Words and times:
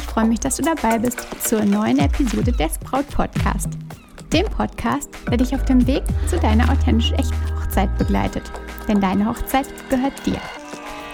Ich 0.00 0.06
freue 0.06 0.24
mich, 0.24 0.40
dass 0.40 0.56
du 0.56 0.62
dabei 0.62 0.98
bist 0.98 1.26
zur 1.44 1.62
neuen 1.64 1.98
Episode 1.98 2.52
des 2.52 2.78
Braut 2.78 3.06
Podcast. 3.10 3.68
Dem 4.32 4.46
Podcast, 4.46 5.10
der 5.28 5.36
dich 5.36 5.54
auf 5.54 5.64
dem 5.66 5.86
Weg 5.86 6.02
zu 6.26 6.38
deiner 6.38 6.72
authentisch 6.72 7.12
echten 7.12 7.54
Hochzeit 7.54 7.96
begleitet. 7.98 8.50
Denn 8.88 9.00
deine 9.00 9.26
Hochzeit 9.26 9.66
gehört 9.90 10.14
dir. 10.24 10.38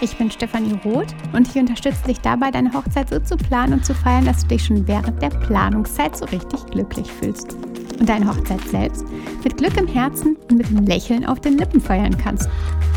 Ich 0.00 0.16
bin 0.16 0.30
Stefanie 0.30 0.78
Roth 0.84 1.14
und 1.32 1.48
ich 1.48 1.56
unterstütze 1.56 2.04
dich 2.06 2.20
dabei, 2.20 2.50
deine 2.52 2.72
Hochzeit 2.72 3.10
so 3.10 3.18
zu 3.18 3.36
planen 3.36 3.74
und 3.74 3.84
zu 3.84 3.92
feiern, 3.92 4.24
dass 4.24 4.42
du 4.42 4.48
dich 4.48 4.64
schon 4.64 4.86
während 4.86 5.20
der 5.20 5.30
Planungszeit 5.30 6.16
so 6.16 6.24
richtig 6.26 6.64
glücklich 6.66 7.10
fühlst. 7.10 7.54
Und 7.98 8.08
deine 8.08 8.28
Hochzeit 8.28 8.60
selbst 8.68 9.04
mit 9.42 9.56
Glück 9.56 9.76
im 9.76 9.88
Herzen 9.88 10.36
und 10.48 10.58
mit 10.58 10.66
einem 10.68 10.86
Lächeln 10.86 11.26
auf 11.26 11.40
den 11.40 11.58
Lippen 11.58 11.80
feiern 11.80 12.16
kannst. 12.16 12.48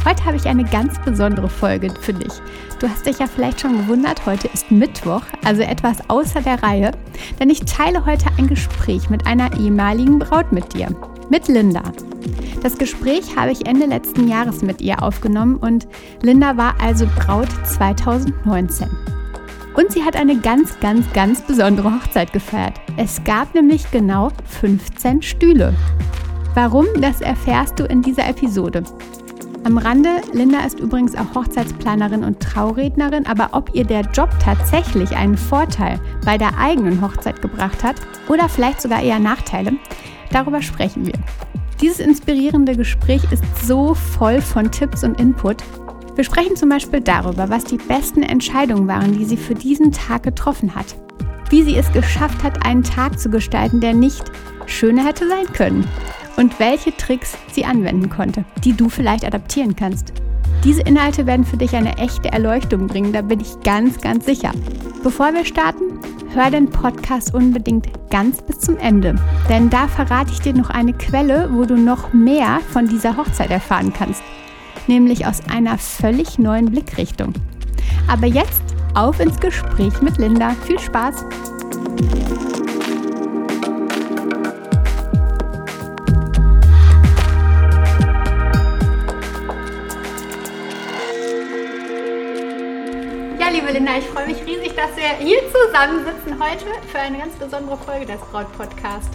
Heute 0.06 0.24
habe 0.24 0.38
ich 0.38 0.46
eine 0.46 0.64
ganz 0.64 0.98
besondere 1.00 1.50
Folge 1.50 1.94
für 2.00 2.14
dich. 2.14 2.32
Du 2.80 2.88
hast 2.88 3.06
dich 3.06 3.20
ja 3.20 3.28
vielleicht 3.28 3.60
schon 3.60 3.78
gewundert, 3.78 4.26
heute 4.26 4.48
ist 4.48 4.72
Mittwoch, 4.72 5.24
also 5.44 5.62
etwas 5.62 5.98
außer 6.10 6.42
der 6.42 6.64
Reihe, 6.64 6.92
denn 7.40 7.50
ich 7.50 7.60
teile 7.62 8.06
heute 8.06 8.26
ein 8.38 8.48
Gespräch 8.48 9.10
mit 9.10 9.28
einer 9.28 9.60
ehemaligen 9.60 10.18
Braut 10.18 10.54
mit 10.54 10.74
dir, 10.74 10.88
mit 11.30 11.50
Linda. 11.50 11.84
Das 12.64 12.78
Gespräch 12.78 13.36
habe 13.36 13.52
ich 13.52 13.68
Ende 13.68 13.88
letzten 13.88 14.30
Jahres 14.30 14.62
mit 14.62 14.82
ihr 14.82 15.04
aufgenommen 15.04 15.58
und 15.58 15.88
Linda 16.22 16.56
war 16.56 16.76
also 16.82 17.06
Braut 17.18 17.50
2019. 17.66 18.88
Und 19.76 19.92
sie 19.92 20.04
hat 20.04 20.16
eine 20.16 20.38
ganz, 20.38 20.80
ganz, 20.80 21.12
ganz 21.14 21.42
besondere 21.42 21.94
Hochzeit 21.94 22.32
gefeiert. 22.32 22.80
Es 22.98 23.22
gab 23.26 23.54
nämlich 23.54 23.90
genau 23.92 24.32
15 24.46 25.22
Stühle. 25.22 25.74
Warum, 26.54 26.86
das 27.00 27.22
erfährst 27.22 27.80
du 27.80 27.84
in 27.84 28.02
dieser 28.02 28.28
Episode. 28.28 28.84
Am 29.66 29.78
Rande, 29.78 30.22
Linda 30.32 30.60
ist 30.66 30.80
übrigens 30.80 31.16
auch 31.16 31.36
Hochzeitsplanerin 31.36 32.24
und 32.24 32.40
Traurednerin, 32.40 33.26
aber 33.28 33.50
ob 33.52 33.76
ihr 33.76 33.84
der 33.84 34.02
Job 34.02 34.30
tatsächlich 34.42 35.16
einen 35.16 35.38
Vorteil 35.38 36.00
bei 36.26 36.38
der 36.38 36.58
eigenen 36.58 37.02
Hochzeit 37.02 37.42
gebracht 37.42 37.84
hat 37.84 37.98
oder 38.30 38.48
vielleicht 38.48 38.82
sogar 38.82 39.02
eher 39.02 39.20
Nachteile, 39.20 39.74
darüber 40.32 40.62
sprechen 40.62 41.06
wir. 41.06 41.14
Dieses 41.82 42.00
inspirierende 42.00 42.76
Gespräch 42.76 43.22
ist 43.32 43.44
so 43.66 43.94
voll 43.94 44.42
von 44.42 44.72
Tipps 44.72 45.04
und 45.04 45.20
Input. 45.20 45.58
Wir 46.16 46.24
sprechen 46.24 46.56
zum 46.56 46.70
Beispiel 46.70 47.02
darüber, 47.02 47.50
was 47.50 47.66
die 47.66 47.78
besten 47.78 48.24
Entscheidungen 48.24 48.88
waren, 48.88 49.18
die 49.18 49.26
sie 49.26 49.38
für 49.38 49.56
diesen 49.56 49.92
Tag 49.92 50.24
getroffen 50.24 50.74
hat. 50.74 50.96
Wie 51.50 51.64
sie 51.64 51.76
es 51.76 51.92
geschafft 51.92 52.44
hat, 52.44 52.66
einen 52.66 52.84
Tag 52.84 53.20
zu 53.20 53.30
gestalten, 53.30 53.82
der 53.82 53.94
nicht 53.94 54.32
schöner 54.68 55.06
hätte 55.06 55.28
sein 55.28 55.52
können 55.54 55.86
und 56.40 56.58
welche 56.58 56.96
Tricks 56.96 57.38
sie 57.52 57.66
anwenden 57.66 58.10
konnte, 58.10 58.46
die 58.64 58.72
du 58.72 58.88
vielleicht 58.88 59.26
adaptieren 59.26 59.76
kannst. 59.76 60.14
Diese 60.64 60.82
Inhalte 60.82 61.28
werden 61.28 61.46
für 61.46 61.58
dich 61.58 61.76
eine 61.76 61.98
echte 61.98 62.32
Erleuchtung 62.32 62.88
bringen, 62.88 63.12
da 63.12 63.22
bin 63.22 63.42
ich 63.42 63.60
ganz, 63.64 64.00
ganz 64.00 64.26
sicher. 64.26 64.52
Bevor 65.04 65.34
wir 65.34 65.44
starten, 65.44 66.00
hör 66.34 66.50
den 66.50 66.70
Podcast 66.70 67.34
unbedingt 67.34 67.88
ganz 68.10 68.42
bis 68.42 68.60
zum 68.60 68.78
Ende, 68.78 69.16
denn 69.50 69.70
da 69.70 69.88
verrate 69.90 70.32
ich 70.32 70.40
dir 70.40 70.54
noch 70.54 70.70
eine 70.70 70.94
Quelle, 70.94 71.50
wo 71.52 71.66
du 71.66 71.76
noch 71.76 72.14
mehr 72.14 72.62
von 72.72 72.88
dieser 72.88 73.18
Hochzeit 73.18 73.52
erfahren 73.52 73.94
kannst, 73.94 74.24
nämlich 74.88 75.26
aus 75.26 75.42
einer 75.50 75.78
völlig 75.78 76.40
neuen 76.40 76.72
Blickrichtung. 76.72 77.34
Aber 78.08 78.28
jetzt 78.28 78.62
auf 78.96 79.20
ins 79.20 79.40
Gespräch 79.40 80.02
mit 80.02 80.18
Linda. 80.18 80.52
Viel 80.66 80.80
Spaß! 80.80 81.26
Liebe 93.70 93.86
Linda, 93.86 94.00
ich 94.00 94.06
freue 94.06 94.26
mich 94.26 94.44
riesig, 94.46 94.76
dass 94.76 94.96
wir 94.96 95.10
hier 95.20 95.40
zusammensitzen 95.52 96.42
heute 96.44 96.66
für 96.92 97.00
eine 97.00 97.20
ganz 97.20 97.36
besondere 97.36 97.78
Folge 97.78 98.06
des 98.06 98.20
Braut-Podcast. 98.32 99.10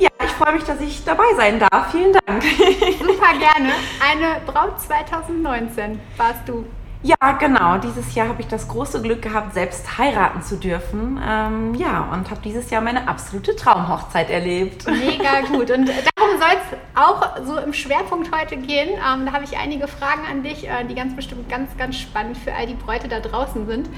Ja, 0.00 0.08
ich 0.24 0.30
freue 0.32 0.54
mich, 0.54 0.64
dass 0.64 0.80
ich 0.80 1.04
dabei 1.04 1.26
sein 1.36 1.60
darf. 1.60 1.92
Vielen 1.92 2.12
Dank. 2.12 2.42
Super 2.98 3.38
gerne. 3.38 3.72
Eine 4.00 4.40
Braut 4.46 4.80
2019 4.80 6.00
warst 6.16 6.48
du. 6.48 6.64
Ja, 7.02 7.32
genau. 7.38 7.78
Dieses 7.78 8.14
Jahr 8.16 8.28
habe 8.28 8.42
ich 8.42 8.48
das 8.48 8.66
große 8.66 9.00
Glück 9.00 9.22
gehabt, 9.22 9.54
selbst 9.54 9.98
heiraten 9.98 10.42
zu 10.42 10.56
dürfen. 10.56 11.20
Ähm, 11.24 11.74
ja, 11.74 12.08
und 12.12 12.30
habe 12.30 12.40
dieses 12.42 12.70
Jahr 12.70 12.80
meine 12.80 13.06
absolute 13.06 13.54
Traumhochzeit 13.54 14.30
erlebt. 14.30 14.86
Mega 14.90 15.42
gut. 15.42 15.70
Und 15.70 15.88
darum 16.28 16.40
soll 16.40 16.48
es 16.58 17.00
auch 17.00 17.44
so 17.44 17.58
im 17.58 17.72
Schwerpunkt 17.72 18.34
heute 18.34 18.56
gehen. 18.56 18.90
Ähm, 18.90 19.26
da 19.26 19.32
habe 19.32 19.44
ich 19.44 19.56
einige 19.56 19.88
Fragen 19.88 20.22
an 20.30 20.42
dich, 20.42 20.68
äh, 20.68 20.84
die 20.84 20.94
ganz 20.94 21.14
bestimmt 21.14 21.48
ganz, 21.48 21.76
ganz 21.76 21.96
spannend 21.96 22.36
für 22.36 22.54
all 22.54 22.66
die 22.66 22.74
Bräute 22.74 23.08
da 23.08 23.20
draußen 23.20 23.66
sind. 23.66 23.88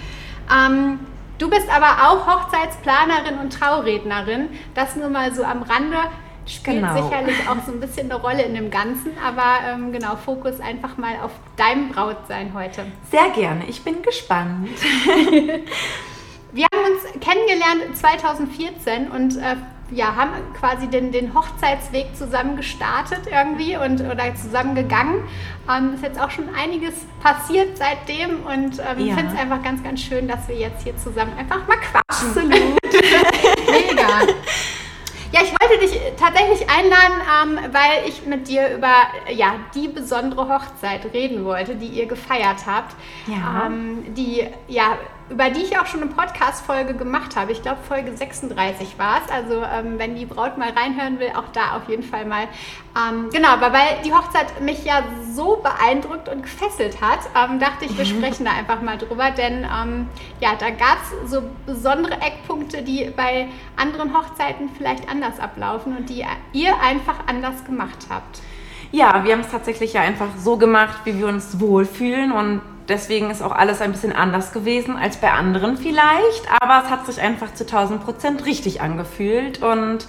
Ähm, 0.53 1.01
du 1.39 1.49
bist 1.49 1.69
aber 1.71 2.09
auch 2.09 2.27
Hochzeitsplanerin 2.27 3.39
und 3.41 3.53
Traurednerin. 3.53 4.49
Das 4.75 4.97
nur 4.97 5.09
mal 5.09 5.33
so 5.35 5.45
am 5.45 5.63
Rande 5.63 5.97
spielt 6.47 6.81
genau. 6.81 6.95
sicherlich 6.95 7.37
auch 7.49 7.65
so 7.65 7.73
ein 7.73 7.81
bisschen 7.81 8.11
eine 8.11 8.21
Rolle 8.21 8.43
in 8.43 8.55
dem 8.55 8.71
Ganzen, 8.71 9.12
aber 9.25 9.61
ähm, 9.69 9.93
genau, 9.93 10.17
Fokus 10.17 10.59
einfach 10.61 10.97
mal 10.97 11.15
auf 11.23 11.31
deinem 11.57 11.91
Brautsein 11.91 12.53
heute. 12.55 12.87
Sehr 13.11 13.31
gerne, 13.31 13.65
ich 13.69 13.83
bin 13.83 14.03
gespannt. 14.03 14.69
Wir 16.53 16.67
haben 16.75 16.93
uns 16.93 17.25
kennengelernt 17.25 17.97
2014 17.97 19.09
und 19.12 19.37
äh, 19.37 19.55
ja, 19.93 20.15
haben 20.17 20.31
quasi 20.59 20.89
den, 20.89 21.12
den 21.12 21.34
Hochzeitsweg 21.34 22.17
zusammen 22.17 22.56
gestartet 22.56 23.23
irgendwie 23.31 23.77
und 23.77 24.01
oder 24.01 24.34
zusammen 24.34 24.75
gegangen. 24.75 25.25
Ähm, 25.69 25.95
ist 25.95 26.03
jetzt 26.03 26.21
auch 26.21 26.31
schon 26.31 26.49
einiges 26.55 26.95
passiert 27.23 27.77
seitdem 27.77 28.45
und 28.45 28.79
ähm, 28.79 29.06
ja. 29.06 29.17
finde 29.17 29.33
es 29.33 29.39
einfach 29.39 29.62
ganz, 29.62 29.83
ganz 29.83 30.00
schön, 30.00 30.29
dass 30.29 30.49
wir 30.49 30.56
jetzt 30.56 30.83
hier 30.83 30.97
zusammen 30.97 31.33
einfach 31.39 31.67
mal 31.67 31.77
quatschen. 31.77 32.29
Absolut. 32.29 32.53
Mega. 33.71 34.33
Ja, 35.33 35.43
ich 35.45 35.53
wollte 35.53 35.79
dich 35.79 36.00
tatsächlich 36.19 36.69
einladen, 36.69 37.21
ähm, 37.43 37.73
weil 37.73 38.09
ich 38.09 38.27
mit 38.27 38.49
dir 38.49 38.75
über 38.75 38.95
ja, 39.33 39.55
die 39.75 39.87
besondere 39.87 40.49
Hochzeit 40.49 41.05
reden 41.15 41.45
wollte, 41.45 41.77
die 41.77 41.87
ihr 41.87 42.06
gefeiert 42.06 42.67
habt. 42.67 42.97
Ja. 43.29 43.67
Ähm, 43.67 44.12
die 44.15 44.45
ja 44.67 44.99
über 45.31 45.49
die 45.49 45.63
ich 45.63 45.79
auch 45.79 45.87
schon 45.87 46.03
eine 46.03 46.11
Podcast-Folge 46.11 46.95
gemacht 46.95 47.37
habe. 47.37 47.53
Ich 47.53 47.63
glaube, 47.63 47.79
Folge 47.87 48.17
36 48.17 48.99
war 48.99 49.21
es. 49.25 49.33
Also, 49.33 49.63
ähm, 49.63 49.99
wenn 49.99 50.17
die 50.17 50.27
Braut 50.27 50.59
mal 50.59 50.71
reinhören 50.71 51.21
will, 51.21 51.31
auch 51.37 51.49
da 51.53 51.77
auf 51.77 51.89
jeden 51.89 52.03
Fall 52.03 52.27
mal. 52.27 52.49
Ähm, 52.97 53.31
genau, 53.31 53.51
aber 53.51 53.73
weil 53.73 54.03
die 54.05 54.13
Hochzeit 54.13 54.61
mich 54.61 54.85
ja 54.85 55.05
so 55.33 55.63
beeindruckt 55.63 56.29
und 56.29 56.43
gefesselt 56.43 57.01
hat, 57.01 57.21
ähm, 57.37 57.61
dachte 57.61 57.85
ich, 57.85 57.97
wir 57.97 58.05
mhm. 58.05 58.19
sprechen 58.19 58.45
da 58.45 58.53
einfach 58.53 58.83
mal 58.83 58.99
drüber. 58.99 59.31
Denn 59.31 59.65
ähm, 59.65 60.09
ja, 60.41 60.51
da 60.59 60.71
gab 60.71 60.99
es 61.03 61.31
so 61.31 61.43
besondere 61.65 62.21
Eckpunkte, 62.21 62.83
die 62.83 63.11
bei 63.17 63.49
anderen 63.77 64.17
Hochzeiten 64.17 64.69
vielleicht 64.77 65.09
anders 65.09 65.39
ablaufen 65.39 65.97
und 65.97 66.11
die 66.11 66.25
ihr 66.53 66.81
einfach 66.83 67.27
anders 67.29 67.65
gemacht 67.65 68.07
habt. 68.11 68.41
Ja, 68.93 69.23
wir 69.25 69.33
haben 69.33 69.41
es 69.41 69.51
tatsächlich 69.51 69.93
ja 69.93 70.01
einfach 70.01 70.28
so 70.39 70.56
gemacht, 70.56 71.01
wie 71.05 71.17
wir 71.19 71.28
uns 71.28 71.61
wohlfühlen 71.61 72.33
und 72.33 72.61
deswegen 72.89 73.31
ist 73.31 73.43
auch 73.43 73.53
alles 73.53 73.81
ein 73.81 73.93
bisschen 73.93 74.12
anders 74.12 74.53
gewesen 74.53 74.97
als 74.97 75.17
bei 75.17 75.31
anderen 75.31 75.77
vielleicht, 75.77 76.51
aber 76.61 76.83
es 76.84 76.91
hat 76.91 77.06
sich 77.06 77.21
einfach 77.21 77.55
zu 77.55 77.65
1000 77.65 78.05
Prozent 78.05 78.47
richtig 78.47 78.81
angefühlt 78.81 79.62
und 79.62 80.06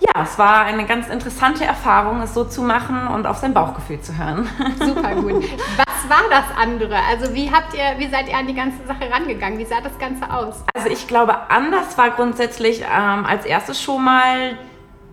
ja, 0.00 0.22
es 0.22 0.38
war 0.38 0.64
eine 0.64 0.84
ganz 0.84 1.08
interessante 1.08 1.64
Erfahrung, 1.64 2.20
es 2.20 2.34
so 2.34 2.44
zu 2.44 2.62
machen 2.62 3.06
und 3.06 3.26
auf 3.26 3.38
sein 3.38 3.54
Bauchgefühl 3.54 4.00
zu 4.00 4.18
hören. 4.18 4.46
Super 4.78 5.14
gut. 5.14 5.44
Was 5.76 6.10
war 6.10 6.28
das 6.28 6.44
andere? 6.60 6.96
Also 7.08 7.32
wie 7.32 7.50
habt 7.50 7.72
ihr, 7.74 7.98
wie 7.98 8.08
seid 8.08 8.28
ihr 8.28 8.36
an 8.36 8.46
die 8.46 8.54
ganze 8.54 8.86
Sache 8.86 9.10
rangegangen? 9.10 9.58
Wie 9.58 9.64
sah 9.64 9.80
das 9.80 9.98
Ganze 9.98 10.30
aus? 10.30 10.62
Also 10.74 10.90
ich 10.90 11.06
glaube, 11.06 11.50
anders 11.50 11.96
war 11.96 12.10
grundsätzlich 12.10 12.82
ähm, 12.82 13.24
als 13.24 13.46
erstes 13.46 13.80
schon 13.80 14.04
mal 14.04 14.58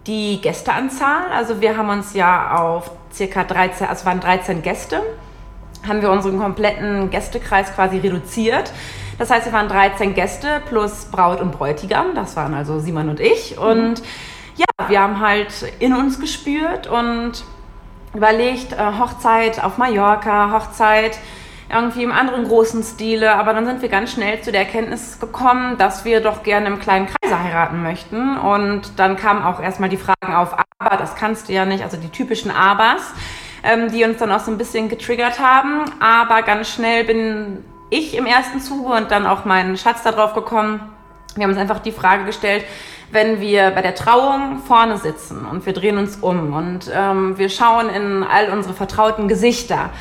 die 0.05 0.41
Gästeanzahl. 0.41 1.31
Also 1.33 1.61
wir 1.61 1.77
haben 1.77 1.89
uns 1.89 2.13
ja 2.13 2.57
auf 2.57 2.91
circa 3.13 3.43
13, 3.43 3.87
also 3.87 4.05
waren 4.05 4.19
13 4.19 4.61
Gäste 4.61 5.01
haben 5.87 6.01
wir 6.01 6.11
unseren 6.11 6.39
kompletten 6.39 7.09
Gästekreis 7.09 7.73
quasi 7.73 7.97
reduziert. 7.97 8.71
Das 9.17 9.29
heißt, 9.29 9.45
wir 9.45 9.53
waren 9.53 9.67
13 9.67 10.13
Gäste 10.13 10.61
plus 10.67 11.05
Braut 11.05 11.41
und 11.41 11.51
Bräutigam. 11.51 12.15
Das 12.15 12.35
waren 12.35 12.53
also 12.53 12.79
Simon 12.79 13.09
und 13.09 13.19
ich. 13.19 13.57
Und 13.57 14.01
ja, 14.55 14.65
wir 14.87 15.01
haben 15.01 15.19
halt 15.19 15.51
in 15.79 15.93
uns 15.93 16.19
gespürt 16.19 16.87
und 16.87 17.43
überlegt, 18.13 18.73
äh, 18.73 18.77
Hochzeit 18.99 19.63
auf 19.63 19.77
Mallorca, 19.77 20.51
Hochzeit 20.51 21.17
irgendwie 21.73 22.03
im 22.03 22.11
anderen 22.11 22.47
großen 22.47 22.83
Stile. 22.83 23.35
Aber 23.35 23.53
dann 23.53 23.65
sind 23.65 23.81
wir 23.81 23.89
ganz 23.89 24.11
schnell 24.11 24.41
zu 24.41 24.51
der 24.51 24.61
Erkenntnis 24.61 25.19
gekommen, 25.19 25.77
dass 25.77 26.05
wir 26.05 26.21
doch 26.21 26.43
gerne 26.43 26.67
im 26.67 26.79
kleinen 26.79 27.07
Kreise 27.07 27.43
heiraten 27.43 27.83
möchten. 27.83 28.37
Und 28.37 28.97
dann 28.97 29.17
kamen 29.17 29.43
auch 29.43 29.61
erstmal 29.61 29.89
die 29.89 29.97
Fragen 29.97 30.33
auf, 30.33 30.55
aber 30.79 30.97
das 30.97 31.15
kannst 31.15 31.49
du 31.49 31.53
ja 31.53 31.65
nicht, 31.65 31.83
also 31.83 31.97
die 31.97 32.09
typischen 32.09 32.51
Abers 32.51 33.13
ähm, 33.63 33.91
die 33.91 34.03
uns 34.03 34.17
dann 34.17 34.31
auch 34.31 34.41
so 34.41 34.51
ein 34.51 34.57
bisschen 34.57 34.89
getriggert 34.89 35.39
haben. 35.39 35.85
Aber 35.99 36.41
ganz 36.43 36.69
schnell 36.69 37.05
bin 37.05 37.63
ich 37.89 38.15
im 38.15 38.25
ersten 38.25 38.59
Zuge 38.59 38.93
und 38.93 39.11
dann 39.11 39.25
auch 39.25 39.45
mein 39.45 39.77
Schatz 39.77 40.03
darauf 40.03 40.33
gekommen. 40.33 40.91
Wir 41.35 41.43
haben 41.43 41.51
uns 41.51 41.59
einfach 41.59 41.79
die 41.79 41.91
Frage 41.91 42.25
gestellt, 42.25 42.63
wenn 43.11 43.39
wir 43.39 43.71
bei 43.71 43.81
der 43.81 43.95
Trauung 43.95 44.59
vorne 44.67 44.97
sitzen 44.97 45.45
und 45.45 45.65
wir 45.65 45.73
drehen 45.73 45.97
uns 45.97 46.17
um 46.17 46.53
und 46.53 46.91
ähm, 46.93 47.37
wir 47.37 47.49
schauen 47.49 47.89
in 47.89 48.23
all 48.23 48.49
unsere 48.49 48.73
vertrauten 48.73 49.27
Gesichter, 49.27 49.91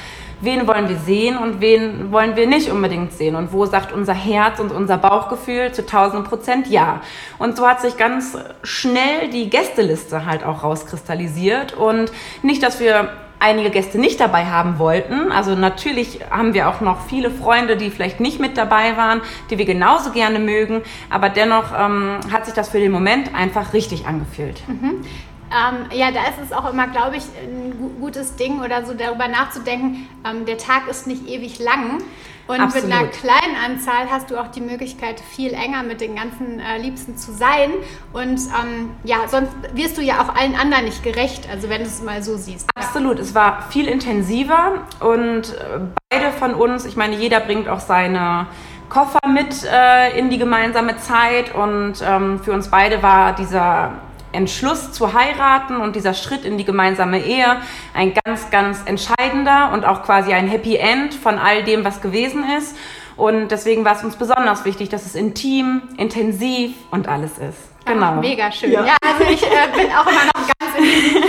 wen 0.42 0.66
wollen 0.66 0.88
wir 0.88 0.98
sehen 0.98 1.38
und 1.38 1.60
wen 1.60 2.12
wollen 2.12 2.36
wir 2.36 2.46
nicht 2.46 2.70
unbedingt 2.70 3.12
sehen 3.12 3.36
und 3.36 3.52
wo 3.52 3.64
sagt 3.64 3.92
unser 3.92 4.14
Herz 4.14 4.60
und 4.60 4.72
unser 4.72 4.98
Bauchgefühl 4.98 5.72
zu 5.72 5.82
1000 5.82 6.28
Prozent 6.28 6.66
ja. 6.68 7.00
Und 7.38 7.56
so 7.56 7.66
hat 7.66 7.80
sich 7.80 7.96
ganz 7.96 8.36
schnell 8.62 9.30
die 9.32 9.48
Gästeliste 9.48 10.26
halt 10.26 10.44
auch 10.44 10.62
rauskristallisiert 10.62 11.72
und 11.74 12.12
nicht, 12.42 12.62
dass 12.62 12.80
wir 12.80 13.10
einige 13.42 13.70
Gäste 13.70 13.98
nicht 13.98 14.20
dabei 14.20 14.46
haben 14.46 14.78
wollten. 14.78 15.32
Also 15.32 15.56
natürlich 15.56 16.20
haben 16.30 16.54
wir 16.54 16.68
auch 16.68 16.80
noch 16.80 17.06
viele 17.06 17.30
Freunde, 17.30 17.76
die 17.76 17.90
vielleicht 17.90 18.20
nicht 18.20 18.38
mit 18.38 18.56
dabei 18.56 18.96
waren, 18.96 19.20
die 19.50 19.58
wir 19.58 19.64
genauso 19.64 20.12
gerne 20.12 20.38
mögen. 20.38 20.82
Aber 21.10 21.28
dennoch 21.28 21.72
ähm, 21.76 22.20
hat 22.30 22.46
sich 22.46 22.54
das 22.54 22.68
für 22.68 22.78
den 22.78 22.92
Moment 22.92 23.34
einfach 23.34 23.72
richtig 23.72 24.06
angefühlt. 24.06 24.62
Mhm. 24.68 25.04
Ähm, 25.52 25.86
ja, 25.96 26.10
da 26.10 26.22
ist 26.22 26.38
es 26.42 26.52
auch 26.52 26.70
immer, 26.70 26.88
glaube 26.88 27.16
ich, 27.16 27.24
ein 27.42 27.98
gutes 28.00 28.36
Ding 28.36 28.60
oder 28.62 28.86
so 28.86 28.94
darüber 28.94 29.28
nachzudenken, 29.28 30.08
ähm, 30.24 30.46
der 30.46 30.58
Tag 30.58 30.88
ist 30.88 31.06
nicht 31.06 31.28
ewig 31.28 31.58
lang. 31.58 32.02
Und 32.48 32.60
Absolut. 32.60 32.88
mit 32.88 32.96
einer 32.96 33.08
kleinen 33.08 33.56
Anzahl 33.64 34.10
hast 34.10 34.30
du 34.30 34.36
auch 34.36 34.48
die 34.48 34.60
Möglichkeit, 34.60 35.20
viel 35.20 35.52
enger 35.52 35.84
mit 35.84 36.00
den 36.00 36.16
ganzen 36.16 36.58
äh, 36.58 36.78
Liebsten 36.78 37.16
zu 37.16 37.32
sein. 37.32 37.70
Und 38.12 38.40
ähm, 38.40 38.90
ja, 39.04 39.28
sonst 39.28 39.52
wirst 39.74 39.96
du 39.96 40.02
ja 40.02 40.22
auch 40.22 40.34
allen 40.34 40.56
anderen 40.56 40.84
nicht 40.84 41.04
gerecht, 41.04 41.48
also 41.50 41.68
wenn 41.68 41.82
du 41.82 41.86
es 41.86 42.02
mal 42.02 42.22
so 42.22 42.36
siehst. 42.36 42.68
Absolut, 42.74 43.18
es 43.20 43.34
war 43.34 43.62
viel 43.70 43.86
intensiver 43.86 44.82
und 45.00 45.54
äh, 45.54 45.80
beide 46.10 46.32
von 46.32 46.54
uns, 46.54 46.84
ich 46.84 46.96
meine, 46.96 47.14
jeder 47.14 47.40
bringt 47.40 47.68
auch 47.68 47.80
seine 47.80 48.48
Koffer 48.88 49.20
mit 49.28 49.64
äh, 49.64 50.18
in 50.18 50.28
die 50.28 50.38
gemeinsame 50.38 50.98
Zeit 50.98 51.54
und 51.54 51.94
ähm, 52.04 52.40
für 52.40 52.52
uns 52.52 52.68
beide 52.68 53.02
war 53.02 53.34
dieser 53.34 53.92
Entschluss 54.32 54.92
zu 54.92 55.12
heiraten 55.12 55.76
und 55.76 55.96
dieser 55.96 56.14
Schritt 56.14 56.44
in 56.44 56.58
die 56.58 56.64
gemeinsame 56.64 57.20
Ehe 57.20 57.56
ein 57.94 58.12
ganz, 58.24 58.50
ganz 58.50 58.82
entscheidender 58.84 59.72
und 59.72 59.84
auch 59.84 60.02
quasi 60.02 60.32
ein 60.32 60.48
Happy 60.48 60.76
End 60.76 61.14
von 61.14 61.38
all 61.38 61.64
dem, 61.64 61.84
was 61.84 62.00
gewesen 62.00 62.44
ist. 62.58 62.76
Und 63.16 63.50
deswegen 63.50 63.84
war 63.84 63.96
es 63.96 64.04
uns 64.04 64.16
besonders 64.16 64.64
wichtig, 64.64 64.88
dass 64.88 65.06
es 65.06 65.14
intim, 65.14 65.82
intensiv 65.96 66.74
und 66.90 67.08
alles 67.08 67.32
ist. 67.38 67.72
Genau. 67.84 68.14
Ach, 68.16 68.20
mega 68.20 68.50
schön. 68.52 68.72
Ja, 68.72 68.84
ja 68.84 68.96
also 69.04 69.24
ich 69.30 69.42
äh, 69.42 69.68
bin 69.74 69.90
auch 69.90 70.06
immer 70.06 70.24
noch 70.24 70.48
ganz 70.58 70.76
in 70.78 70.84
diesem, 70.84 71.22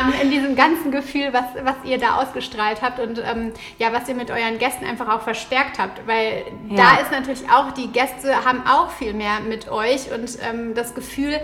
ähm, 0.00 0.12
in 0.22 0.30
diesem 0.30 0.56
ganzen 0.56 0.90
Gefühl, 0.90 1.32
was, 1.32 1.44
was 1.62 1.74
ihr 1.84 1.98
da 1.98 2.16
ausgestrahlt 2.16 2.80
habt 2.82 2.98
und 2.98 3.18
ähm, 3.18 3.52
ja, 3.78 3.92
was 3.92 4.08
ihr 4.08 4.14
mit 4.14 4.30
euren 4.30 4.58
Gästen 4.58 4.84
einfach 4.84 5.08
auch 5.08 5.22
verstärkt 5.22 5.78
habt. 5.78 6.06
Weil 6.06 6.44
ja. 6.68 6.76
da 6.76 7.02
ist 7.02 7.10
natürlich 7.10 7.50
auch, 7.50 7.72
die 7.72 7.88
Gäste 7.88 8.44
haben 8.44 8.62
auch 8.66 8.90
viel 8.90 9.12
mehr 9.12 9.40
mit 9.46 9.70
euch 9.70 10.10
und 10.12 10.38
ähm, 10.48 10.74
das 10.74 10.94
Gefühl, 10.94 11.40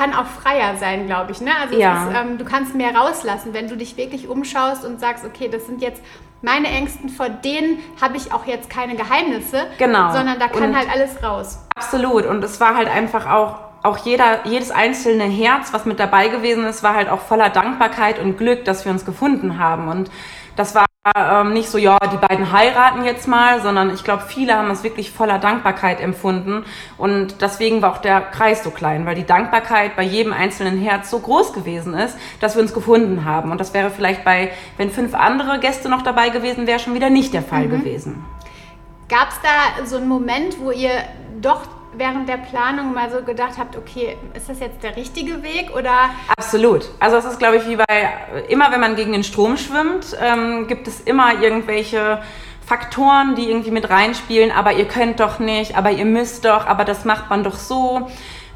kann 0.00 0.14
auch 0.14 0.26
freier 0.26 0.76
sein, 0.78 1.06
glaube 1.06 1.32
ich. 1.32 1.42
Ne? 1.42 1.50
Also 1.60 1.78
ja. 1.78 2.08
ist, 2.08 2.16
ähm, 2.16 2.38
du 2.38 2.44
kannst 2.46 2.74
mehr 2.74 2.94
rauslassen, 2.94 3.52
wenn 3.52 3.68
du 3.68 3.76
dich 3.76 3.98
wirklich 3.98 4.28
umschaust 4.28 4.84
und 4.84 4.98
sagst, 4.98 5.26
okay, 5.26 5.48
das 5.48 5.66
sind 5.66 5.82
jetzt 5.82 6.02
meine 6.40 6.68
Ängsten, 6.68 7.10
vor 7.10 7.28
denen 7.28 7.80
habe 8.00 8.16
ich 8.16 8.32
auch 8.32 8.46
jetzt 8.46 8.70
keine 8.70 8.96
Geheimnisse, 8.96 9.66
genau. 9.76 10.10
sondern 10.12 10.38
da 10.38 10.48
kann 10.48 10.70
und 10.70 10.76
halt 10.76 10.88
alles 10.90 11.22
raus. 11.22 11.66
Absolut. 11.76 12.24
Und 12.24 12.42
es 12.42 12.60
war 12.60 12.76
halt 12.76 12.88
einfach 12.88 13.26
auch, 13.26 13.58
auch 13.82 13.98
jeder, 13.98 14.46
jedes 14.46 14.70
einzelne 14.70 15.24
Herz, 15.24 15.74
was 15.74 15.84
mit 15.84 16.00
dabei 16.00 16.28
gewesen 16.28 16.64
ist, 16.64 16.82
war 16.82 16.94
halt 16.94 17.10
auch 17.10 17.20
voller 17.20 17.50
Dankbarkeit 17.50 18.18
und 18.18 18.38
Glück, 18.38 18.64
dass 18.64 18.86
wir 18.86 18.92
uns 18.92 19.04
gefunden 19.04 19.58
haben. 19.58 19.88
Und 19.88 20.10
das 20.56 20.74
war 20.74 20.86
ähm, 21.16 21.54
nicht 21.54 21.70
so, 21.70 21.78
ja, 21.78 21.98
die 21.98 22.18
beiden 22.18 22.52
heiraten 22.52 23.04
jetzt 23.06 23.26
mal, 23.26 23.62
sondern 23.62 23.92
ich 23.94 24.04
glaube, 24.04 24.24
viele 24.28 24.54
haben 24.54 24.70
es 24.70 24.84
wirklich 24.84 25.10
voller 25.10 25.38
Dankbarkeit 25.38 25.98
empfunden. 25.98 26.64
Und 26.98 27.40
deswegen 27.40 27.80
war 27.80 27.92
auch 27.92 27.98
der 27.98 28.20
Kreis 28.20 28.62
so 28.62 28.70
klein, 28.70 29.06
weil 29.06 29.14
die 29.14 29.24
Dankbarkeit 29.24 29.96
bei 29.96 30.02
jedem 30.02 30.34
einzelnen 30.34 30.78
Herz 30.78 31.08
so 31.08 31.18
groß 31.20 31.54
gewesen 31.54 31.94
ist, 31.94 32.18
dass 32.40 32.54
wir 32.54 32.62
uns 32.62 32.74
gefunden 32.74 33.24
haben. 33.24 33.50
Und 33.50 33.58
das 33.58 33.72
wäre 33.72 33.90
vielleicht 33.90 34.24
bei, 34.24 34.52
wenn 34.76 34.90
fünf 34.90 35.14
andere 35.14 35.58
Gäste 35.58 35.88
noch 35.88 36.02
dabei 36.02 36.28
gewesen 36.28 36.66
wären, 36.66 36.80
schon 36.80 36.94
wieder 36.94 37.08
nicht 37.08 37.32
der 37.32 37.42
Fall 37.42 37.66
mhm. 37.66 37.70
gewesen. 37.70 38.24
Gab 39.08 39.30
es 39.30 39.40
da 39.42 39.86
so 39.86 39.96
einen 39.96 40.08
Moment, 40.08 40.60
wo 40.60 40.70
ihr 40.70 40.92
doch 41.40 41.62
während 41.92 42.28
der 42.28 42.36
Planung 42.36 42.94
mal 42.94 43.10
so 43.10 43.22
gedacht 43.22 43.58
habt, 43.58 43.76
okay, 43.76 44.16
ist 44.34 44.48
das 44.48 44.60
jetzt 44.60 44.82
der 44.82 44.96
richtige 44.96 45.42
Weg 45.42 45.70
oder? 45.76 46.10
Absolut. 46.36 46.88
Also 47.00 47.16
es 47.16 47.24
ist, 47.24 47.38
glaube 47.38 47.56
ich, 47.56 47.68
wie 47.68 47.76
bei 47.76 48.44
immer, 48.48 48.70
wenn 48.70 48.80
man 48.80 48.96
gegen 48.96 49.12
den 49.12 49.24
Strom 49.24 49.56
schwimmt, 49.56 50.16
ähm, 50.20 50.66
gibt 50.66 50.86
es 50.88 51.00
immer 51.00 51.40
irgendwelche 51.40 52.22
Faktoren, 52.64 53.34
die 53.34 53.48
irgendwie 53.48 53.72
mit 53.72 53.90
reinspielen. 53.90 54.52
Aber 54.52 54.72
ihr 54.72 54.86
könnt 54.86 55.20
doch 55.20 55.38
nicht, 55.38 55.76
aber 55.76 55.90
ihr 55.90 56.04
müsst 56.04 56.44
doch, 56.44 56.66
aber 56.66 56.84
das 56.84 57.04
macht 57.04 57.28
man 57.30 57.42
doch 57.42 57.56
so. 57.56 58.08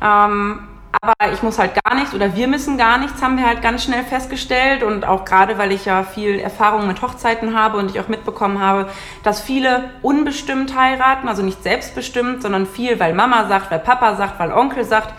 Ähm, 0.02 0.68
aber 1.00 1.32
ich 1.32 1.42
muss 1.42 1.58
halt 1.58 1.72
gar 1.84 1.94
nichts 1.94 2.14
oder 2.14 2.34
wir 2.34 2.48
müssen 2.48 2.78
gar 2.78 2.98
nichts, 2.98 3.22
haben 3.22 3.36
wir 3.36 3.46
halt 3.46 3.62
ganz 3.62 3.84
schnell 3.84 4.04
festgestellt. 4.04 4.82
Und 4.82 5.04
auch 5.06 5.24
gerade, 5.24 5.58
weil 5.58 5.72
ich 5.72 5.84
ja 5.84 6.02
viel 6.02 6.38
Erfahrung 6.38 6.86
mit 6.86 7.02
Hochzeiten 7.02 7.58
habe 7.58 7.78
und 7.78 7.90
ich 7.90 8.00
auch 8.00 8.08
mitbekommen 8.08 8.60
habe, 8.60 8.88
dass 9.22 9.40
viele 9.40 9.90
unbestimmt 10.02 10.76
heiraten, 10.76 11.28
also 11.28 11.42
nicht 11.42 11.62
selbstbestimmt, 11.62 12.42
sondern 12.42 12.66
viel, 12.66 13.00
weil 13.00 13.14
Mama 13.14 13.46
sagt, 13.48 13.70
weil 13.70 13.78
Papa 13.78 14.16
sagt, 14.16 14.38
weil 14.38 14.52
Onkel 14.52 14.84
sagt. 14.84 15.14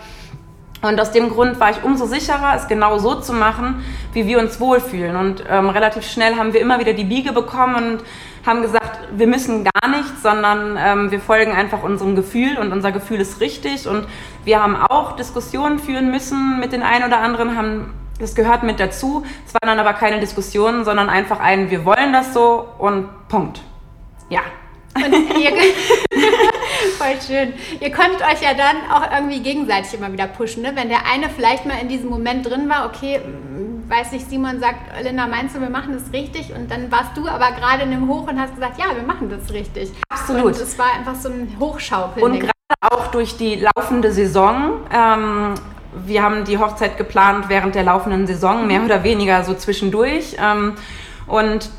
Und 0.82 1.00
aus 1.00 1.10
dem 1.10 1.30
Grund 1.30 1.58
war 1.58 1.70
ich 1.70 1.82
umso 1.82 2.06
sicherer, 2.06 2.54
es 2.54 2.68
genau 2.68 2.98
so 2.98 3.14
zu 3.16 3.32
machen, 3.32 3.84
wie 4.12 4.26
wir 4.26 4.38
uns 4.38 4.60
wohlfühlen. 4.60 5.16
Und 5.16 5.42
ähm, 5.48 5.70
relativ 5.70 6.06
schnell 6.06 6.36
haben 6.36 6.52
wir 6.52 6.60
immer 6.60 6.78
wieder 6.78 6.92
die 6.92 7.04
Biege 7.04 7.32
bekommen 7.32 7.74
und 7.92 8.04
haben 8.46 8.62
gesagt, 8.62 9.08
wir 9.16 9.26
müssen 9.26 9.64
gar 9.64 9.88
nichts, 9.90 10.22
sondern 10.22 10.78
ähm, 10.78 11.10
wir 11.10 11.20
folgen 11.20 11.52
einfach 11.52 11.82
unserem 11.82 12.14
Gefühl 12.16 12.58
und 12.58 12.72
unser 12.72 12.92
Gefühl 12.92 13.20
ist 13.20 13.40
richtig. 13.40 13.88
Und 13.88 14.06
wir 14.44 14.62
haben 14.62 14.76
auch 14.76 15.16
Diskussionen 15.16 15.78
führen 15.78 16.10
müssen 16.10 16.60
mit 16.60 16.72
den 16.72 16.82
einen 16.82 17.04
oder 17.04 17.18
anderen, 17.18 17.56
haben 17.56 17.94
das 18.18 18.34
gehört 18.34 18.62
mit 18.62 18.80
dazu. 18.80 19.24
Es 19.46 19.54
waren 19.54 19.76
dann 19.76 19.78
aber 19.78 19.92
keine 19.92 20.20
Diskussionen, 20.20 20.84
sondern 20.84 21.08
einfach 21.08 21.40
ein, 21.40 21.70
wir 21.70 21.84
wollen 21.84 22.12
das 22.12 22.32
so 22.32 22.66
und 22.78 23.08
Punkt. 23.28 23.60
Ja. 24.28 24.40
Und 24.94 25.12
ihr, 25.38 25.50
voll 26.96 27.16
schön. 27.26 27.52
Ihr 27.80 27.92
konntet 27.92 28.22
euch 28.22 28.40
ja 28.40 28.54
dann 28.54 28.76
auch 28.90 29.12
irgendwie 29.12 29.40
gegenseitig 29.40 29.92
immer 29.94 30.10
wieder 30.10 30.26
pushen, 30.26 30.62
ne? 30.62 30.72
Wenn 30.74 30.88
der 30.88 31.06
eine 31.06 31.28
vielleicht 31.28 31.66
mal 31.66 31.78
in 31.80 31.88
diesem 31.88 32.08
Moment 32.08 32.46
drin 32.48 32.68
war, 32.70 32.86
okay, 32.86 33.20
weiß 33.88 34.12
nicht, 34.12 34.28
Simon 34.28 34.60
sagt, 34.60 34.78
Linda, 35.02 35.26
meinst 35.26 35.56
du, 35.56 35.60
wir 35.60 35.70
machen 35.70 35.92
das 35.94 36.12
richtig? 36.12 36.52
Und 36.54 36.70
dann 36.70 36.90
warst 36.90 37.16
du 37.16 37.28
aber 37.28 37.52
gerade 37.52 37.84
in 37.84 37.90
dem 37.90 38.08
Hoch 38.08 38.26
und 38.26 38.40
hast 38.40 38.54
gesagt, 38.54 38.78
ja, 38.78 38.94
wir 38.94 39.02
machen 39.02 39.30
das 39.30 39.52
richtig. 39.52 39.92
Absolut. 40.08 40.46
Und 40.46 40.56
es 40.56 40.78
war 40.78 40.94
einfach 40.94 41.14
so 41.14 41.28
ein 41.28 41.56
Hochschaukeln. 41.58 42.24
Und 42.24 42.40
gerade 42.40 42.52
auch 42.80 43.08
durch 43.08 43.36
die 43.36 43.66
laufende 43.76 44.12
Saison. 44.12 44.80
Ähm, 44.92 45.54
wir 46.04 46.22
haben 46.22 46.44
die 46.44 46.58
Hochzeit 46.58 46.98
geplant 46.98 47.48
während 47.48 47.74
der 47.74 47.84
laufenden 47.84 48.26
Saison, 48.26 48.66
mehr 48.66 48.82
oder 48.82 49.02
weniger 49.02 49.44
so 49.44 49.54
zwischendurch. 49.54 50.36
Ähm, 50.38 50.74
und 51.26 51.70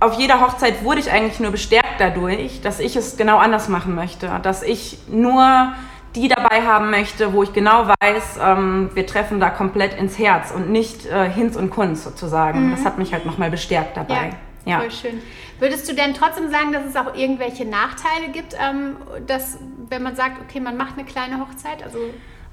auf 0.00 0.14
jeder 0.14 0.40
Hochzeit 0.40 0.84
wurde 0.84 1.00
ich 1.00 1.10
eigentlich 1.10 1.40
nur 1.40 1.50
bestärkt 1.50 2.00
dadurch, 2.00 2.60
dass 2.60 2.78
ich 2.78 2.94
es 2.96 3.16
genau 3.16 3.38
anders 3.38 3.68
machen 3.68 3.94
möchte. 3.94 4.30
Dass 4.42 4.62
ich 4.62 4.98
nur 5.08 5.72
die 6.14 6.28
dabei 6.28 6.62
haben 6.62 6.90
möchte, 6.90 7.32
wo 7.32 7.42
ich 7.42 7.52
genau 7.52 7.88
weiß, 8.00 8.38
ähm, 8.42 8.90
wir 8.94 9.06
treffen 9.06 9.40
da 9.40 9.50
komplett 9.50 9.98
ins 9.98 10.18
Herz 10.18 10.50
und 10.50 10.70
nicht 10.70 11.06
äh, 11.06 11.28
Hinz 11.28 11.56
und 11.56 11.70
Kunst 11.70 12.04
sozusagen. 12.04 12.66
Mhm. 12.66 12.70
Das 12.72 12.84
hat 12.84 12.98
mich 12.98 13.12
halt 13.12 13.26
nochmal 13.26 13.50
bestärkt 13.50 13.96
dabei. 13.96 14.30
Ja, 14.64 14.72
ja, 14.72 14.78
voll 14.80 14.90
schön. 14.90 15.22
Würdest 15.58 15.88
du 15.88 15.94
denn 15.94 16.14
trotzdem 16.14 16.50
sagen, 16.50 16.72
dass 16.72 16.84
es 16.84 16.96
auch 16.96 17.14
irgendwelche 17.14 17.64
Nachteile 17.64 18.28
gibt, 18.32 18.54
ähm, 18.54 18.96
dass, 19.26 19.58
wenn 19.88 20.02
man 20.02 20.14
sagt, 20.14 20.40
okay, 20.40 20.60
man 20.60 20.76
macht 20.76 20.94
eine 20.96 21.04
kleine 21.04 21.40
Hochzeit? 21.40 21.82
Also 21.82 21.98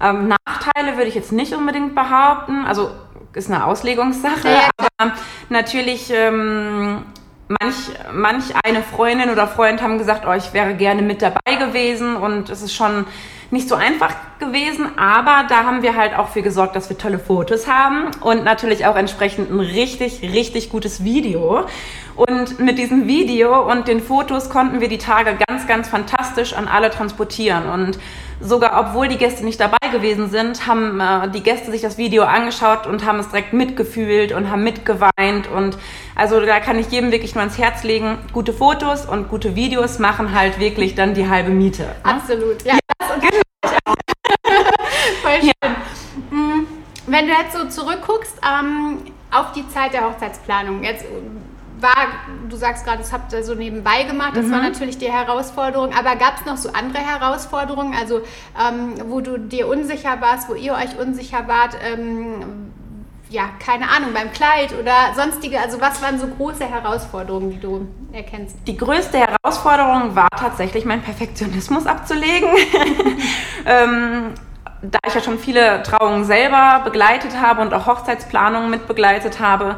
ähm, 0.02 0.34
Nachteile 0.48 0.98
würde 0.98 1.08
ich 1.08 1.16
jetzt 1.16 1.32
nicht 1.32 1.54
unbedingt 1.54 1.96
behaupten. 1.96 2.66
Also 2.66 2.92
ist 3.34 3.52
eine 3.52 3.66
Auslegungssache. 3.66 4.48
Ja, 4.48 4.70
aber 4.78 5.14
natürlich 5.50 6.12
ähm, 6.14 7.06
manch, 7.48 7.92
manch 8.14 8.46
eine 8.64 8.82
Freundin 8.82 9.30
oder 9.30 9.48
Freund 9.48 9.82
haben 9.82 9.98
gesagt, 9.98 10.26
oh, 10.28 10.34
ich 10.34 10.54
wäre 10.54 10.74
gerne 10.76 11.02
mit 11.02 11.22
dabei 11.22 11.56
gewesen 11.56 12.16
und 12.16 12.50
es 12.50 12.62
ist 12.62 12.74
schon 12.74 13.06
nicht 13.52 13.70
so 13.70 13.76
einfach 13.76 14.16
gewesen, 14.40 14.98
aber 14.98 15.46
da 15.48 15.64
haben 15.64 15.84
wir 15.84 15.96
halt 15.96 16.18
auch 16.18 16.30
für 16.30 16.42
gesorgt, 16.42 16.76
dass 16.76 16.90
wir 16.90 16.98
tolle 16.98 17.20
Fotos 17.20 17.68
haben 17.68 18.10
und 18.22 18.44
natürlich 18.44 18.86
auch 18.88 18.96
entsprechend 18.96 19.52
ein 19.52 19.60
richtig, 19.60 20.22
richtig 20.24 20.70
gutes 20.70 21.04
Video. 21.04 21.66
Und 22.16 22.60
mit 22.60 22.78
diesem 22.78 23.08
Video 23.08 23.70
und 23.70 23.88
den 23.88 24.02
Fotos 24.02 24.50
konnten 24.50 24.82
wir 24.82 24.88
die 24.88 24.98
Tage 24.98 25.38
ganz, 25.48 25.68
ganz 25.68 25.88
fantastisch 25.88 26.54
an 26.54 26.68
alle 26.68 26.90
transportieren. 26.90 27.70
Und 27.70 28.00
sogar 28.40 28.80
obwohl 28.80 29.08
die 29.08 29.18
Gäste 29.18 29.44
nicht 29.44 29.60
dabei 29.60 29.88
gewesen 29.92 30.30
sind, 30.30 30.68
haben 30.68 31.00
äh, 31.00 31.30
die 31.30 31.42
Gäste 31.42 31.72
sich 31.72 31.82
das 31.82 31.98
Video 31.98 32.24
angeschaut 32.24 32.88
und 32.88 33.06
haben 33.06 33.20
es 33.20 33.30
direkt 33.30 33.54
mitgefühlt 33.54 34.32
und 34.32 34.50
haben 34.50 34.64
mitgeweint. 34.64 35.48
Und 35.54 35.78
also 36.16 36.40
da 36.42 36.60
kann 36.60 36.78
ich 36.80 36.90
jedem 36.90 37.12
wirklich 37.12 37.36
nur 37.36 37.42
ans 37.42 37.58
Herz 37.58 37.84
legen, 37.84 38.18
gute 38.34 38.54
Fotos 38.54 39.06
und 39.06 39.30
gute 39.30 39.56
Videos 39.56 40.00
machen 40.00 40.34
halt 40.34 40.60
wirklich 40.60 40.96
dann 40.96 41.14
die 41.14 41.30
halbe 41.30 41.52
Miete. 41.52 41.84
Ne? 41.84 41.96
Absolut, 42.04 42.64
ja. 42.64 42.74
ja 42.74 43.16
genau. 43.16 43.96
Voll 45.22 45.40
schön. 45.42 45.52
Ja. 45.64 45.70
Mm, 46.32 46.68
wenn 47.08 47.28
du 47.28 47.34
jetzt 47.34 47.54
so 47.54 47.68
zurückguckst 47.68 48.40
ähm, 48.44 48.98
auf 49.32 49.52
die 49.54 49.68
Zeit 49.70 49.94
der 49.94 50.06
Hochzeitsplanung, 50.06 50.84
jetzt 50.84 51.06
war, 51.80 52.08
du 52.50 52.56
sagst 52.56 52.86
gerade, 52.86 53.00
das 53.00 53.12
habt 53.12 53.34
ihr 53.34 53.44
so 53.44 53.54
nebenbei 53.54 54.04
gemacht, 54.04 54.36
das 54.36 54.46
mhm. 54.46 54.52
war 54.52 54.62
natürlich 54.62 54.98
die 54.98 55.12
Herausforderung, 55.12 55.94
aber 55.94 56.16
gab 56.16 56.40
es 56.40 56.46
noch 56.46 56.58
so 56.58 56.70
andere 56.70 57.00
Herausforderungen, 57.00 57.94
also 58.00 58.22
ähm, 58.60 58.94
wo 59.08 59.22
du 59.22 59.38
dir 59.38 59.68
unsicher 59.68 60.22
warst, 60.22 60.50
wo 60.50 60.54
ihr 60.54 60.74
euch 60.74 60.98
unsicher 60.98 61.48
wart, 61.48 61.78
ähm, 61.84 62.72
ja, 63.30 63.50
keine 63.64 63.90
Ahnung, 63.90 64.14
beim 64.14 64.32
Kleid 64.32 64.74
oder 64.80 65.14
sonstige, 65.16 65.60
also 65.60 65.82
was 65.82 66.02
waren 66.02 66.20
so 66.20 66.28
große 66.28 66.66
Herausforderungen, 66.66 67.52
die 67.52 67.60
du 67.60 67.88
erkennst? 68.14 68.56
Die 68.68 68.78
größte 68.78 69.18
Herausforderung 69.18 70.16
war 70.16 70.30
tatsächlich, 70.30 70.86
meinen 70.86 71.02
Perfektionismus 71.02 71.88
abzulegen. 71.88 72.50
ähm, 73.66 74.34
da 74.82 75.00
ich 75.08 75.16
ja 75.16 75.22
schon 75.22 75.40
viele 75.40 75.82
Trauungen 75.84 76.26
selber 76.26 76.82
begleitet 76.84 77.40
habe 77.42 77.62
und 77.62 77.74
auch 77.74 77.88
Hochzeitsplanungen 77.88 78.70
mitbegleitet 78.70 79.40
habe, 79.40 79.78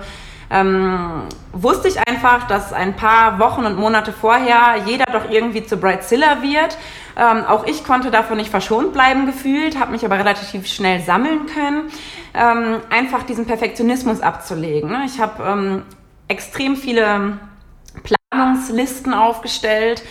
ähm, 0.49 1.23
wusste 1.51 1.87
ich 1.87 1.99
einfach, 2.07 2.47
dass 2.47 2.73
ein 2.73 2.95
paar 2.95 3.39
Wochen 3.39 3.65
und 3.65 3.77
Monate 3.77 4.13
vorher 4.13 4.75
jeder 4.85 5.05
doch 5.05 5.29
irgendwie 5.29 5.65
zu 5.65 5.77
Brightzilla 5.77 6.41
wird. 6.41 6.77
Ähm, 7.17 7.45
auch 7.45 7.65
ich 7.65 7.83
konnte 7.83 8.11
davon 8.11 8.37
nicht 8.37 8.49
verschont 8.49 8.93
bleiben 8.93 9.25
gefühlt, 9.25 9.79
habe 9.79 9.91
mich 9.91 10.05
aber 10.05 10.17
relativ 10.17 10.67
schnell 10.67 11.01
sammeln 11.01 11.47
können, 11.47 11.89
ähm, 12.33 12.81
einfach 12.89 13.23
diesen 13.23 13.45
Perfektionismus 13.45 14.21
abzulegen. 14.21 14.91
Ne? 14.91 15.03
Ich 15.05 15.19
habe 15.19 15.43
ähm, 15.43 15.83
extrem 16.27 16.75
viele 16.75 17.39
Planungslisten 18.31 19.13
aufgestellt, 19.13 20.03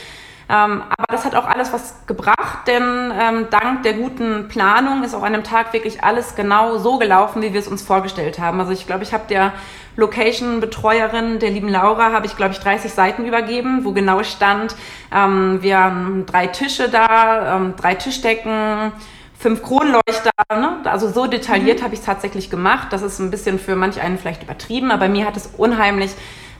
ähm, 0.48 0.82
aber 0.96 1.06
das 1.08 1.24
hat 1.24 1.34
auch 1.34 1.46
alles 1.46 1.72
was 1.72 2.06
gebracht, 2.06 2.68
denn 2.68 3.12
ähm, 3.18 3.46
dank 3.50 3.82
der 3.82 3.94
guten 3.94 4.46
Planung 4.48 5.02
ist 5.02 5.14
auch 5.14 5.24
an 5.24 5.32
dem 5.32 5.42
Tag 5.42 5.72
wirklich 5.72 6.04
alles 6.04 6.36
genau 6.36 6.78
so 6.78 6.98
gelaufen, 6.98 7.42
wie 7.42 7.52
wir 7.52 7.58
es 7.58 7.66
uns 7.66 7.82
vorgestellt 7.82 8.38
haben. 8.38 8.60
Also 8.60 8.72
ich 8.72 8.86
glaube, 8.86 9.02
ich 9.02 9.12
habe 9.12 9.24
der 9.28 9.52
Location-Betreuerin, 9.96 11.40
der 11.40 11.50
lieben 11.50 11.68
Laura, 11.68 12.12
habe 12.12 12.26
ich, 12.26 12.36
glaube 12.36 12.52
ich, 12.52 12.60
30 12.60 12.92
Seiten 12.92 13.24
übergeben, 13.24 13.84
wo 13.84 13.92
genau 13.92 14.22
stand, 14.22 14.76
ähm, 15.12 15.62
wir 15.62 15.78
haben 15.78 16.26
drei 16.26 16.46
Tische 16.46 16.88
da, 16.88 17.56
ähm, 17.56 17.74
drei 17.76 17.94
Tischdecken, 17.94 18.92
fünf 19.38 19.62
Kronleuchter, 19.62 20.30
ne? 20.50 20.76
also 20.84 21.10
so 21.10 21.26
detailliert 21.26 21.80
mhm. 21.80 21.84
habe 21.84 21.94
ich 21.94 22.00
es 22.00 22.06
tatsächlich 22.06 22.50
gemacht. 22.50 22.88
Das 22.90 23.02
ist 23.02 23.18
ein 23.18 23.30
bisschen 23.30 23.58
für 23.58 23.74
manch 23.74 24.00
einen 24.00 24.18
vielleicht 24.18 24.44
übertrieben, 24.44 24.90
aber 24.90 25.08
mir 25.08 25.26
hat 25.26 25.36
es 25.36 25.50
unheimlich 25.56 26.12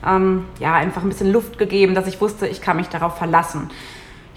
ähm, 0.06 0.44
ja, 0.60 0.74
einfach 0.74 1.02
ein 1.02 1.08
bisschen 1.08 1.32
Luft 1.32 1.58
gegeben, 1.58 1.94
dass 1.94 2.06
ich 2.06 2.20
wusste, 2.20 2.46
ich 2.46 2.60
kann 2.60 2.76
mich 2.76 2.88
darauf 2.88 3.18
verlassen. 3.18 3.70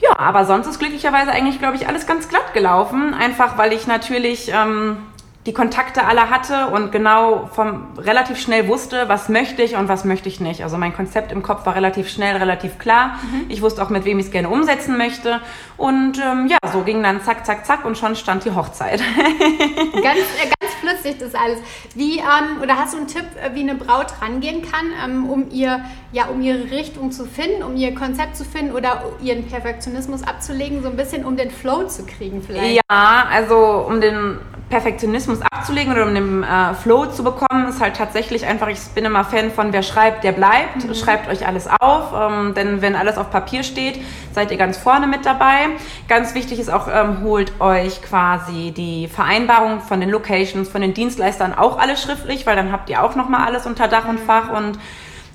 Ja, 0.01 0.17
aber 0.17 0.45
sonst 0.45 0.67
ist 0.67 0.79
glücklicherweise 0.79 1.31
eigentlich, 1.31 1.59
glaube 1.59 1.75
ich, 1.75 1.87
alles 1.87 2.07
ganz 2.07 2.29
glatt 2.29 2.53
gelaufen. 2.53 3.13
Einfach 3.13 3.57
weil 3.57 3.73
ich 3.73 3.85
natürlich 3.85 4.51
ähm, 4.53 4.97
die 5.45 5.53
Kontakte 5.53 6.05
alle 6.05 6.29
hatte 6.29 6.67
und 6.67 6.91
genau 6.91 7.49
vom 7.53 7.87
relativ 7.97 8.39
schnell 8.39 8.67
wusste, 8.67 9.07
was 9.07 9.29
möchte 9.29 9.61
ich 9.61 9.75
und 9.75 9.87
was 9.87 10.05
möchte 10.05 10.29
ich 10.29 10.39
nicht. 10.39 10.63
Also 10.63 10.77
mein 10.77 10.93
Konzept 10.93 11.31
im 11.31 11.43
Kopf 11.43 11.65
war 11.65 11.75
relativ 11.75 12.09
schnell, 12.09 12.37
relativ 12.37 12.77
klar. 12.77 13.19
Mhm. 13.23 13.45
Ich 13.49 13.61
wusste 13.61 13.81
auch, 13.81 13.89
mit 13.89 14.05
wem 14.05 14.19
ich 14.19 14.27
es 14.27 14.31
gerne 14.31 14.49
umsetzen 14.49 14.97
möchte. 14.97 15.41
Und 15.75 16.17
ähm, 16.19 16.47
ja, 16.47 16.57
so 16.71 16.81
ging 16.81 17.01
dann 17.03 17.21
zack, 17.23 17.45
zack, 17.45 17.65
zack 17.65 17.85
und 17.85 17.97
schon 17.97 18.15
stand 18.15 18.45
die 18.45 18.51
Hochzeit. 18.51 18.99
ganz, 19.93 20.05
äh, 20.05 20.49
ganz 20.49 20.58
flüssig 20.89 21.17
das 21.19 21.35
alles. 21.35 21.59
Wie, 21.95 22.19
ähm, 22.19 22.61
oder 22.61 22.77
hast 22.77 22.93
du 22.93 22.97
einen 22.97 23.07
Tipp, 23.07 23.25
äh, 23.41 23.53
wie 23.53 23.61
eine 23.61 23.75
Braut 23.75 24.07
rangehen 24.21 24.61
kann, 24.61 24.91
ähm, 25.03 25.29
um 25.29 25.49
ihr, 25.51 25.83
ja, 26.11 26.25
um 26.27 26.41
ihre 26.41 26.71
Richtung 26.71 27.11
zu 27.11 27.25
finden, 27.25 27.63
um 27.63 27.75
ihr 27.75 27.93
Konzept 27.95 28.35
zu 28.35 28.45
finden 28.45 28.73
oder 28.73 29.03
ihren 29.21 29.45
Perfektionismus 29.47 30.23
abzulegen, 30.23 30.81
so 30.83 30.89
ein 30.89 30.97
bisschen 30.97 31.25
um 31.25 31.37
den 31.37 31.51
Flow 31.51 31.87
zu 31.87 32.05
kriegen 32.05 32.41
vielleicht? 32.41 32.81
Ja, 32.89 33.27
also 33.29 33.85
um 33.87 34.01
den 34.01 34.39
Perfektionismus 34.69 35.41
abzulegen 35.41 35.91
oder 35.91 36.05
um 36.05 36.13
den 36.13 36.43
äh, 36.43 36.73
Flow 36.75 37.07
zu 37.07 37.23
bekommen, 37.23 37.69
ist 37.69 37.81
halt 37.81 37.95
tatsächlich 37.95 38.45
einfach, 38.45 38.67
ich 38.67 38.79
bin 38.93 39.03
immer 39.03 39.23
Fan 39.25 39.51
von, 39.51 39.73
wer 39.73 39.81
schreibt, 39.81 40.23
der 40.23 40.31
bleibt. 40.31 40.87
Mhm. 40.87 40.93
Schreibt 40.93 41.27
euch 41.27 41.47
alles 41.47 41.67
auf, 41.79 42.13
ähm, 42.13 42.53
denn 42.53 42.81
wenn 42.81 42.95
alles 42.95 43.17
auf 43.17 43.31
Papier 43.31 43.63
steht, 43.63 43.99
seid 44.33 44.51
ihr 44.51 44.57
ganz 44.57 44.77
vorne 44.77 45.07
mit 45.07 45.25
dabei. 45.25 45.69
Ganz 46.07 46.35
wichtig 46.35 46.59
ist 46.59 46.69
auch, 46.69 46.87
ähm, 46.87 47.21
holt 47.23 47.59
euch 47.59 48.01
quasi 48.03 48.71
die 48.71 49.07
Vereinbarung 49.07 49.81
von 49.81 49.99
den 49.99 50.09
Locations, 50.09 50.69
von 50.69 50.81
den 50.81 50.93
Dienstleistern 50.93 51.53
auch 51.53 51.79
alles 51.79 52.01
schriftlich, 52.01 52.45
weil 52.45 52.55
dann 52.55 52.71
habt 52.71 52.89
ihr 52.89 53.03
auch 53.03 53.15
nochmal 53.15 53.47
alles 53.47 53.65
unter 53.65 53.87
Dach 53.87 54.07
und 54.07 54.19
Fach 54.19 54.49
und 54.49 54.77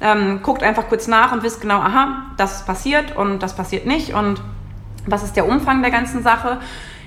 ähm, 0.00 0.41
guckt 0.43 0.62
einfach 0.62 0.88
kurz 0.88 1.09
nach 1.09 1.33
und 1.33 1.43
wisst 1.43 1.61
genau, 1.61 1.79
aha, 1.79 2.26
das 2.37 2.64
passiert 2.64 3.17
und 3.17 3.43
das 3.43 3.57
passiert 3.57 3.87
nicht 3.87 4.14
und 4.14 4.41
was 5.07 5.23
ist 5.23 5.37
der 5.37 5.47
Umfang 5.49 5.83
der 5.83 5.91
ganzen 5.91 6.23
Sache. 6.23 6.59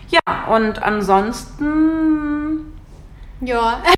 Ja, 0.10 0.46
und 0.48 0.82
ansonsten. 0.82 2.74
Ja. 3.42 3.84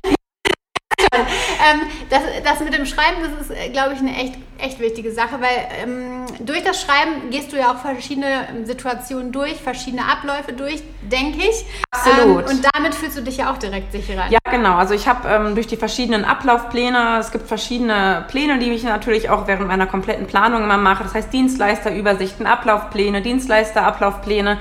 ähm, 1.12 1.80
das, 2.08 2.20
das 2.44 2.60
mit 2.60 2.74
dem 2.74 2.86
Schreiben, 2.86 3.18
das 3.22 3.46
ist, 3.46 3.56
äh, 3.56 3.70
glaube 3.70 3.94
ich, 3.94 4.00
eine 4.00 4.14
echt, 4.16 4.34
echt 4.58 4.80
wichtige 4.80 5.12
Sache, 5.12 5.40
weil 5.40 5.66
ähm, 5.82 6.26
durch 6.40 6.62
das 6.62 6.80
Schreiben 6.80 7.30
gehst 7.30 7.52
du 7.52 7.56
ja 7.56 7.72
auch 7.72 7.78
verschiedene 7.78 8.46
Situationen 8.64 9.32
durch, 9.32 9.54
verschiedene 9.54 10.04
Abläufe 10.04 10.52
durch, 10.52 10.82
denke 11.02 11.38
ich. 11.38 11.64
Absolut. 11.90 12.42
Ähm, 12.42 12.56
und 12.56 12.68
damit 12.74 12.94
fühlst 12.94 13.16
du 13.16 13.22
dich 13.22 13.38
ja 13.38 13.52
auch 13.52 13.58
direkt 13.58 13.92
sicherer. 13.92 14.26
Ja, 14.30 14.38
genau. 14.50 14.74
Also 14.76 14.94
ich 14.94 15.08
habe 15.08 15.28
ähm, 15.28 15.54
durch 15.54 15.66
die 15.66 15.76
verschiedenen 15.76 16.24
Ablaufpläne, 16.24 17.18
es 17.18 17.30
gibt 17.30 17.48
verschiedene 17.48 18.24
Pläne, 18.28 18.58
die 18.58 18.70
ich 18.70 18.82
natürlich 18.82 19.30
auch 19.30 19.46
während 19.46 19.68
meiner 19.68 19.86
kompletten 19.86 20.26
Planung 20.26 20.62
immer 20.62 20.78
mache. 20.78 21.04
Das 21.04 21.14
heißt 21.14 21.32
Dienstleisterübersichten, 21.32 22.46
Ablaufpläne, 22.46 23.22
Dienstleisterablaufpläne. 23.22 24.58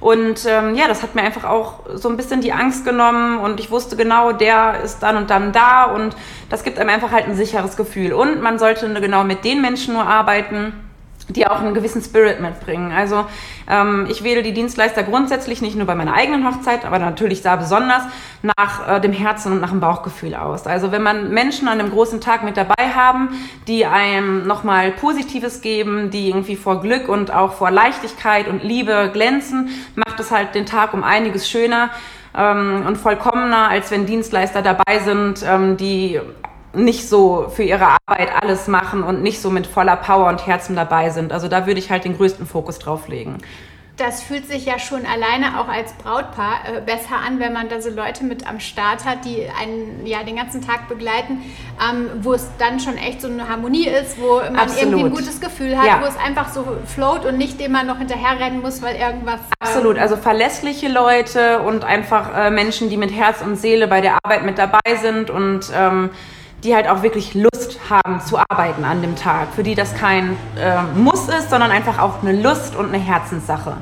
Und 0.00 0.46
ähm, 0.46 0.74
ja, 0.74 0.86
das 0.86 1.02
hat 1.02 1.14
mir 1.14 1.22
einfach 1.22 1.44
auch 1.44 1.80
so 1.94 2.08
ein 2.08 2.16
bisschen 2.16 2.40
die 2.40 2.52
Angst 2.52 2.84
genommen 2.84 3.38
und 3.38 3.58
ich 3.58 3.70
wusste 3.70 3.96
genau, 3.96 4.32
der 4.32 4.80
ist 4.84 5.00
dann 5.00 5.16
und 5.16 5.30
dann 5.30 5.52
da 5.52 5.84
und 5.84 6.16
das 6.50 6.62
gibt 6.62 6.78
einem 6.78 6.90
einfach 6.90 7.10
halt 7.10 7.26
ein 7.26 7.34
sicheres 7.34 7.76
Gefühl. 7.76 8.12
Und 8.12 8.40
man 8.40 8.58
sollte 8.58 8.88
genau 9.00 9.24
mit 9.24 9.44
den 9.44 9.60
Menschen 9.60 9.94
nur 9.94 10.06
arbeiten, 10.06 10.72
die 11.28 11.46
auch 11.46 11.60
einen 11.60 11.74
gewissen 11.74 12.02
Spirit 12.02 12.40
mitbringen. 12.40 12.92
Also 12.92 13.26
ähm, 13.68 14.06
ich 14.08 14.24
wähle 14.24 14.42
die 14.42 14.52
Dienstleister 14.52 15.02
grundsätzlich 15.02 15.60
nicht 15.60 15.76
nur 15.76 15.86
bei 15.86 15.94
meiner 15.94 16.14
eigenen 16.14 16.46
Hochzeit, 16.46 16.84
aber 16.84 16.98
natürlich 16.98 17.42
da 17.42 17.56
besonders 17.56 18.02
nach 18.42 18.96
äh, 18.96 19.00
dem 19.00 19.12
Herzen 19.12 19.52
und 19.52 19.60
nach 19.60 19.70
dem 19.70 19.80
Bauchgefühl 19.80 20.34
aus. 20.34 20.66
Also 20.66 20.90
wenn 20.92 21.02
man 21.02 21.30
Menschen 21.30 21.68
an 21.68 21.80
einem 21.80 21.90
großen 21.90 22.20
Tag 22.20 22.44
mit 22.44 22.56
dabei 22.56 22.90
haben, 22.94 23.30
die 23.66 23.84
einem 23.84 24.46
nochmal 24.46 24.90
Positives 24.92 25.60
geben, 25.60 26.10
die 26.10 26.28
irgendwie 26.28 26.56
vor 26.56 26.80
Glück 26.80 27.08
und 27.08 27.32
auch 27.32 27.52
vor 27.52 27.70
Leichtigkeit 27.70 28.48
und 28.48 28.62
Liebe 28.62 29.10
glänzen, 29.12 29.70
macht 29.94 30.18
es 30.20 30.30
halt 30.30 30.54
den 30.54 30.66
Tag 30.66 30.94
um 30.94 31.04
einiges 31.04 31.48
schöner 31.48 31.90
ähm, 32.36 32.84
und 32.86 32.96
vollkommener, 32.96 33.68
als 33.68 33.90
wenn 33.90 34.06
Dienstleister 34.06 34.62
dabei 34.62 35.00
sind, 35.00 35.44
ähm, 35.46 35.76
die 35.76 36.20
nicht 36.74 37.08
so 37.08 37.48
für 37.48 37.62
ihre 37.62 37.96
Arbeit 38.06 38.30
alles 38.42 38.68
machen 38.68 39.02
und 39.02 39.22
nicht 39.22 39.40
so 39.40 39.50
mit 39.50 39.66
voller 39.66 39.96
Power 39.96 40.28
und 40.28 40.46
Herzen 40.46 40.76
dabei 40.76 41.10
sind. 41.10 41.32
Also 41.32 41.48
da 41.48 41.66
würde 41.66 41.80
ich 41.80 41.90
halt 41.90 42.04
den 42.04 42.16
größten 42.16 42.46
Fokus 42.46 42.78
drauf 42.78 43.08
legen. 43.08 43.38
Das 43.96 44.22
fühlt 44.22 44.46
sich 44.46 44.64
ja 44.64 44.78
schon 44.78 45.00
alleine 45.06 45.58
auch 45.58 45.66
als 45.66 45.92
Brautpaar 45.94 46.60
äh, 46.72 46.80
besser 46.80 47.16
an, 47.26 47.40
wenn 47.40 47.52
man 47.52 47.68
da 47.68 47.80
so 47.80 47.90
Leute 47.90 48.22
mit 48.22 48.48
am 48.48 48.60
Start 48.60 49.04
hat, 49.04 49.24
die 49.24 49.48
einen 49.60 50.06
ja 50.06 50.22
den 50.22 50.36
ganzen 50.36 50.64
Tag 50.64 50.88
begleiten, 50.88 51.42
ähm, 51.82 52.08
wo 52.20 52.32
es 52.32 52.48
dann 52.58 52.78
schon 52.78 52.96
echt 52.96 53.20
so 53.20 53.26
eine 53.26 53.48
Harmonie 53.48 53.88
ist, 53.88 54.20
wo 54.20 54.36
man 54.36 54.56
Absolut. 54.56 54.82
irgendwie 54.82 55.04
ein 55.04 55.10
gutes 55.10 55.40
Gefühl 55.40 55.76
hat, 55.76 55.84
ja. 55.84 56.00
wo 56.00 56.06
es 56.06 56.16
einfach 56.16 56.52
so 56.52 56.64
float 56.86 57.24
und 57.24 57.38
nicht 57.38 57.58
dem 57.58 57.72
man 57.72 57.88
noch 57.88 57.98
hinterherrennen 57.98 58.60
muss, 58.60 58.82
weil 58.82 58.94
irgendwas. 58.94 59.40
Ähm 59.40 59.68
Absolut, 59.68 59.98
also 59.98 60.16
verlässliche 60.16 60.86
Leute 60.86 61.62
und 61.62 61.82
einfach 61.82 62.36
äh, 62.36 62.50
Menschen, 62.52 62.90
die 62.90 62.96
mit 62.96 63.12
Herz 63.12 63.42
und 63.42 63.56
Seele 63.56 63.88
bei 63.88 64.00
der 64.00 64.18
Arbeit 64.22 64.44
mit 64.44 64.58
dabei 64.58 64.94
sind 65.02 65.28
und 65.28 65.72
ähm, 65.74 66.10
die 66.64 66.74
halt 66.74 66.88
auch 66.88 67.02
wirklich 67.02 67.34
Lust 67.34 67.78
haben 67.88 68.20
zu 68.20 68.38
arbeiten 68.48 68.84
an 68.84 69.02
dem 69.02 69.16
Tag, 69.16 69.48
für 69.54 69.62
die 69.62 69.74
das 69.74 69.94
kein 69.94 70.36
äh, 70.58 70.82
Muss 70.94 71.28
ist, 71.28 71.50
sondern 71.50 71.70
einfach 71.70 71.98
auch 71.98 72.22
eine 72.22 72.32
Lust 72.40 72.76
und 72.76 72.88
eine 72.88 72.98
Herzenssache. 72.98 73.76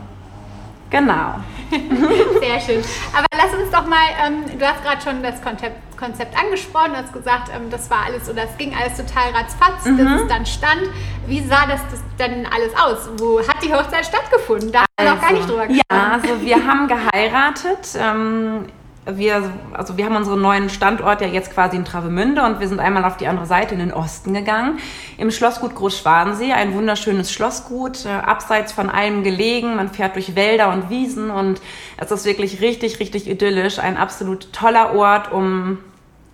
Genau. 0.91 1.35
Sehr 2.41 2.61
schön. 2.61 2.85
Aber 3.13 3.27
lass 3.33 3.53
uns 3.53 3.71
doch 3.73 3.87
mal, 3.87 4.07
ähm, 4.25 4.59
du 4.59 4.65
hast 4.65 4.85
gerade 4.85 5.03
schon 5.03 5.23
das 5.23 5.43
Konzept, 5.43 5.99
Konzept 5.99 6.39
angesprochen, 6.39 6.93
du 6.93 6.99
hast 6.99 7.13
gesagt, 7.13 7.51
ähm, 7.55 7.71
das 7.71 7.91
war 7.91 8.05
alles 8.07 8.29
oder 8.31 8.45
es 8.45 8.57
ging 8.57 8.73
alles 8.75 8.97
total 8.97 9.33
ratzfatz, 9.33 9.85
mhm. 9.85 9.97
bis 9.97 10.23
es 10.23 10.29
dann 10.29 10.47
stand. 10.47 10.83
Wie 11.27 11.41
sah 11.41 11.67
das, 11.67 11.81
das 11.91 12.01
denn 12.21 12.47
alles 12.47 12.73
aus? 12.77 13.09
Wo 13.19 13.41
hat 13.41 13.63
die 13.65 13.73
Hochzeit 13.73 14.07
stattgefunden? 14.07 14.71
Da 14.71 14.81
haben 14.81 14.87
wir 14.99 15.11
noch 15.15 15.21
gar 15.21 15.33
nicht 15.33 15.49
drüber 15.49 15.67
gesprochen. 15.67 15.89
Ja, 15.91 16.13
also 16.13 16.41
wir 16.41 16.67
haben 16.67 16.87
geheiratet. 16.87 17.99
Ähm, 17.99 18.67
wir, 19.07 19.53
also 19.73 19.97
wir 19.97 20.05
haben 20.05 20.17
unseren 20.17 20.41
neuen 20.41 20.69
Standort 20.69 21.21
ja 21.21 21.29
jetzt 21.29 21.53
quasi 21.53 21.77
in 21.77 21.85
Travemünde 21.85 22.43
und 22.43 22.59
wir 22.59 22.69
sind 22.69 22.81
einmal 22.81 23.05
auf 23.05 23.17
die 23.17 23.29
andere 23.29 23.47
Seite 23.47 23.75
in 23.75 23.81
den 23.81 23.93
Osten 23.93 24.35
gegangen. 24.35 24.79
Im 25.17 25.31
Schlossgut 25.31 25.77
Großschwansee, 25.77 26.53
ein 26.53 26.75
wunderschönes 26.75 27.31
Schlossgut, 27.31 28.05
äh, 28.05 28.09
abseits 28.09 28.73
von 28.73 28.91
allem 28.91 29.23
gelegen. 29.23 29.77
Man 29.77 29.91
fährt 29.91 30.17
durch 30.17 30.35
Wälder 30.35 30.73
und 30.73 30.91
Wiesen 30.91 31.31
und 31.31 31.61
es 31.97 32.11
ist 32.11 32.25
wirklich 32.25 32.61
richtig, 32.61 32.99
richtig 32.99 33.29
idyllisch. 33.31 33.79
Ein 33.79 33.97
absolut 33.97 34.53
toller 34.53 34.95
Ort, 34.95 35.31
um 35.31 35.79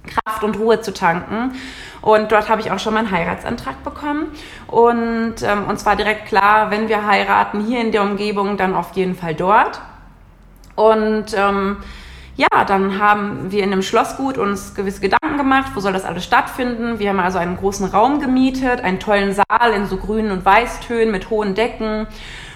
Kraft 0.06 0.42
und 0.42 0.58
Ruhe 0.58 0.80
zu 0.80 0.94
tanken. 0.94 1.52
Und 2.00 2.32
dort 2.32 2.48
habe 2.48 2.60
ich 2.62 2.70
auch 2.70 2.78
schon 2.78 2.94
meinen 2.94 3.10
Heiratsantrag 3.10 3.84
bekommen. 3.84 4.28
Und 4.66 5.36
ähm, 5.42 5.66
uns 5.68 5.84
war 5.84 5.94
direkt 5.94 6.26
klar, 6.26 6.70
wenn 6.70 6.88
wir 6.88 7.06
heiraten 7.06 7.64
hier 7.64 7.80
in 7.80 7.92
der 7.92 8.02
Umgebung, 8.02 8.56
dann 8.56 8.74
auf 8.74 8.92
jeden 8.94 9.14
Fall 9.14 9.34
dort. 9.34 9.80
Und 10.74 11.26
ähm, 11.36 11.76
ja, 12.42 12.64
dann 12.64 12.98
haben 12.98 13.52
wir 13.52 13.62
in 13.62 13.70
dem 13.70 13.82
Schlossgut 13.82 14.36
uns 14.36 14.74
gewisse 14.74 15.00
Gedanken 15.00 15.36
gemacht, 15.36 15.72
wo 15.74 15.80
soll 15.80 15.92
das 15.92 16.04
alles 16.04 16.24
stattfinden. 16.24 16.98
Wir 16.98 17.10
haben 17.10 17.20
also 17.20 17.38
einen 17.38 17.56
großen 17.56 17.86
Raum 17.86 18.20
gemietet, 18.20 18.80
einen 18.80 18.98
tollen 18.98 19.32
Saal 19.32 19.72
in 19.74 19.86
so 19.86 19.96
grünen 19.96 20.32
und 20.32 20.44
weißtönen 20.44 21.12
mit 21.12 21.30
hohen 21.30 21.54
Decken. 21.54 22.08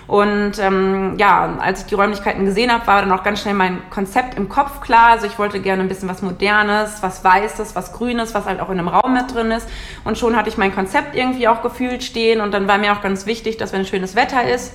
Und 0.08 0.58
ähm, 0.58 1.16
ja, 1.18 1.56
als 1.60 1.80
ich 1.80 1.86
die 1.86 1.94
Räumlichkeiten 1.94 2.44
gesehen 2.44 2.72
habe, 2.72 2.86
war 2.86 3.00
dann 3.00 3.12
auch 3.12 3.22
ganz 3.22 3.42
schnell 3.42 3.54
mein 3.54 3.78
Konzept 3.90 4.36
im 4.36 4.48
Kopf 4.48 4.80
klar. 4.80 5.10
Also 5.10 5.26
ich 5.26 5.38
wollte 5.38 5.60
gerne 5.60 5.82
ein 5.82 5.88
bisschen 5.88 6.08
was 6.08 6.22
Modernes, 6.22 7.02
was 7.02 7.22
Weißes, 7.22 7.74
was 7.76 7.92
Grünes, 7.92 8.34
was 8.34 8.46
halt 8.46 8.60
auch 8.60 8.70
in 8.70 8.78
einem 8.78 8.88
Raum 8.88 9.14
mit 9.14 9.34
drin 9.34 9.50
ist. 9.50 9.68
Und 10.04 10.18
schon 10.18 10.36
hatte 10.36 10.48
ich 10.48 10.58
mein 10.58 10.74
Konzept 10.74 11.16
irgendwie 11.16 11.48
auch 11.48 11.62
gefühlt 11.62 12.02
stehen. 12.02 12.40
Und 12.40 12.52
dann 12.52 12.66
war 12.68 12.78
mir 12.78 12.92
auch 12.92 13.02
ganz 13.02 13.26
wichtig, 13.26 13.56
dass 13.56 13.72
wenn 13.72 13.84
schönes 13.84 14.14
Wetter 14.16 14.48
ist, 14.48 14.72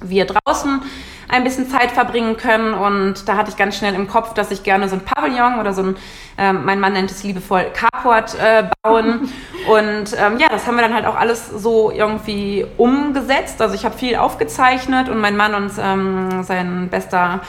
wir 0.00 0.26
draußen 0.26 0.82
ein 1.28 1.44
bisschen 1.44 1.68
Zeit 1.68 1.90
verbringen 1.90 2.36
können. 2.36 2.74
Und 2.74 3.28
da 3.28 3.36
hatte 3.36 3.50
ich 3.50 3.56
ganz 3.56 3.76
schnell 3.76 3.94
im 3.94 4.08
Kopf, 4.08 4.34
dass 4.34 4.50
ich 4.50 4.62
gerne 4.62 4.88
so 4.88 4.96
ein 4.96 5.04
Pavillon 5.04 5.58
oder 5.58 5.72
so 5.72 5.82
ein, 5.82 5.96
äh, 6.36 6.52
mein 6.52 6.80
Mann 6.80 6.92
nennt 6.92 7.10
es 7.10 7.22
liebevoll 7.22 7.66
Carport 7.72 8.34
äh, 8.34 8.64
bauen. 8.82 9.32
Und 9.68 10.16
ähm, 10.16 10.38
ja, 10.38 10.48
das 10.48 10.66
haben 10.66 10.76
wir 10.76 10.82
dann 10.82 10.94
halt 10.94 11.04
auch 11.04 11.16
alles 11.16 11.48
so 11.48 11.90
irgendwie 11.90 12.66
umgesetzt. 12.76 13.60
Also 13.60 13.74
ich 13.74 13.84
habe 13.84 13.96
viel 13.96 14.16
aufgezeichnet 14.16 15.10
und 15.10 15.20
mein 15.20 15.36
Mann 15.36 15.54
und 15.54 15.70
ähm, 15.78 16.42
sein 16.42 16.88
bester 16.88 17.40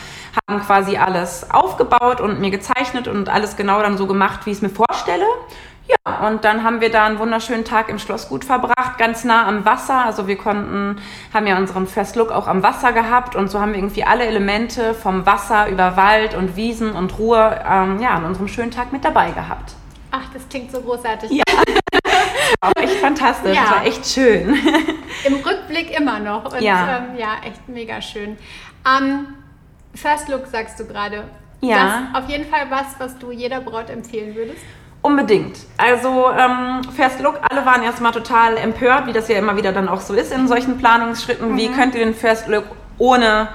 haben 0.50 0.62
quasi 0.62 0.98
alles 0.98 1.50
aufgebaut 1.50 2.20
und 2.20 2.42
mir 2.42 2.52
gezeichnet 2.52 3.08
und 3.08 3.30
alles 3.30 3.56
genau 3.56 3.82
dann 3.82 3.98
so 3.98 4.06
gemacht, 4.06 4.46
wie 4.46 4.52
ich 4.52 4.58
es 4.58 4.62
mir 4.62 4.70
vorstelle. 4.70 5.26
Ja, 5.90 6.28
und 6.28 6.46
dann 6.46 6.64
haben 6.64 6.82
wir 6.82 6.92
da 6.92 7.06
einen 7.06 7.18
wunderschönen 7.18 7.66
Tag 7.66 7.90
im 7.90 7.98
Schlossgut 7.98 8.46
verbracht, 8.46 9.00
ganz 9.00 9.24
nah 9.24 9.48
am 9.48 9.66
Wasser. 9.66 10.06
Also 10.06 10.28
wir 10.28 10.38
konnten, 10.38 11.02
haben 11.34 11.48
ja 11.48 11.58
unseren 11.58 11.88
First 11.88 12.16
Look 12.16 12.32
auch 12.32 12.48
am 12.48 12.62
Wasser 12.62 12.94
gehabt 12.94 13.36
und 13.36 13.50
so 13.50 13.60
haben 13.60 13.72
wir 13.72 13.80
irgendwie 13.80 14.04
alle 14.04 14.26
Elemente 14.26 14.94
vom 14.94 15.26
Wasser 15.26 15.68
über 15.68 15.98
Wald 15.98 16.36
und 16.36 16.56
Wiesen 16.56 16.92
und 16.92 17.18
Ruhe 17.18 17.60
ähm, 17.68 18.00
ja, 18.00 18.10
an 18.12 18.26
unserem 18.26 18.48
schönen 18.48 18.70
Tag 18.70 18.94
mit 18.94 19.04
dabei 19.04 19.32
gehabt. 19.32 19.74
Ach, 20.12 20.32
das 20.32 20.48
klingt 20.48 20.72
so 20.72 20.82
großartig. 20.82 21.32
Ja. 21.32 21.44
war 22.62 22.72
echt 22.78 22.96
fantastisch, 22.96 23.56
ja. 23.56 23.72
war 23.72 23.86
echt 23.86 24.06
schön. 24.06 24.50
Im 25.24 25.36
Rückblick 25.36 25.98
immer 25.98 26.20
noch. 26.20 26.54
Und, 26.54 26.62
ja. 26.62 26.98
Ähm, 26.98 27.18
ja, 27.18 27.38
echt 27.44 27.68
mega 27.68 28.00
schön. 28.02 28.38
Ähm, 28.86 29.28
First 29.96 30.30
Look 30.30 30.46
sagst 30.48 30.80
du 30.80 30.86
gerade. 30.86 31.24
Ja. 31.62 32.10
Das 32.14 32.24
auf 32.24 32.30
jeden 32.30 32.46
Fall 32.46 32.68
was, 32.70 33.00
was 33.00 33.18
du 33.18 33.32
jeder 33.32 33.60
Braut 33.60 33.90
empfehlen 33.90 34.36
würdest? 34.36 34.62
Unbedingt. 35.02 35.60
Also 35.78 36.30
ähm, 36.32 36.82
First 36.96 37.22
Look, 37.22 37.40
alle 37.50 37.66
waren 37.66 37.84
erstmal 37.84 38.12
total 38.12 38.58
empört, 38.58 39.08
wie 39.08 39.14
das 39.14 39.30
ja 39.30 39.38
immer 39.38 39.56
wieder 39.56 39.72
dann 39.72 39.88
auch 39.88 40.02
so 40.02 40.14
ist 40.14 40.34
in 40.34 40.48
solchen 40.48 40.78
Planungsschritten. 40.78 41.54
Mhm. 41.54 41.58
Wie 41.58 41.70
könnt 41.70 41.96
ihr 41.96 42.04
den 42.04 42.14
First 42.14 42.48
Look 42.48 42.66
ohne 42.98 43.48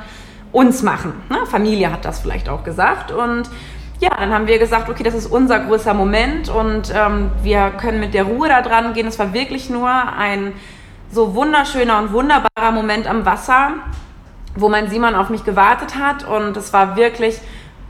uns 0.52 0.82
machen? 0.82 1.12
Ne? 1.28 1.44
Familie 1.46 1.92
hat 1.92 2.06
das 2.06 2.20
vielleicht 2.20 2.48
auch 2.48 2.64
gesagt. 2.64 3.10
Und 3.10 3.50
ja, 4.00 4.10
dann 4.18 4.32
haben 4.32 4.46
wir 4.46 4.58
gesagt, 4.58 4.88
okay, 4.88 5.02
das 5.02 5.14
ist 5.14 5.26
unser 5.26 5.60
größter 5.60 5.92
Moment 5.92 6.48
und 6.48 6.92
ähm, 6.94 7.30
wir 7.42 7.70
können 7.78 8.00
mit 8.00 8.14
der 8.14 8.24
Ruhe 8.24 8.48
da 8.48 8.62
dran 8.62 8.94
gehen. 8.94 9.06
Es 9.06 9.18
war 9.18 9.34
wirklich 9.34 9.68
nur 9.68 9.90
ein 9.90 10.52
so 11.10 11.34
wunderschöner 11.34 11.98
und 11.98 12.12
wunderbarer 12.12 12.72
Moment 12.72 13.06
am 13.06 13.24
Wasser, 13.24 13.74
wo 14.56 14.68
mein 14.68 14.88
Simon 14.88 15.14
auf 15.14 15.28
mich 15.28 15.44
gewartet 15.44 15.96
hat 15.96 16.26
und 16.26 16.56
es 16.56 16.72
war 16.72 16.96
wirklich 16.96 17.38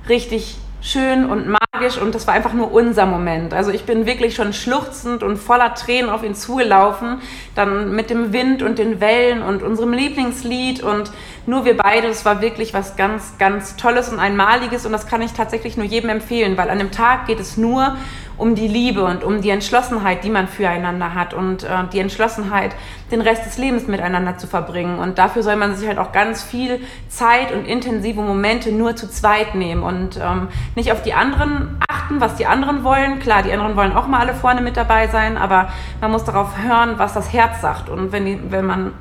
richtig 0.08 0.58
schön 0.84 1.24
und 1.24 1.48
magisch 1.48 1.96
und 1.96 2.14
das 2.14 2.26
war 2.26 2.34
einfach 2.34 2.52
nur 2.52 2.70
unser 2.70 3.06
Moment. 3.06 3.54
Also 3.54 3.70
ich 3.70 3.84
bin 3.84 4.04
wirklich 4.04 4.34
schon 4.34 4.52
schluchzend 4.52 5.22
und 5.22 5.38
voller 5.38 5.74
Tränen 5.74 6.10
auf 6.10 6.22
ihn 6.22 6.34
zugelaufen, 6.34 7.22
dann 7.54 7.96
mit 7.96 8.10
dem 8.10 8.34
Wind 8.34 8.62
und 8.62 8.78
den 8.78 9.00
Wellen 9.00 9.42
und 9.42 9.62
unserem 9.62 9.94
Lieblingslied 9.94 10.82
und 10.82 11.10
nur 11.46 11.64
wir 11.64 11.74
beide, 11.76 12.08
das 12.08 12.26
war 12.26 12.42
wirklich 12.42 12.74
was 12.74 12.96
ganz, 12.96 13.38
ganz 13.38 13.76
Tolles 13.76 14.10
und 14.10 14.18
Einmaliges 14.18 14.84
und 14.84 14.92
das 14.92 15.06
kann 15.06 15.22
ich 15.22 15.32
tatsächlich 15.32 15.78
nur 15.78 15.86
jedem 15.86 16.10
empfehlen, 16.10 16.58
weil 16.58 16.68
an 16.68 16.78
dem 16.78 16.90
Tag 16.90 17.26
geht 17.26 17.40
es 17.40 17.56
nur 17.56 17.96
um 18.36 18.54
die 18.54 18.68
Liebe 18.68 19.04
und 19.04 19.22
um 19.22 19.40
die 19.40 19.50
Entschlossenheit, 19.50 20.24
die 20.24 20.30
man 20.30 20.48
füreinander 20.48 21.14
hat 21.14 21.34
und 21.34 21.64
äh, 21.64 21.68
die 21.92 22.00
Entschlossenheit, 22.00 22.74
den 23.10 23.20
Rest 23.20 23.46
des 23.46 23.58
Lebens 23.58 23.86
miteinander 23.86 24.38
zu 24.38 24.46
verbringen. 24.46 24.98
Und 24.98 25.18
dafür 25.18 25.42
soll 25.42 25.56
man 25.56 25.74
sich 25.74 25.86
halt 25.86 25.98
auch 25.98 26.12
ganz 26.12 26.42
viel 26.42 26.80
Zeit 27.08 27.52
und 27.52 27.66
intensive 27.66 28.20
Momente 28.20 28.72
nur 28.72 28.96
zu 28.96 29.08
zweit 29.08 29.54
nehmen 29.54 29.82
und 29.82 30.18
ähm, 30.22 30.48
nicht 30.74 30.92
auf 30.92 31.02
die 31.02 31.14
anderen 31.14 31.78
achten, 31.88 32.20
was 32.20 32.36
die 32.36 32.46
anderen 32.46 32.84
wollen. 32.84 33.18
Klar, 33.20 33.42
die 33.42 33.52
anderen 33.52 33.76
wollen 33.76 33.92
auch 33.92 34.08
mal 34.08 34.20
alle 34.20 34.34
vorne 34.34 34.60
mit 34.60 34.76
dabei 34.76 35.08
sein, 35.08 35.36
aber 35.36 35.68
man 36.00 36.10
muss 36.10 36.24
darauf 36.24 36.58
hören, 36.58 36.94
was 36.96 37.14
das 37.14 37.32
Herz 37.32 37.60
sagt. 37.60 37.88
Und 37.88 38.12
wenn, 38.12 38.26
die, 38.26 38.40
wenn 38.50 38.66
man 38.66 38.92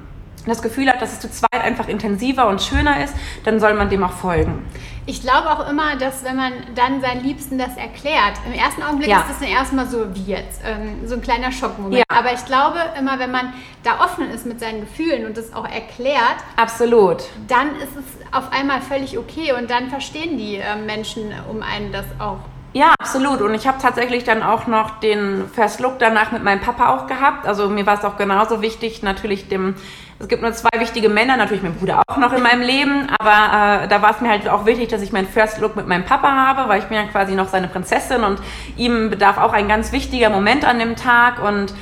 das 0.49 0.61
Gefühl 0.61 0.89
hat, 0.89 1.01
dass 1.01 1.13
es 1.13 1.19
zu 1.19 1.29
zweit 1.29 1.61
einfach 1.61 1.87
intensiver 1.87 2.47
und 2.47 2.61
schöner 2.61 3.03
ist, 3.03 3.13
dann 3.43 3.59
soll 3.59 3.73
man 3.73 3.89
dem 3.89 4.03
auch 4.03 4.11
folgen. 4.11 4.65
Ich 5.05 5.21
glaube 5.21 5.49
auch 5.51 5.69
immer, 5.69 5.97
dass 5.97 6.23
wenn 6.23 6.37
man 6.37 6.53
dann 6.75 7.01
seinen 7.01 7.23
Liebsten 7.23 7.57
das 7.57 7.75
erklärt, 7.75 8.33
im 8.45 8.53
ersten 8.53 8.83
Augenblick 8.83 9.09
ja. 9.09 9.19
ist 9.19 9.29
das 9.31 9.39
dann 9.39 9.49
erstmal 9.49 9.85
so 9.87 10.15
wie 10.15 10.31
jetzt, 10.31 10.61
ähm, 10.65 11.05
so 11.05 11.15
ein 11.15 11.21
kleiner 11.21 11.51
Schockmoment. 11.51 11.97
Ja. 11.97 12.03
Aber 12.07 12.33
ich 12.33 12.45
glaube 12.45 12.79
immer, 12.97 13.19
wenn 13.19 13.31
man 13.31 13.53
da 13.83 13.99
offen 13.99 14.29
ist 14.29 14.45
mit 14.45 14.61
seinen 14.61 14.81
Gefühlen 14.81 15.25
und 15.25 15.37
das 15.37 15.53
auch 15.53 15.67
erklärt, 15.67 16.37
absolut, 16.55 17.23
dann 17.47 17.75
ist 17.75 17.97
es 17.97 18.05
auf 18.31 18.51
einmal 18.51 18.81
völlig 18.81 19.17
okay 19.17 19.53
und 19.53 19.69
dann 19.69 19.89
verstehen 19.89 20.37
die 20.37 20.55
äh, 20.55 20.75
Menschen 20.77 21.33
um 21.49 21.61
einen 21.61 21.91
das 21.91 22.05
auch 22.19 22.39
ja, 22.75 22.95
absolut. 22.99 23.41
Und 23.41 23.53
ich 23.53 23.67
habe 23.67 23.77
tatsächlich 23.79 24.23
dann 24.23 24.41
auch 24.41 24.65
noch 24.65 24.99
den 24.99 25.47
First 25.53 25.79
Look 25.79 25.99
danach 25.99 26.31
mit 26.31 26.43
meinem 26.43 26.59
Papa 26.59 26.95
auch 26.95 27.05
gehabt. 27.05 27.45
Also 27.45 27.69
mir 27.69 27.85
war 27.85 27.99
es 27.99 28.03
auch 28.03 28.17
genauso 28.17 28.63
wichtig, 28.63 29.03
natürlich 29.03 29.47
dem 29.47 29.75
es 30.19 30.27
gibt 30.27 30.41
nur 30.41 30.53
zwei 30.53 30.79
wichtige 30.79 31.09
Männer, 31.09 31.37
natürlich 31.37 31.63
mein 31.63 31.75
Bruder 31.75 32.01
auch 32.07 32.17
noch 32.17 32.33
in 32.33 32.41
meinem 32.41 32.61
Leben, 32.61 33.09
aber 33.19 33.83
äh, 33.83 33.87
da 33.87 34.01
war 34.01 34.11
es 34.11 34.21
mir 34.21 34.29
halt 34.29 34.47
auch 34.47 34.65
wichtig, 34.65 34.89
dass 34.89 35.01
ich 35.01 35.11
meinen 35.11 35.27
First 35.27 35.59
Look 35.59 35.75
mit 35.75 35.87
meinem 35.87 36.05
Papa 36.05 36.31
habe, 36.31 36.69
weil 36.69 36.79
ich 36.79 36.85
bin 36.85 36.97
ja 36.97 37.03
quasi 37.03 37.35
noch 37.35 37.49
seine 37.49 37.67
Prinzessin 37.67 38.23
und 38.23 38.39
ihm 38.77 39.09
bedarf 39.09 39.37
auch 39.37 39.53
ein 39.53 39.67
ganz 39.67 39.91
wichtiger 39.91 40.29
Moment 40.29 40.65
an 40.65 40.79
dem 40.79 40.95
Tag 40.95 41.43
und 41.43 41.73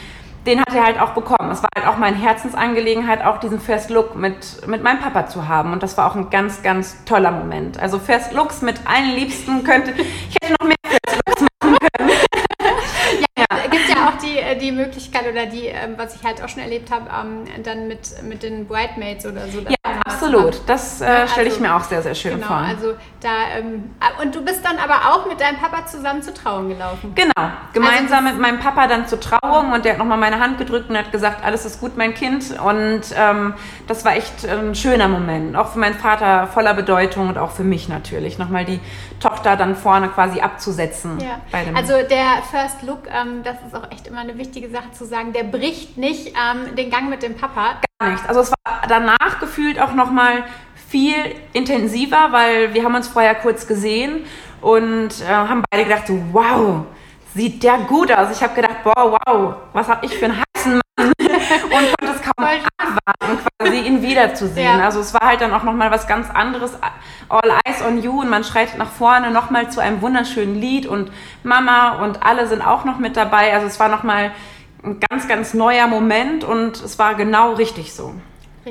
den 0.45 0.59
hat 0.59 0.73
er 0.73 0.83
halt 0.83 0.99
auch 0.99 1.11
bekommen. 1.11 1.51
Es 1.51 1.61
war 1.61 1.69
halt 1.75 1.87
auch 1.87 1.97
meine 1.97 2.17
Herzensangelegenheit, 2.17 3.23
auch 3.23 3.39
diesen 3.39 3.59
First 3.59 3.91
Look 3.91 4.15
mit, 4.15 4.67
mit 4.67 4.81
meinem 4.81 4.99
Papa 4.99 5.27
zu 5.27 5.47
haben. 5.47 5.71
Und 5.71 5.83
das 5.83 5.97
war 5.97 6.09
auch 6.09 6.15
ein 6.15 6.31
ganz, 6.31 6.63
ganz 6.63 7.05
toller 7.05 7.29
Moment. 7.29 7.79
Also 7.79 7.99
First 7.99 8.33
Looks 8.33 8.63
mit 8.63 8.79
allen 8.85 9.11
Liebsten 9.11 9.63
könnte, 9.63 9.91
ich 9.91 10.35
hätte 10.41 10.55
noch 10.59 10.67
mehr 10.67 10.77
First 10.83 11.21
Looks 11.27 11.41
machen 11.41 11.77
können. 11.95 12.11
auch 14.11 14.17
Möglichkeit 14.71 15.27
oder 15.29 15.45
die, 15.45 15.67
ähm, 15.67 15.95
was 15.97 16.15
ich 16.15 16.23
halt 16.23 16.41
auch 16.41 16.49
schon 16.49 16.61
erlebt 16.61 16.91
habe, 16.91 17.09
ähm, 17.09 17.63
dann 17.63 17.87
mit, 17.87 18.21
mit 18.23 18.43
den 18.43 18.67
Bridemaids 18.67 19.25
oder 19.25 19.47
so. 19.47 19.59
Ja, 19.61 19.75
absolut. 20.23 20.61
Das 20.67 21.01
äh, 21.01 21.27
stelle 21.27 21.47
ich 21.47 21.53
also, 21.53 21.63
mir 21.63 21.75
auch 21.75 21.83
sehr, 21.83 22.01
sehr 22.01 22.15
schön 22.15 22.35
genau, 22.35 22.47
vor. 22.47 22.57
Also 22.57 22.93
da, 23.21 23.29
ähm, 23.57 23.91
ah, 23.99 24.21
und 24.21 24.33
du 24.33 24.43
bist 24.43 24.63
dann 24.63 24.77
aber 24.77 25.13
auch 25.13 25.27
mit 25.27 25.39
deinem 25.39 25.57
Papa 25.57 25.85
zusammen 25.85 26.21
zur 26.21 26.33
Trauung 26.33 26.69
gelaufen. 26.69 27.13
Genau, 27.15 27.51
gemeinsam 27.73 28.25
also 28.25 28.29
mit 28.29 28.41
meinem 28.41 28.59
Papa 28.59 28.87
dann 28.87 29.07
zur 29.07 29.19
Trauung 29.19 29.73
und 29.73 29.85
der 29.85 29.93
hat 29.93 29.99
nochmal 29.99 30.17
meine 30.17 30.39
Hand 30.39 30.57
gedrückt 30.57 30.89
und 30.89 30.97
hat 30.97 31.11
gesagt, 31.11 31.43
alles 31.43 31.65
ist 31.65 31.79
gut, 31.79 31.97
mein 31.97 32.13
Kind. 32.13 32.59
Und 32.59 33.01
ähm, 33.15 33.53
das 33.87 34.05
war 34.05 34.15
echt 34.15 34.47
ein 34.47 34.75
schöner 34.75 35.07
Moment. 35.07 35.55
Auch 35.55 35.73
für 35.73 35.79
meinen 35.79 35.95
Vater 35.95 36.47
voller 36.47 36.73
Bedeutung 36.73 37.29
und 37.29 37.37
auch 37.37 37.51
für 37.51 37.63
mich 37.63 37.89
natürlich. 37.89 38.37
Nochmal 38.37 38.65
die 38.65 38.79
Tochter 39.19 39.55
dann 39.55 39.75
vorne 39.75 40.09
quasi 40.09 40.41
abzusetzen. 40.41 41.19
Ja. 41.19 41.41
also 41.75 41.93
der 41.93 42.41
First 42.49 42.81
Look, 42.83 43.03
ähm, 43.07 43.43
das 43.43 43.55
ist 43.65 43.75
auch 43.75 43.91
echt 43.91 44.07
immer 44.07 44.21
eine 44.21 44.37
wichtige 44.37 44.69
Sache 44.69 44.91
zu 44.91 45.05
sagen, 45.05 45.33
der 45.33 45.43
bricht 45.43 45.97
nicht 45.97 46.29
ähm, 46.29 46.75
den 46.75 46.89
Gang 46.89 47.09
mit 47.09 47.23
dem 47.23 47.35
Papa. 47.35 47.75
Gar 47.99 48.11
nicht. 48.11 48.27
Also 48.27 48.41
es 48.41 48.51
war 48.51 48.81
danach 48.87 49.39
gefühlt 49.39 49.79
auch 49.79 49.93
nochmal 50.11 50.43
viel 50.89 51.15
intensiver, 51.53 52.31
weil 52.31 52.73
wir 52.73 52.83
haben 52.83 52.95
uns 52.95 53.07
vorher 53.07 53.35
kurz 53.35 53.65
gesehen 53.65 54.25
und 54.59 55.09
äh, 55.21 55.27
haben 55.27 55.63
beide 55.71 55.85
gedacht, 55.85 56.07
so, 56.07 56.21
wow, 56.33 56.83
sieht 57.33 57.63
der 57.63 57.77
gut 57.79 58.11
aus. 58.11 58.29
Ich 58.31 58.43
habe 58.43 58.53
gedacht, 58.53 58.83
boah, 58.83 59.19
wow, 59.25 59.55
was 59.71 59.87
habe 59.87 60.05
ich 60.05 60.13
für 60.13 60.25
einen 60.25 60.43
heißen 60.55 60.81
Mann 60.97 61.13
und 61.17 61.97
konnte 61.97 62.15
es 62.15 62.21
kaum 62.21 62.45
abwarten, 62.77 63.39
quasi 63.57 63.79
ihn 63.79 64.01
wiederzusehen. 64.01 64.79
Ja. 64.79 64.85
Also 64.85 64.99
es 64.99 65.13
war 65.13 65.21
halt 65.21 65.39
dann 65.39 65.53
auch 65.53 65.63
nochmal 65.63 65.91
was 65.91 66.07
ganz 66.07 66.29
anderes. 66.29 66.77
All 67.29 67.49
Eyes 67.65 67.81
on 67.81 68.03
You 68.03 68.19
und 68.19 68.29
man 68.29 68.43
schreitet 68.43 68.77
nach 68.77 68.91
vorne 68.91 69.31
nochmal 69.31 69.71
zu 69.71 69.79
einem 69.79 70.01
wunderschönen 70.01 70.55
Lied 70.55 70.85
und 70.85 71.09
Mama 71.43 72.03
und 72.03 72.21
alle 72.21 72.47
sind 72.47 72.61
auch 72.61 72.83
noch 72.83 72.99
mit 72.99 73.15
dabei. 73.15 73.53
Also 73.53 73.67
es 73.67 73.79
war 73.79 73.87
nochmal 73.87 74.31
ein 74.83 74.99
ganz, 75.09 75.29
ganz 75.29 75.53
neuer 75.53 75.87
Moment 75.87 76.43
und 76.43 76.81
es 76.81 76.99
war 76.99 77.15
genau 77.15 77.53
richtig 77.53 77.93
so. 77.93 78.13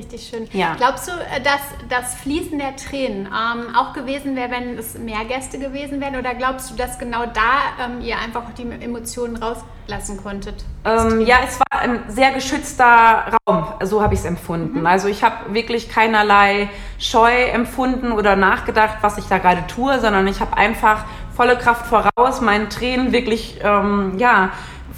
Richtig 0.01 0.31
schön. 0.31 0.49
Ja. 0.53 0.77
Glaubst 0.79 1.09
du, 1.09 1.13
äh, 1.13 1.43
dass 1.43 1.61
das 1.91 2.15
Fließen 2.15 2.59
der 2.59 2.75
Tränen 2.77 3.27
ähm, 3.27 3.77
auch 3.77 3.93
gewesen 3.93 4.35
wäre, 4.35 4.51
wenn 4.51 4.79
es 4.79 4.95
mehr 4.99 5.27
Gäste 5.29 5.59
gewesen 5.59 6.01
wären? 6.01 6.17
Oder 6.17 6.35
glaubst 6.35 6.71
du, 6.71 6.75
dass 6.75 6.99
genau 6.99 7.27
da 7.27 7.85
ähm, 7.85 8.01
ihr 8.01 8.19
einfach 8.19 8.45
die 8.57 8.63
Emotionen 8.63 9.37
rauslassen 9.37 10.17
konntet? 10.23 10.65
Ähm, 10.87 11.21
ja, 11.21 11.37
es 11.47 11.61
war 11.61 11.83
ein 11.83 12.05
sehr 12.09 12.31
geschützter 12.31 13.27
Raum, 13.47 13.67
so 13.83 14.01
habe 14.03 14.15
ich 14.15 14.21
es 14.21 14.27
empfunden. 14.27 14.81
Mhm. 14.81 14.87
Also 14.87 15.09
ich 15.09 15.23
habe 15.23 15.53
wirklich 15.53 15.91
keinerlei 15.91 16.71
Scheu 16.99 17.35
empfunden 17.35 18.13
oder 18.13 18.37
nachgedacht, 18.37 18.99
was 19.03 19.19
ich 19.19 19.27
da 19.27 19.37
gerade 19.37 19.67
tue, 19.67 20.01
sondern 20.01 20.27
ich 20.29 20.41
habe 20.41 20.57
einfach 20.57 21.05
volle 21.37 21.59
Kraft 21.59 21.87
voraus, 21.87 22.41
meinen 22.41 22.71
Tränen 22.71 23.13
wirklich 23.13 23.61
ähm, 23.63 24.15
ja, 24.17 24.51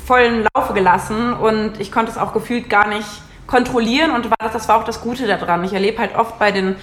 vollen 0.06 0.46
Laufe 0.54 0.74
gelassen 0.74 1.32
und 1.32 1.80
ich 1.80 1.90
konnte 1.90 2.12
es 2.12 2.18
auch 2.18 2.32
gefühlt 2.32 2.70
gar 2.70 2.86
nicht 2.86 3.08
kontrollieren 3.52 4.12
und 4.12 4.30
war, 4.30 4.48
das 4.50 4.66
war 4.66 4.78
auch 4.78 4.84
das 4.84 5.02
Gute 5.02 5.26
daran. 5.26 5.62
Ich 5.62 5.74
erlebe 5.74 5.98
halt 5.98 6.16
oft 6.16 6.38
bei 6.38 6.52
den 6.52 6.74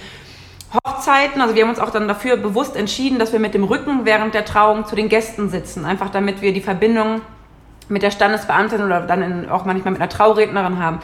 Hochzeiten, 0.72 1.40
also 1.42 1.56
wir 1.56 1.64
haben 1.64 1.70
uns 1.70 1.80
auch 1.80 1.90
dann 1.90 2.06
dafür 2.06 2.36
bewusst 2.36 2.76
entschieden, 2.76 3.18
dass 3.18 3.32
wir 3.32 3.40
mit 3.40 3.54
dem 3.54 3.64
Rücken 3.64 4.04
während 4.04 4.34
der 4.34 4.44
Trauung 4.44 4.86
zu 4.86 4.94
den 4.94 5.08
Gästen 5.08 5.50
sitzen, 5.50 5.84
einfach 5.84 6.10
damit 6.10 6.42
wir 6.42 6.54
die 6.54 6.60
Verbindung 6.60 7.22
mit 7.88 8.02
der 8.04 8.12
Standesbeamtin 8.12 8.84
oder 8.84 9.00
dann 9.00 9.20
in, 9.20 9.48
auch 9.48 9.64
manchmal 9.64 9.94
mit 9.94 10.00
einer 10.00 10.08
Traurednerin 10.08 10.78
haben. 10.78 11.00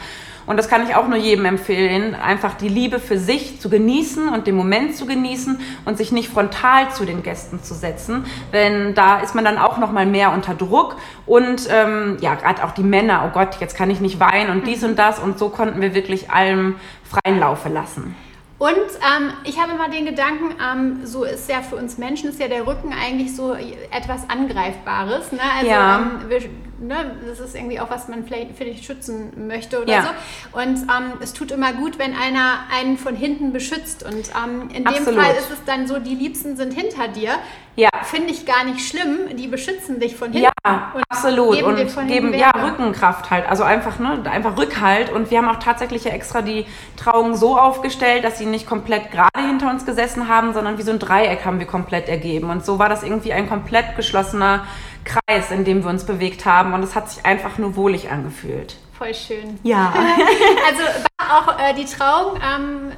Und 0.47 0.57
das 0.57 0.69
kann 0.69 0.87
ich 0.87 0.95
auch 0.95 1.07
nur 1.07 1.17
jedem 1.17 1.45
empfehlen, 1.45 2.15
einfach 2.15 2.53
die 2.55 2.69
Liebe 2.69 2.99
für 2.99 3.19
sich 3.19 3.59
zu 3.59 3.69
genießen 3.69 4.29
und 4.29 4.47
den 4.47 4.55
Moment 4.55 4.95
zu 4.95 5.05
genießen 5.05 5.59
und 5.85 5.97
sich 5.97 6.13
nicht 6.13 6.29
frontal 6.29 6.89
zu 6.91 7.05
den 7.05 7.21
Gästen 7.21 7.61
zu 7.61 7.73
setzen, 7.73 8.25
denn 8.53 8.95
da 8.95 9.19
ist 9.19 9.35
man 9.35 9.43
dann 9.43 9.57
auch 9.57 9.77
noch 9.77 9.91
mal 9.91 10.05
mehr 10.05 10.31
unter 10.31 10.55
Druck 10.55 10.95
und 11.25 11.67
ähm, 11.69 12.17
ja, 12.21 12.35
gerade 12.35 12.63
auch 12.63 12.71
die 12.71 12.83
Männer, 12.83 13.25
oh 13.27 13.33
Gott, 13.33 13.57
jetzt 13.59 13.75
kann 13.75 13.89
ich 13.89 13.99
nicht 13.99 14.19
weinen 14.21 14.49
und 14.49 14.65
dies 14.65 14.83
und 14.83 14.97
das 14.97 15.19
und 15.19 15.37
so 15.37 15.49
konnten 15.49 15.81
wir 15.81 15.93
wirklich 15.93 16.31
allem 16.31 16.75
freien 17.03 17.39
Laufe 17.39 17.67
lassen. 17.69 18.15
Und 18.59 18.69
ähm, 18.71 19.33
ich 19.43 19.61
habe 19.61 19.73
immer 19.73 19.87
den 19.89 20.05
Gedanken, 20.05 20.55
ähm, 20.59 21.05
so 21.05 21.23
ist 21.23 21.47
ja 21.47 21.61
für 21.61 21.75
uns 21.75 21.99
Menschen 21.99 22.29
ist 22.29 22.39
ja 22.39 22.47
der 22.47 22.65
Rücken 22.65 22.91
eigentlich 22.91 23.35
so 23.35 23.53
etwas 23.53 24.27
Angreifbares. 24.29 25.31
Ne? 25.31 25.39
Also 25.59 25.69
ja. 25.69 25.99
ähm, 25.99 26.29
wir, 26.29 26.41
ne, 26.79 27.17
das 27.27 27.39
ist 27.39 27.55
irgendwie 27.55 27.79
auch, 27.79 27.91
was 27.91 28.07
man 28.07 28.25
vielleicht, 28.25 28.57
vielleicht 28.57 28.83
schützen 28.83 29.47
möchte 29.47 29.79
oder 29.79 29.93
ja. 29.93 30.01
so. 30.01 30.59
Und 30.59 30.77
ähm, 30.77 31.13
es 31.19 31.33
tut 31.33 31.51
immer 31.51 31.73
gut, 31.73 31.99
wenn 31.99 32.15
einer 32.15 32.61
einen 32.75 32.97
von 32.97 33.15
hinten 33.15 33.53
beschützt. 33.53 34.01
Und 34.03 34.31
ähm, 34.35 34.69
in 34.69 34.85
dem 34.85 34.87
Absolut. 34.87 35.21
Fall 35.21 35.35
ist 35.35 35.51
es 35.51 35.63
dann 35.65 35.85
so, 35.85 35.99
die 35.99 36.15
Liebsten 36.15 36.57
sind 36.57 36.73
hinter 36.73 37.07
dir. 37.07 37.33
Ja. 37.75 37.89
Finde 38.05 38.31
ich 38.31 38.47
gar 38.47 38.63
nicht 38.63 38.87
schlimm. 38.87 39.35
Die 39.37 39.47
beschützen 39.47 39.99
dich 39.99 40.15
von 40.15 40.31
hinten. 40.31 40.45
Ja, 40.45 40.51
und 40.93 41.03
absolut. 41.09 41.55
Geben 41.55 41.67
und 41.67 42.07
geben 42.07 42.33
ja 42.33 42.51
Rückenkraft 42.51 43.29
halt. 43.31 43.47
Also 43.49 43.63
einfach, 43.63 43.99
ne, 43.99 44.21
einfach 44.29 44.57
Rückhalt. 44.57 45.11
Und 45.11 45.31
wir 45.31 45.39
haben 45.39 45.49
auch 45.49 45.59
tatsächlich 45.59 46.03
ja 46.03 46.11
extra 46.11 46.41
die 46.41 46.65
Trauung 46.95 47.35
so 47.35 47.57
aufgestellt, 47.57 48.23
dass 48.23 48.37
sie 48.37 48.45
nicht 48.45 48.67
komplett 48.67 49.11
gerade 49.11 49.47
hinter 49.47 49.69
uns 49.69 49.85
gesessen 49.85 50.27
haben, 50.27 50.53
sondern 50.53 50.77
wie 50.77 50.83
so 50.83 50.91
ein 50.91 50.99
Dreieck 50.99 51.45
haben 51.45 51.59
wir 51.59 51.67
komplett 51.67 52.09
ergeben. 52.09 52.49
Und 52.49 52.65
so 52.65 52.79
war 52.79 52.89
das 52.89 53.03
irgendwie 53.03 53.33
ein 53.33 53.47
komplett 53.49 53.95
geschlossener 53.95 54.65
Kreis, 55.07 55.51
in 55.51 55.63
dem 55.63 55.83
wir 55.83 55.89
uns 55.89 56.05
bewegt 56.05 56.45
haben 56.45 56.73
und 56.73 56.83
es 56.83 56.95
hat 56.95 57.09
sich 57.09 57.25
einfach 57.25 57.57
nur 57.57 57.75
wohlig 57.75 58.11
angefühlt. 58.11 58.75
Voll 58.97 59.13
schön. 59.13 59.59
Ja. 59.63 59.93
also 60.67 60.83
war 61.17 61.39
auch 61.39 61.59
äh, 61.59 61.73
die 61.73 61.85
Trauung 61.85 62.39
ähm, 62.41 62.91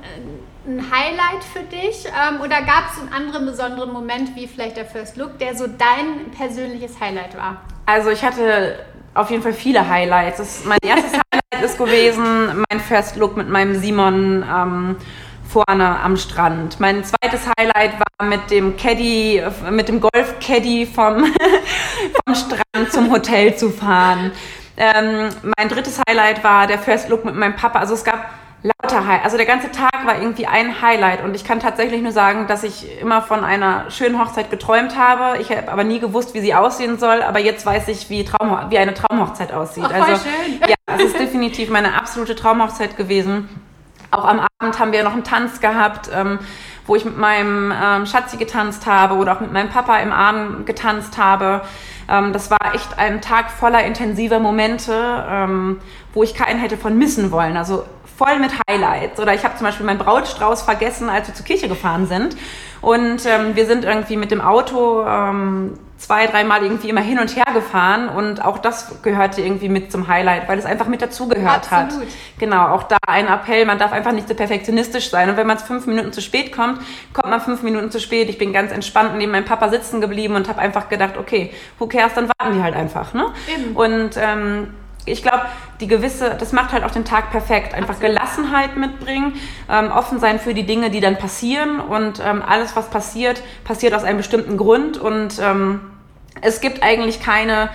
ein 0.68 0.92
Highlight 0.92 1.44
für 1.44 1.62
dich 1.62 2.06
ähm, 2.06 2.42
oder 2.42 2.62
gab 2.62 2.92
es 2.92 3.00
einen 3.00 3.14
anderen 3.14 3.46
besonderen 3.46 3.92
Moment, 3.92 4.36
wie 4.36 4.48
vielleicht 4.48 4.78
der 4.78 4.86
First 4.86 5.18
Look, 5.18 5.40
der 5.40 5.56
so 5.56 5.68
dein 5.68 6.32
persönliches 6.38 7.00
Highlight 7.00 7.38
war? 7.38 7.62
Also 7.86 8.10
ich 8.10 8.24
hatte 8.24 8.80
auf 9.14 9.30
jeden 9.32 9.42
Fall 9.42 9.54
viele 9.54 9.88
Highlights. 9.88 10.38
Das, 10.38 10.66
mein 10.66 10.80
erstes 10.84 11.14
Highlight 11.34 11.66
ist 11.66 11.78
gewesen 11.78 12.66
mein 12.70 12.80
First 12.80 13.16
Look 13.16 13.38
mit 13.38 13.50
meinem 13.50 13.80
Simon. 13.80 14.44
Ähm, 14.44 14.96
vorne 15.50 16.00
am 16.00 16.16
Strand. 16.16 16.80
Mein 16.80 17.04
zweites 17.04 17.42
Highlight 17.58 17.94
war 18.00 18.28
mit 18.28 18.52
dem 18.52 18.78
Caddy, 18.78 19.44
mit 19.72 19.88
dem 19.88 20.00
Golf-Caddy 20.00 20.86
vom, 20.86 21.26
vom 22.26 22.36
Strand 22.36 22.92
zum 22.92 23.12
Hotel 23.12 23.56
zu 23.56 23.72
fahren. 23.72 24.32
Ähm, 24.78 25.30
mein 25.58 25.68
drittes 25.68 26.00
Highlight 26.08 26.44
war 26.44 26.68
der 26.68 26.78
First 26.78 27.10
Look 27.10 27.26
mit 27.26 27.36
meinem 27.36 27.56
Papa. 27.56 27.80
Also 27.80 27.96
es 27.96 28.04
gab 28.04 28.30
lauter 28.64 29.06
Highlights. 29.06 29.26
Also 29.26 29.38
der 29.38 29.46
ganze 29.46 29.72
Tag 29.72 30.06
war 30.06 30.22
irgendwie 30.22 30.48
ein 30.48 30.82
Highlight 30.82 31.24
und 31.24 31.36
ich 31.36 31.44
kann 31.44 31.60
tatsächlich 31.60 32.02
nur 32.02 32.12
sagen, 32.12 32.48
dass 32.48 32.64
ich 32.64 33.00
immer 33.00 33.22
von 33.22 33.44
einer 33.44 33.90
schönen 33.90 34.20
Hochzeit 34.20 34.52
geträumt 34.52 34.98
habe. 34.98 35.40
Ich 35.40 35.50
habe 35.50 35.72
aber 35.72 35.84
nie 35.84 36.00
gewusst, 36.00 36.34
wie 36.34 36.42
sie 36.42 36.54
aussehen 36.54 37.00
soll, 37.00 37.22
aber 37.22 37.40
jetzt 37.40 37.66
weiß 37.66 37.88
ich, 37.88 38.10
wie, 38.10 38.26
Traum, 38.26 38.58
wie 38.70 38.78
eine 38.78 38.94
Traumhochzeit 38.94 39.54
aussieht. 39.54 39.86
Oh, 39.90 39.94
also 39.94 40.24
schön. 40.24 40.60
ja, 40.68 40.76
es 40.88 41.04
ist 41.04 41.20
definitiv 41.20 41.70
meine 41.70 41.96
absolute 41.96 42.36
Traumhochzeit 42.36 42.98
gewesen. 42.98 43.48
Auch 44.12 44.26
am 44.26 44.46
Abend 44.60 44.80
haben 44.80 44.92
wir 44.92 45.04
noch 45.04 45.14
einen 45.14 45.24
Tanz 45.24 45.62
gehabt, 45.62 46.10
ähm, 46.14 46.40
wo 46.86 46.96
ich 46.96 47.06
mit 47.06 47.18
meinem 47.18 47.72
ähm, 47.72 48.06
Schatzi 48.08 48.38
getanzt 48.38 48.88
habe 48.88 49.16
oder 49.16 49.34
auch 49.38 49.40
mit 49.40 49.54
meinem 49.54 49.70
Papa 49.70 49.98
im 49.98 50.12
Arm 50.12 50.66
getanzt 50.66 51.18
habe. 51.18 51.62
Ähm, 52.10 52.34
das 52.34 52.50
war 52.50 52.74
echt 52.74 52.98
ein 52.98 53.22
Tag 53.22 53.52
voller 53.52 53.84
intensiver 53.84 54.40
Momente, 54.40 54.94
ähm, 55.30 55.80
wo 56.14 56.24
ich 56.24 56.34
keinen 56.34 56.60
hätte 56.60 56.78
von 56.78 56.98
missen 56.98 57.32
wollen. 57.32 57.58
Also 57.58 57.86
voll 58.18 58.40
mit 58.40 58.52
Highlights. 58.70 59.20
Oder 59.20 59.34
ich 59.34 59.44
habe 59.44 59.56
zum 59.56 59.66
Beispiel 59.66 59.86
meinen 59.86 60.00
Brautstrauß 60.00 60.64
vergessen, 60.64 61.10
als 61.10 61.28
wir 61.28 61.36
zur 61.36 61.46
Kirche 61.46 61.68
gefahren 61.68 62.08
sind. 62.08 62.36
Und 62.82 63.26
ähm, 63.26 63.56
wir 63.56 63.66
sind 63.66 63.86
irgendwie 63.86 64.18
mit 64.18 64.32
dem 64.32 64.42
Auto 64.42 65.06
ähm, 65.06 65.74
zwei, 66.00 66.28
dreimal 66.28 66.64
irgendwie 66.64 66.90
immer 66.90 67.02
hin 67.02 67.20
und 67.20 67.36
her 67.36 67.54
gefahren 67.54 68.08
und 68.10 68.44
auch 68.44 68.58
das 68.58 69.02
gehörte 69.04 69.42
irgendwie 69.42 69.68
mit 69.68 69.92
zum 69.92 70.08
Highlight, 70.08 70.48
weil 70.48 70.58
es 70.58 70.66
einfach 70.66 70.88
mit 70.88 71.02
dazugehört 71.02 71.70
hat. 71.70 71.94
Genau, 72.40 72.70
auch 72.70 72.84
da 72.84 72.98
ein 73.06 73.28
Appell, 73.28 73.66
man 73.66 73.78
darf 73.78 73.92
einfach 73.92 74.14
nicht 74.14 74.28
so 74.28 74.34
perfektionistisch 74.34 75.10
sein 75.10 75.30
und 75.30 75.38
wenn 75.38 75.46
man 75.46 75.60
fünf 75.60 75.86
Minuten 75.88 76.14
zu 76.14 76.22
spät 76.22 76.54
kommt, 76.54 76.80
kommt 77.14 77.30
man 77.30 77.42
fünf 77.42 77.64
Minuten 77.64 77.92
zu 77.92 78.00
spät. 78.00 78.30
Ich 78.30 78.38
bin 78.38 78.54
ganz 78.54 78.72
entspannt 78.72 79.18
neben 79.18 79.32
meinem 79.34 79.46
Papa 79.46 79.70
sitzen 79.70 80.00
geblieben 80.00 80.36
und 80.36 80.48
habe 80.48 80.60
einfach 80.60 80.88
gedacht, 80.88 81.18
okay, 81.18 81.54
who 81.78 81.88
cares, 81.88 82.14
dann 82.14 82.30
warten 82.30 82.56
die 82.56 82.64
halt 82.64 82.76
einfach. 82.76 83.14
Ne? 83.14 83.26
Eben. 83.54 83.76
Und 83.76 84.12
ähm, 84.16 84.74
ich 85.10 85.22
glaube, 85.22 85.46
die 85.80 85.88
gewisse, 85.88 86.36
das 86.40 86.52
macht 86.52 86.72
halt 86.72 86.84
auch 86.84 86.92
den 86.92 87.06
Tag 87.06 87.32
perfekt. 87.32 87.74
Einfach 87.74 87.96
Absolut. 87.96 88.16
Gelassenheit 88.16 88.78
mitbringen, 88.78 89.34
ähm, 89.70 89.92
offen 89.92 90.20
sein 90.20 90.40
für 90.40 90.54
die 90.54 90.66
Dinge, 90.66 90.90
die 90.90 91.00
dann 91.00 91.18
passieren 91.18 91.80
und 91.80 92.22
ähm, 92.24 92.42
alles, 92.46 92.76
was 92.76 92.90
passiert, 92.90 93.42
passiert 93.64 93.94
aus 93.94 94.04
einem 94.04 94.18
bestimmten 94.18 94.58
Grund 94.58 94.98
und 94.98 95.40
ähm, 95.42 95.82
es 96.42 96.62
gibt 96.62 96.84
eigentlich 96.84 97.22
keine, 97.22 97.70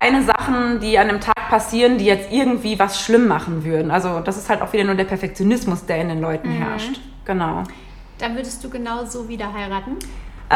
keine 0.00 0.22
Sachen, 0.22 0.80
die 0.80 0.98
an 0.98 1.08
einem 1.08 1.20
Tag 1.20 1.48
passieren, 1.48 1.98
die 1.98 2.04
jetzt 2.04 2.32
irgendwie 2.32 2.78
was 2.78 3.00
schlimm 3.00 3.28
machen 3.28 3.64
würden. 3.64 3.90
Also 3.90 4.20
das 4.20 4.36
ist 4.36 4.48
halt 4.48 4.62
auch 4.62 4.72
wieder 4.72 4.84
nur 4.84 4.94
der 4.94 5.04
Perfektionismus, 5.04 5.86
der 5.86 6.00
in 6.00 6.08
den 6.08 6.20
Leuten 6.20 6.48
mhm. 6.48 6.62
herrscht. 6.62 7.00
Genau. 7.24 7.64
Dann 8.18 8.34
würdest 8.36 8.62
du 8.62 8.70
genau 8.70 9.04
so 9.04 9.28
wieder 9.28 9.52
heiraten? 9.52 9.96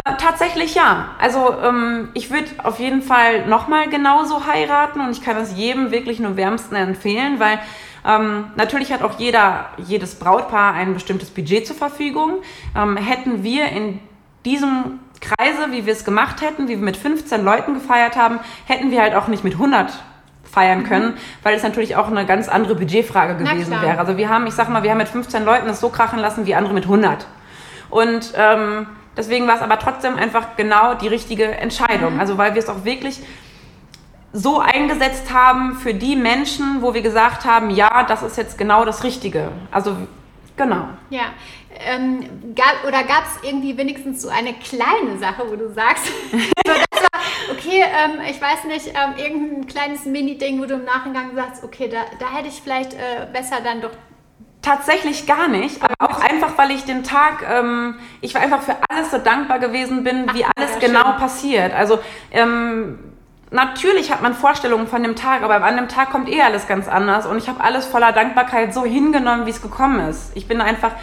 Äh, 0.03 0.15
tatsächlich 0.17 0.75
ja. 0.75 1.11
Also 1.19 1.55
ähm, 1.63 2.09
ich 2.13 2.29
würde 2.29 2.47
auf 2.63 2.79
jeden 2.79 3.01
Fall 3.01 3.47
nochmal 3.47 3.89
genauso 3.89 4.45
heiraten 4.45 4.99
und 4.99 5.11
ich 5.11 5.21
kann 5.21 5.35
das 5.35 5.55
jedem 5.55 5.91
wirklich 5.91 6.19
nur 6.19 6.35
wärmsten 6.35 6.75
empfehlen, 6.75 7.39
weil 7.39 7.59
ähm, 8.05 8.51
natürlich 8.55 8.91
hat 8.91 9.01
auch 9.01 9.17
jeder, 9.17 9.69
jedes 9.77 10.15
Brautpaar 10.15 10.73
ein 10.73 10.93
bestimmtes 10.93 11.29
Budget 11.29 11.65
zur 11.65 11.77
Verfügung. 11.77 12.41
Ähm, 12.75 12.97
hätten 12.97 13.43
wir 13.43 13.69
in 13.69 13.99
diesem 14.43 14.99
Kreise, 15.21 15.71
wie 15.71 15.85
wir 15.85 15.93
es 15.93 16.03
gemacht 16.03 16.41
hätten, 16.41 16.67
wie 16.67 16.75
wir 16.75 16.85
mit 16.85 16.97
15 16.97 17.43
Leuten 17.43 17.73
gefeiert 17.73 18.17
haben, 18.17 18.39
hätten 18.65 18.91
wir 18.91 19.01
halt 19.01 19.15
auch 19.15 19.27
nicht 19.27 19.43
mit 19.43 19.53
100 19.53 19.91
feiern 20.43 20.79
mhm. 20.79 20.83
können, 20.83 21.07
mhm. 21.07 21.17
weil 21.41 21.55
es 21.55 21.63
natürlich 21.63 21.95
auch 21.95 22.07
eine 22.07 22.25
ganz 22.25 22.49
andere 22.49 22.75
Budgetfrage 22.75 23.37
gewesen 23.37 23.71
wäre. 23.81 23.97
Also 23.97 24.17
wir 24.17 24.29
haben, 24.29 24.45
ich 24.45 24.53
sag 24.53 24.69
mal, 24.69 24.83
wir 24.83 24.91
haben 24.91 24.97
mit 24.97 25.07
15 25.07 25.45
Leuten 25.45 25.67
das 25.67 25.79
so 25.79 25.89
krachen 25.89 26.19
lassen 26.19 26.45
wie 26.45 26.53
andere 26.53 26.73
mit 26.73 26.83
100. 26.83 27.25
Und 27.89 28.33
ähm, 28.35 28.87
Deswegen 29.17 29.47
war 29.47 29.55
es 29.55 29.61
aber 29.61 29.79
trotzdem 29.79 30.15
einfach 30.15 30.55
genau 30.55 30.93
die 30.95 31.07
richtige 31.07 31.45
Entscheidung. 31.45 32.15
Mhm. 32.15 32.19
Also 32.19 32.37
weil 32.37 32.53
wir 32.53 32.61
es 32.61 32.69
auch 32.69 32.83
wirklich 32.83 33.21
so 34.33 34.59
eingesetzt 34.59 35.31
haben 35.33 35.75
für 35.75 35.93
die 35.93 36.17
Menschen, 36.17 36.81
wo 36.81 36.93
wir 36.93 37.01
gesagt 37.01 37.45
haben, 37.45 37.69
ja, 37.69 38.03
das 38.03 38.21
ist 38.21 38.37
jetzt 38.37 38.57
genau 38.57 38.83
das 38.83 39.03
Richtige. 39.03 39.51
Also 39.71 39.95
genau. 40.57 40.89
Ja. 41.09 41.33
Ähm, 41.77 42.53
gab, 42.55 42.85
oder 42.87 43.03
gab 43.03 43.25
es 43.25 43.49
irgendwie 43.49 43.77
wenigstens 43.77 44.21
so 44.21 44.29
eine 44.29 44.53
kleine 44.53 45.17
Sache, 45.19 45.43
wo 45.49 45.55
du 45.55 45.73
sagst, 45.73 46.05
okay, 47.51 47.83
ähm, 47.83 48.21
ich 48.29 48.41
weiß 48.41 48.63
nicht, 48.65 48.87
ähm, 48.87 49.17
irgendein 49.17 49.67
kleines 49.67 50.05
Mini-Ding, 50.05 50.61
wo 50.61 50.65
du 50.65 50.75
im 50.75 50.85
Nachhinein 50.85 51.35
sagst, 51.35 51.63
okay, 51.63 51.89
da, 51.89 52.05
da 52.19 52.31
hätte 52.33 52.47
ich 52.47 52.61
vielleicht 52.61 52.93
äh, 52.93 53.27
besser 53.31 53.57
dann 53.63 53.81
doch 53.81 53.91
Tatsächlich 54.65 55.27
gar 55.27 55.47
nicht, 55.47 55.79
aber 55.83 55.93
auch 55.99 56.19
einfach, 56.19 56.57
weil 56.57 56.71
ich 56.71 56.85
den 56.85 57.03
Tag, 57.03 57.45
ähm, 57.47 57.99
ich 58.21 58.33
war 58.33 58.41
einfach 58.41 58.63
für 58.63 58.75
alles 58.89 59.11
so 59.11 59.19
dankbar 59.19 59.59
gewesen 59.59 60.03
bin, 60.03 60.25
wie 60.33 60.43
alles 60.43 60.71
ja, 60.73 60.79
genau 60.79 61.03
schön. 61.03 61.17
passiert. 61.17 61.71
Also 61.71 61.99
ähm, 62.31 62.97
natürlich 63.51 64.11
hat 64.11 64.23
man 64.23 64.33
Vorstellungen 64.33 64.87
von 64.87 65.03
dem 65.03 65.15
Tag, 65.15 65.43
aber 65.43 65.63
an 65.63 65.75
dem 65.75 65.87
Tag 65.87 66.09
kommt 66.09 66.27
eh 66.29 66.41
alles 66.41 66.67
ganz 66.67 66.87
anders 66.87 67.27
und 67.27 67.37
ich 67.37 67.47
habe 67.47 67.63
alles 67.63 67.85
voller 67.85 68.11
Dankbarkeit 68.11 68.73
so 68.73 68.83
hingenommen, 68.83 69.45
wie 69.45 69.51
es 69.51 69.61
gekommen 69.61 69.99
ist. 70.09 70.31
Ich 70.35 70.47
bin 70.47 70.59
einfach 70.61 70.93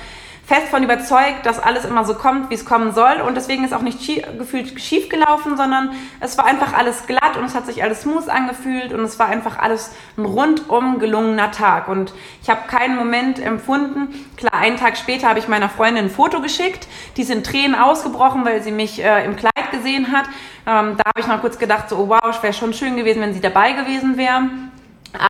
fest 0.53 0.69
von 0.69 0.83
überzeugt, 0.83 1.47
dass 1.47 1.59
alles 1.59 1.87
immer 1.87 2.05
so 2.05 2.15
kommt, 2.15 2.51
wie 2.51 2.55
es 2.55 2.67
kommen 2.67 2.93
soll. 2.93 3.23
Und 3.27 3.37
deswegen 3.37 3.65
ist 3.65 3.73
auch 3.73 3.81
nicht 3.81 4.03
schief, 4.03 4.23
gefühlt 4.37 4.79
schief 4.79 5.09
gelaufen, 5.09 5.57
sondern 5.57 5.93
es 6.21 6.37
war 6.37 6.45
einfach 6.45 6.75
alles 6.75 7.07
glatt 7.07 7.39
und 7.39 7.45
es 7.45 7.55
hat 7.55 7.65
sich 7.65 7.83
alles 7.83 8.03
smooth 8.03 8.29
angefühlt 8.29 8.93
und 8.93 9.01
es 9.01 9.19
war 9.19 9.29
einfach 9.29 9.59
alles 9.59 9.95
ein 10.19 10.27
rundum 10.27 10.99
gelungener 10.99 11.53
Tag. 11.53 11.89
Und 11.89 12.13
ich 12.43 12.51
habe 12.51 12.69
keinen 12.69 12.97
Moment 12.97 13.39
empfunden. 13.39 14.09
Klar, 14.37 14.53
einen 14.53 14.77
Tag 14.77 14.99
später 14.99 15.27
habe 15.27 15.39
ich 15.39 15.49
meiner 15.49 15.71
Freundin 15.71 16.05
ein 16.05 16.11
Foto 16.11 16.43
geschickt. 16.43 16.87
Die 17.17 17.25
sind 17.25 17.47
Tränen 17.47 17.75
ausgebrochen, 17.75 18.45
weil 18.45 18.63
sie 18.63 18.73
mich 18.73 19.03
äh, 19.03 19.25
im 19.25 19.37
Kleid 19.37 19.71
gesehen 19.71 20.13
hat. 20.13 20.27
Ähm, 20.67 20.99
da 20.99 21.05
habe 21.07 21.21
ich 21.21 21.27
noch 21.27 21.41
kurz 21.41 21.59
gedacht, 21.59 21.89
so, 21.89 21.97
oh 21.97 22.09
wow, 22.11 22.21
es 22.29 22.43
wäre 22.43 22.53
schon 22.53 22.75
schön 22.75 22.97
gewesen, 22.97 23.23
wenn 23.23 23.33
sie 23.33 23.41
dabei 23.41 23.73
gewesen 23.73 24.19
wäre. 24.19 24.51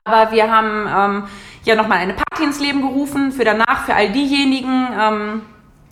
Aber 0.05 0.33
wir 0.33 0.51
haben 0.51 0.89
ähm, 0.89 1.25
ja 1.65 1.75
nochmal 1.75 1.99
eine 1.99 2.15
Party 2.15 2.45
ins 2.45 2.61
Leben 2.61 2.83
gerufen 2.83 3.33
für 3.33 3.45
danach, 3.45 3.85
für 3.85 3.95
all 3.95 4.11
diejenigen, 4.11 4.89
ähm, 4.99 5.43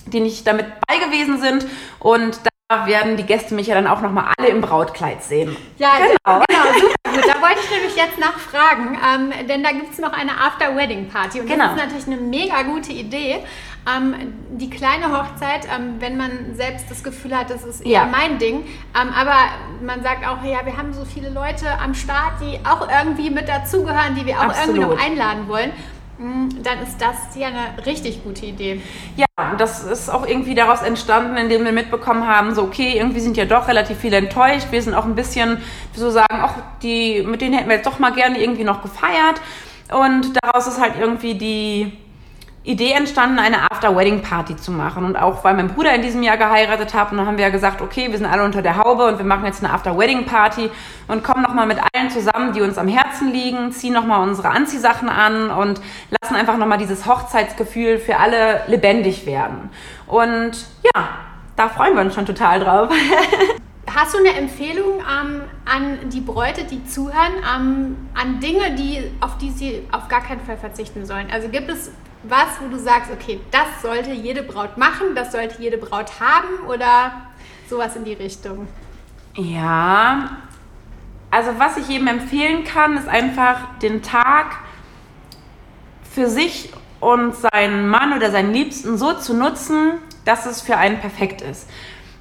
die 0.07 0.21
nicht 0.21 0.47
damit 0.47 0.67
bei 0.87 0.99
gewesen 0.99 1.41
sind. 1.41 1.67
Und 1.99 2.41
da 2.69 2.87
werden 2.87 3.17
die 3.17 3.25
Gäste 3.25 3.55
mich 3.55 3.67
ja 3.67 3.75
dann 3.75 3.87
auch 3.87 4.01
nochmal 4.01 4.33
alle 4.39 4.49
im 4.49 4.61
Brautkleid 4.61 5.23
sehen. 5.23 5.57
Ja, 5.79 5.95
genau. 5.97 6.43
genau 6.49 6.65
super 6.75 7.15
gut. 7.15 7.25
Da 7.27 7.43
wollte 7.43 7.61
ich 7.65 7.71
nämlich 7.71 7.97
jetzt 7.97 8.19
nachfragen, 8.19 8.97
ähm, 8.97 9.47
denn 9.49 9.63
da 9.65 9.73
gibt 9.73 9.93
es 9.93 9.99
noch 9.99 10.13
eine 10.13 10.33
After-Wedding-Party. 10.41 11.41
Und 11.41 11.47
genau. 11.47 11.65
das 11.65 11.73
ist 11.73 11.79
natürlich 11.79 12.07
eine 12.07 12.17
mega 12.17 12.63
gute 12.63 12.93
Idee. 12.93 13.45
Ähm, 13.89 14.15
die 14.53 14.69
kleine 14.69 15.07
Hochzeit, 15.17 15.67
ähm, 15.75 15.95
wenn 16.01 16.17
man 16.17 16.55
selbst 16.55 16.91
das 16.91 17.03
Gefühl 17.03 17.37
hat, 17.37 17.49
das 17.51 17.65
ist 17.65 17.81
eher 17.81 17.93
ja. 17.93 18.07
mein 18.07 18.39
Ding. 18.39 18.67
Ähm, 19.01 19.09
aber 19.15 19.37
man 19.85 20.03
sagt 20.03 20.27
auch, 20.27 20.45
ja, 20.45 20.65
wir 20.65 20.77
haben 20.77 20.93
so 20.93 21.05
viele 21.05 21.31
Leute 21.31 21.67
am 21.83 21.95
Start, 21.95 22.35
die 22.43 22.59
auch 22.67 22.87
irgendwie 22.89 23.31
mit 23.31 23.49
dazugehören, 23.49 24.15
die 24.15 24.27
wir 24.27 24.39
auch 24.39 24.45
Absolut. 24.45 24.77
irgendwie 24.77 24.95
noch 24.95 25.03
einladen 25.03 25.49
wollen. 25.49 25.73
Mm, 26.19 26.49
dann 26.63 26.83
ist 26.83 27.01
das 27.01 27.35
ja 27.35 27.49
eine 27.49 27.87
richtig 27.87 28.23
gute 28.23 28.45
Idee. 28.45 28.83
Ja, 29.17 29.27
das 29.57 29.85
ist 29.85 30.11
auch 30.11 30.27
irgendwie 30.27 30.55
daraus 30.55 30.83
entstanden, 30.83 31.39
indem 31.39 31.65
wir 31.65 31.73
mitbekommen 31.73 32.27
haben, 32.27 32.55
so 32.55 32.65
okay, 32.65 32.99
irgendwie 32.99 33.21
sind 33.21 33.39
ja 33.39 33.47
doch 33.47 33.67
relativ 33.69 33.97
viele 33.97 34.19
enttäuscht. 34.19 34.67
Wir 34.71 34.83
sind 34.83 34.95
auch 34.95 35.07
ein 35.07 35.15
bisschen, 35.15 35.57
so 35.95 36.11
sagen, 36.11 36.41
ach, 36.43 36.57
die, 36.83 37.23
mit 37.23 37.41
denen 37.41 37.55
hätten 37.55 37.71
wir 37.71 37.77
jetzt 37.77 37.87
doch 37.87 37.99
mal 37.99 38.13
gerne 38.13 38.39
irgendwie 38.39 38.65
noch 38.65 38.83
gefeiert. 38.83 39.41
Und 39.91 40.33
daraus 40.43 40.67
ist 40.67 40.79
halt 40.79 40.95
irgendwie 41.01 41.35
die 41.35 41.93
Idee 42.63 42.93
entstanden, 42.93 43.39
eine 43.39 43.71
After-Wedding-Party 43.71 44.57
zu 44.57 44.71
machen. 44.71 45.05
Und 45.05 45.17
auch 45.17 45.45
weil 45.45 45.55
mein 45.55 45.69
Bruder 45.69 45.95
in 45.95 46.03
diesem 46.03 46.23
Jahr 46.23 46.37
geheiratet 46.37 46.93
hat, 46.93 47.11
und 47.11 47.17
dann 47.17 47.27
haben 47.27 47.39
wir 47.39 47.45
ja 47.45 47.51
gesagt, 47.51 47.81
okay, 47.81 48.11
wir 48.11 48.19
sind 48.19 48.27
alle 48.27 48.45
unter 48.45 48.61
der 48.61 48.77
Haube 48.77 49.07
und 49.07 49.17
wir 49.17 49.25
machen 49.25 49.47
jetzt 49.47 49.65
eine 49.65 49.73
After-Wedding-Party 49.73 50.71
und 51.09 51.25
kommen 51.25 51.43
nochmal 51.43 51.67
mit 51.67 51.79
allen 51.79 52.11
zusammen, 52.11 52.53
die 52.53 52.61
uns 52.61 52.77
am 52.77 52.87
Herzen 52.87 53.33
liegen, 53.33 53.73
ziehen 53.73 53.95
nochmal 53.95 54.29
unsere 54.29 54.51
Anziehsachen 54.51 55.09
an 55.09 55.51
und 55.51 55.81
lassen 56.21 56.35
einfach 56.35 56.59
nochmal 56.59 56.79
dieses 56.79 57.07
Hochzeitsgefühl 57.07 57.99
für 57.99 58.19
alle 58.19 58.63
lebendig 58.67 59.25
werden. 59.25 59.71
Und 60.07 60.53
ja, 60.83 61.09
da 61.57 61.69
freuen 61.69 61.95
wir 61.95 62.03
uns 62.03 62.15
schon 62.15 62.27
total 62.27 62.61
drauf. 62.61 62.91
Hast 63.93 64.15
du 64.15 64.19
eine 64.19 64.35
Empfehlung 64.35 65.01
ähm, 65.01 65.41
an 65.65 66.11
die 66.11 66.21
Bräute, 66.21 66.65
die 66.65 66.85
zuhören, 66.85 67.33
ähm, 67.57 67.97
an 68.15 68.39
Dinge, 68.39 68.75
die, 68.77 69.11
auf 69.21 69.37
die 69.39 69.51
sie 69.51 69.89
auf 69.91 70.09
gar 70.09 70.23
keinen 70.23 70.41
Fall 70.41 70.57
verzichten 70.57 71.07
sollen? 71.07 71.27
Also 71.33 71.49
gibt 71.49 71.69
es 71.71 71.91
was, 72.23 72.49
wo 72.61 72.69
du 72.69 72.79
sagst, 72.79 73.11
okay, 73.11 73.41
das 73.51 73.83
sollte 73.83 74.13
jede 74.13 74.43
Braut 74.43 74.77
machen, 74.77 75.15
das 75.15 75.33
sollte 75.33 75.61
jede 75.61 75.79
Braut 75.79 76.21
haben 76.21 76.67
oder 76.69 77.13
sowas 77.69 77.97
in 77.97 78.05
die 78.05 78.13
Richtung? 78.13 78.69
Ja, 79.37 80.39
also 81.31 81.53
was 81.59 81.77
ich 81.77 81.89
jedem 81.89 82.09
empfehlen 82.09 82.65
kann, 82.65 82.97
ist 82.97 83.09
einfach 83.09 83.79
den 83.81 84.03
Tag 84.03 84.59
für 86.11 86.29
sich 86.29 86.73
und 86.99 87.35
seinen 87.35 87.89
Mann 87.89 88.13
oder 88.13 88.31
seinen 88.31 88.53
Liebsten 88.53 88.99
so 88.99 89.15
zu 89.15 89.33
nutzen, 89.33 89.93
dass 90.25 90.45
es 90.45 90.61
für 90.61 90.77
einen 90.77 90.99
perfekt 90.99 91.41
ist. 91.41 91.69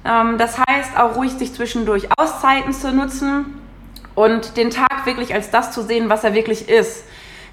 Ähm, 0.04 0.38
das 0.38 0.58
heißt 0.58 0.96
auch 0.96 1.16
ruhig 1.16 1.32
sich 1.32 1.52
zwischendurch 1.52 2.08
Auszeiten 2.16 2.72
zu 2.72 2.92
nutzen 2.92 3.60
und 4.14 4.56
den 4.56 4.70
Tag 4.70 5.04
wirklich 5.04 5.34
als 5.34 5.50
das 5.50 5.72
zu 5.72 5.82
sehen, 5.82 6.08
was 6.08 6.24
er 6.24 6.34
wirklich 6.34 6.68
ist. 6.68 7.04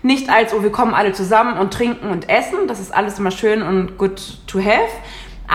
Nicht 0.07 0.29
als, 0.29 0.53
oh, 0.53 0.63
wir 0.63 0.71
kommen 0.71 0.93
alle 0.93 1.11
zusammen 1.11 1.57
und 1.57 1.73
trinken 1.73 2.09
und 2.11 2.29
essen, 2.29 2.59
das 2.69 2.79
ist 2.79 2.95
alles 2.95 3.19
immer 3.19 3.29
schön 3.29 3.61
und 3.61 3.97
good 3.97 4.21
to 4.47 4.59
have. 4.59 4.87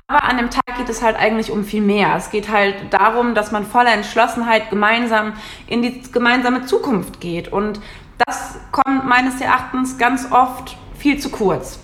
Aber 0.07 0.25
an 0.25 0.37
dem 0.37 0.51
Tag 0.51 0.77
geht 0.77 0.91
es 0.91 1.01
halt 1.01 1.17
eigentlich 1.17 1.51
um 1.51 1.65
viel 1.65 1.81
mehr. 1.81 2.15
Es 2.19 2.29
geht 2.29 2.51
halt 2.51 2.75
darum, 2.91 3.35
dass 3.35 3.51
man 3.51 3.65
voller 3.65 3.95
Entschlossenheit 3.95 4.69
gemeinsam 4.69 5.33
in 5.69 5.81
die 5.81 6.03
gemeinsame 6.03 6.67
Zukunft 6.67 7.19
geht. 7.19 7.51
Und 7.51 7.81
das 8.27 8.59
kommt 8.73 9.09
meines 9.09 9.41
Erachtens 9.41 9.97
ganz 9.97 10.31
oft 10.31 10.77
viel 10.99 11.19
zu 11.19 11.31
kurz. 11.31 11.79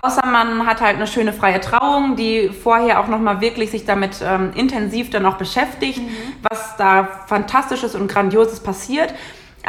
Außer 0.00 0.24
man 0.26 0.64
hat 0.64 0.80
halt 0.80 0.98
eine 0.98 1.08
schöne 1.08 1.32
freie 1.32 1.60
Trauung, 1.60 2.14
die 2.14 2.50
vorher 2.50 3.00
auch 3.00 3.08
nochmal 3.08 3.40
wirklich 3.40 3.72
sich 3.72 3.84
damit 3.84 4.22
ähm, 4.22 4.52
intensiv 4.54 5.10
dann 5.10 5.26
auch 5.26 5.38
beschäftigt, 5.38 5.98
mhm. 5.98 6.34
was 6.48 6.76
da 6.76 7.08
Fantastisches 7.26 7.96
und 7.96 8.06
Grandioses 8.06 8.60
passiert. 8.60 9.12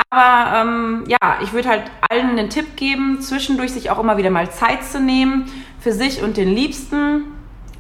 Aber 0.09 0.57
ähm, 0.57 1.03
ja, 1.07 1.39
ich 1.41 1.53
würde 1.53 1.69
halt 1.69 1.83
allen 2.09 2.37
den 2.37 2.49
Tipp 2.49 2.75
geben, 2.75 3.21
zwischendurch 3.21 3.73
sich 3.73 3.89
auch 3.89 3.99
immer 3.99 4.17
wieder 4.17 4.29
mal 4.29 4.49
Zeit 4.51 4.83
zu 4.83 4.99
nehmen 4.99 5.51
für 5.79 5.91
sich 5.91 6.21
und 6.21 6.37
den 6.37 6.49
Liebsten. 6.49 7.23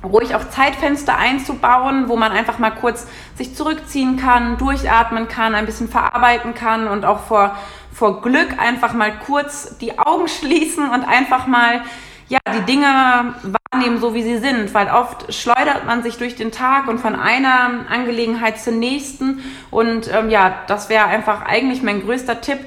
Ruhig 0.03 0.35
auch 0.35 0.49
Zeitfenster 0.49 1.17
einzubauen, 1.17 2.07
wo 2.07 2.15
man 2.15 2.31
einfach 2.31 2.59
mal 2.59 2.69
kurz 2.71 3.07
sich 3.35 3.55
zurückziehen 3.55 4.17
kann, 4.17 4.57
durchatmen 4.57 5.27
kann, 5.27 5.55
ein 5.55 5.65
bisschen 5.65 5.89
verarbeiten 5.89 6.53
kann 6.53 6.87
und 6.87 7.03
auch 7.03 7.21
vor, 7.21 7.55
vor 7.91 8.21
Glück 8.21 8.59
einfach 8.59 8.93
mal 8.93 9.11
kurz 9.25 9.77
die 9.79 9.97
Augen 9.97 10.27
schließen 10.27 10.87
und 10.89 11.03
einfach 11.03 11.47
mal 11.47 11.81
ja, 12.29 12.39
die 12.53 12.61
Dinge 12.61 13.35
wahrnehmen, 13.71 13.99
so 13.99 14.13
wie 14.13 14.23
sie 14.23 14.37
sind, 14.37 14.73
weil 14.73 14.89
oft 14.89 15.33
schleudert 15.33 15.85
man 15.85 16.03
sich 16.03 16.17
durch 16.17 16.35
den 16.35 16.51
Tag 16.51 16.87
und 16.87 16.99
von 16.99 17.15
einer 17.15 17.85
Angelegenheit 17.89 18.59
zur 18.59 18.73
nächsten. 18.73 19.41
Und 19.71 20.11
ähm, 20.13 20.29
ja, 20.29 20.63
das 20.67 20.89
wäre 20.89 21.05
einfach 21.05 21.41
eigentlich 21.41 21.81
mein 21.83 22.01
größter 22.01 22.41
Tipp, 22.41 22.59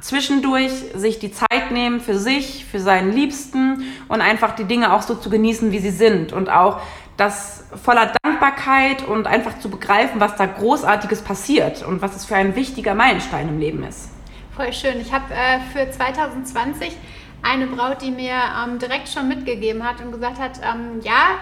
zwischendurch 0.00 0.72
sich 0.94 1.18
die 1.18 1.32
Zeit 1.32 1.70
nehmen 1.70 2.00
für 2.00 2.18
sich, 2.18 2.64
für 2.64 2.80
seinen 2.80 3.12
Liebsten 3.12 3.84
und 4.08 4.20
einfach 4.20 4.54
die 4.54 4.64
Dinge 4.64 4.92
auch 4.92 5.02
so 5.02 5.14
zu 5.14 5.30
genießen, 5.30 5.72
wie 5.72 5.78
sie 5.78 5.90
sind 5.90 6.32
und 6.32 6.50
auch 6.50 6.80
das 7.16 7.64
voller 7.82 8.12
Dankbarkeit 8.22 9.06
und 9.06 9.26
einfach 9.26 9.58
zu 9.58 9.70
begreifen, 9.70 10.20
was 10.20 10.36
da 10.36 10.46
Großartiges 10.46 11.22
passiert 11.22 11.86
und 11.86 12.02
was 12.02 12.16
es 12.16 12.24
für 12.24 12.36
ein 12.36 12.56
wichtiger 12.56 12.94
Meilenstein 12.94 13.48
im 13.48 13.58
Leben 13.58 13.84
ist. 13.84 14.10
Voll 14.56 14.72
schön. 14.72 15.00
Ich 15.00 15.12
habe 15.12 15.32
äh, 15.32 15.60
für 15.72 15.90
2020 15.90 16.96
eine 17.42 17.66
Braut, 17.66 18.02
die 18.02 18.10
mir 18.10 18.34
ähm, 18.34 18.78
direkt 18.78 19.08
schon 19.08 19.28
mitgegeben 19.28 19.86
hat 19.86 20.00
und 20.00 20.12
gesagt 20.12 20.38
hat, 20.38 20.60
ähm, 20.62 21.00
ja, 21.02 21.38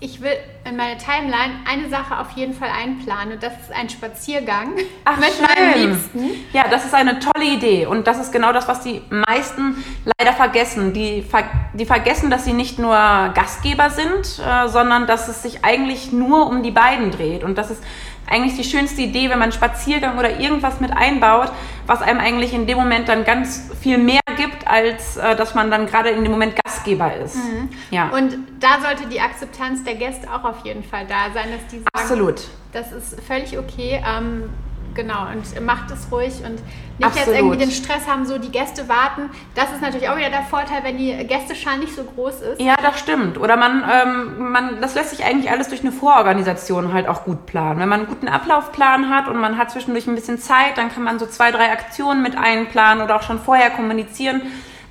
ich 0.00 0.20
will 0.20 0.32
in 0.68 0.76
meine 0.76 0.98
Timeline 0.98 1.60
eine 1.66 1.88
Sache 1.88 2.18
auf 2.18 2.32
jeden 2.32 2.52
Fall 2.52 2.68
einplanen 2.68 3.34
und 3.34 3.42
das 3.42 3.52
ist 3.54 3.72
ein 3.72 3.88
Spaziergang 3.88 4.74
Ach, 5.04 5.16
mit 5.18 5.30
schön. 5.30 5.46
meinem 5.46 5.90
Liebsten. 5.90 6.30
Ja, 6.52 6.64
das 6.68 6.84
ist 6.84 6.94
eine 6.94 7.18
tolle 7.20 7.46
Idee 7.46 7.86
und 7.86 8.06
das 8.06 8.20
ist 8.20 8.32
genau 8.32 8.52
das, 8.52 8.68
was 8.68 8.80
die 8.80 9.02
meisten 9.10 9.82
leider 10.18 10.34
vergessen. 10.34 10.92
Die, 10.92 11.22
ver 11.22 11.44
die 11.72 11.86
vergessen, 11.86 12.30
dass 12.30 12.44
sie 12.44 12.52
nicht 12.52 12.78
nur 12.78 12.94
Gastgeber 13.34 13.88
sind, 13.90 14.40
äh, 14.44 14.68
sondern 14.68 15.06
dass 15.06 15.28
es 15.28 15.42
sich 15.42 15.64
eigentlich 15.64 16.12
nur 16.12 16.48
um 16.48 16.62
die 16.62 16.72
beiden 16.72 17.10
dreht 17.10 17.44
und 17.44 17.56
das 17.56 17.70
ist 17.70 17.82
eigentlich 18.28 18.56
die 18.56 18.64
schönste 18.64 19.02
Idee, 19.02 19.24
wenn 19.24 19.38
man 19.38 19.44
einen 19.44 19.52
Spaziergang 19.52 20.18
oder 20.18 20.40
irgendwas 20.40 20.80
mit 20.80 20.90
einbaut, 20.92 21.50
was 21.86 22.02
einem 22.02 22.20
eigentlich 22.20 22.54
in 22.54 22.66
dem 22.66 22.78
Moment 22.78 23.08
dann 23.08 23.24
ganz 23.24 23.70
viel 23.80 23.98
mehr 23.98 24.20
gibt, 24.36 24.66
als 24.66 25.16
äh, 25.16 25.36
dass 25.36 25.54
man 25.54 25.70
dann 25.70 25.86
gerade 25.86 26.10
in 26.10 26.22
dem 26.22 26.32
Moment 26.32 26.54
Gastgeber 26.56 27.14
ist. 27.16 27.36
Mhm. 27.36 27.68
Ja. 27.90 28.08
Und 28.08 28.36
da 28.60 28.80
sollte 28.80 29.08
die 29.08 29.20
Akzeptanz 29.20 29.84
der 29.84 29.94
Gäste 29.94 30.28
auch 30.32 30.44
auf 30.44 30.64
jeden 30.64 30.82
Fall 30.82 31.06
da 31.06 31.32
sein, 31.32 31.48
dass 31.52 31.66
die 31.70 31.78
sagen, 31.78 31.88
Absolut. 31.92 32.42
das 32.72 32.92
ist 32.92 33.20
völlig 33.22 33.58
okay. 33.58 34.02
Ähm, 34.06 34.50
genau, 34.94 35.26
und 35.32 35.60
macht 35.64 35.90
es 35.90 36.10
ruhig 36.10 36.34
und 36.44 36.60
nicht 36.98 37.06
Absolut. 37.06 37.26
jetzt 37.26 37.36
irgendwie 37.36 37.56
den 37.56 37.70
Stress 37.70 38.06
haben, 38.06 38.24
so 38.24 38.38
die 38.38 38.50
Gäste 38.50 38.88
warten. 38.88 39.30
Das 39.54 39.72
ist 39.72 39.82
natürlich 39.82 40.08
auch 40.08 40.16
wieder 40.16 40.30
der 40.30 40.42
Vorteil, 40.42 40.84
wenn 40.84 40.96
die 40.96 41.12
Gästeschar 41.26 41.76
nicht 41.76 41.94
so 41.94 42.04
groß 42.04 42.40
ist. 42.40 42.60
Ja, 42.60 42.76
das 42.80 43.00
stimmt. 43.00 43.36
Oder 43.38 43.56
man, 43.56 43.82
ähm, 43.90 44.52
man, 44.52 44.80
das 44.80 44.94
lässt 44.94 45.10
sich 45.10 45.24
eigentlich 45.24 45.50
alles 45.50 45.68
durch 45.68 45.80
eine 45.80 45.90
Vororganisation 45.90 46.92
halt 46.92 47.08
auch 47.08 47.24
gut 47.24 47.46
planen. 47.46 47.80
Wenn 47.80 47.88
man 47.88 48.00
einen 48.00 48.08
guten 48.08 48.28
Ablaufplan 48.28 49.10
hat 49.10 49.28
und 49.28 49.40
man 49.40 49.58
hat 49.58 49.72
zwischendurch 49.72 50.06
ein 50.06 50.14
bisschen 50.14 50.38
Zeit, 50.38 50.76
dann 50.76 50.88
kann 50.88 51.02
man 51.02 51.18
so 51.18 51.26
zwei, 51.26 51.50
drei 51.50 51.72
Aktionen 51.72 52.22
mit 52.22 52.38
einplanen 52.38 53.02
oder 53.02 53.16
auch 53.16 53.22
schon 53.22 53.40
vorher 53.40 53.70
kommunizieren. 53.70 54.42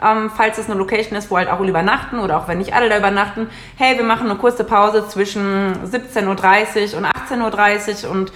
Ähm, 0.04 0.30
falls 0.36 0.58
es 0.58 0.70
eine 0.70 0.78
Location 0.78 1.18
ist, 1.18 1.32
wo 1.32 1.38
halt 1.38 1.48
auch 1.50 1.60
alle 1.60 1.70
übernachten 1.70 2.20
oder 2.20 2.38
auch 2.38 2.50
wenn 2.50 2.58
nicht 2.58 2.74
alle 2.74 2.90
da 2.90 2.98
übernachten, 2.98 3.50
hey, 3.78 3.96
wir 3.96 4.04
machen 4.04 4.30
eine 4.30 4.38
kurze 4.38 4.66
Pause 4.66 5.08
zwischen 5.08 5.76
17.30 5.90 6.92
Uhr 6.94 6.98
und 6.98 7.06
18.30 7.06 8.06
Uhr 8.06 8.12
und 8.12 8.34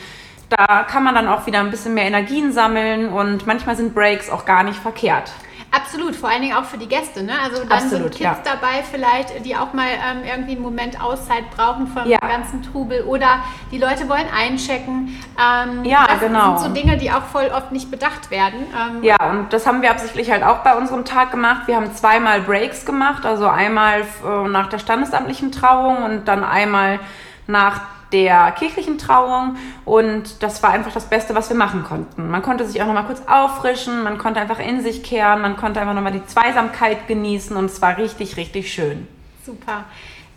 da 0.49 0.83
kann 0.83 1.03
man 1.03 1.15
dann 1.15 1.27
auch 1.27 1.45
wieder 1.45 1.59
ein 1.59 1.71
bisschen 1.71 1.93
mehr 1.93 2.05
Energien 2.05 2.51
sammeln 2.51 3.09
und 3.09 3.45
manchmal 3.47 3.75
sind 3.75 3.93
Breaks 3.93 4.29
auch 4.29 4.45
gar 4.45 4.63
nicht 4.63 4.79
verkehrt. 4.79 5.31
Absolut, 5.69 6.15
vor 6.15 6.29
allen 6.29 6.41
Dingen 6.41 6.55
auch 6.55 6.63
für 6.63 6.77
die 6.77 6.87
Gäste. 6.87 7.23
Ne? 7.23 7.33
Also 7.43 7.61
dann 7.63 7.71
Absolut, 7.71 8.13
sind 8.13 8.23
Kids 8.23 8.23
ja. 8.23 8.37
dabei 8.43 8.83
vielleicht, 8.89 9.45
die 9.45 9.55
auch 9.55 9.73
mal 9.73 9.87
ähm, 9.87 10.23
irgendwie 10.25 10.53
einen 10.53 10.61
Moment 10.61 11.01
Auszeit 11.03 11.43
brauchen 11.51 11.87
vom 11.87 12.07
ja. 12.07 12.19
ganzen 12.19 12.63
Trubel 12.63 13.01
oder 13.01 13.39
die 13.69 13.77
Leute 13.77 14.07
wollen 14.07 14.27
einchecken. 14.33 15.21
Ähm, 15.37 15.83
ja, 15.83 16.07
das 16.07 16.21
genau. 16.21 16.53
Das 16.53 16.63
sind 16.63 16.75
so 16.75 16.81
Dinge, 16.81 16.97
die 16.97 17.11
auch 17.11 17.23
voll 17.23 17.51
oft 17.53 17.73
nicht 17.73 17.91
bedacht 17.91 18.31
werden. 18.31 18.65
Ähm, 18.73 19.03
ja, 19.03 19.17
und 19.29 19.51
das 19.51 19.67
haben 19.67 19.81
wir 19.81 19.91
absichtlich 19.91 20.31
halt 20.31 20.43
auch 20.43 20.59
bei 20.59 20.73
unserem 20.73 21.03
Tag 21.03 21.31
gemacht. 21.31 21.63
Wir 21.67 21.75
haben 21.75 21.93
zweimal 21.93 22.41
Breaks 22.41 22.85
gemacht, 22.85 23.25
also 23.25 23.47
einmal 23.47 24.01
äh, 24.01 24.47
nach 24.47 24.69
der 24.69 24.79
standesamtlichen 24.79 25.51
Trauung 25.51 26.03
und 26.03 26.29
dann 26.29 26.45
einmal 26.45 26.99
nach 27.45 27.81
der 28.11 28.51
kirchlichen 28.51 28.97
Trauung 28.97 29.57
und 29.85 30.41
das 30.41 30.63
war 30.63 30.71
einfach 30.71 30.93
das 30.93 31.05
Beste, 31.05 31.35
was 31.35 31.49
wir 31.49 31.57
machen 31.57 31.83
konnten. 31.83 32.29
Man 32.29 32.41
konnte 32.41 32.65
sich 32.65 32.81
auch 32.81 32.87
nochmal 32.87 33.05
kurz 33.05 33.21
auffrischen, 33.27 34.03
man 34.03 34.17
konnte 34.17 34.39
einfach 34.39 34.59
in 34.59 34.81
sich 34.81 35.03
kehren, 35.03 35.41
man 35.41 35.57
konnte 35.57 35.81
einfach 35.81 35.93
nochmal 35.93 36.13
die 36.13 36.25
Zweisamkeit 36.25 37.07
genießen 37.07 37.55
und 37.55 37.65
es 37.65 37.81
war 37.81 37.97
richtig, 37.97 38.37
richtig 38.37 38.71
schön. 38.71 39.07
Super. 39.45 39.85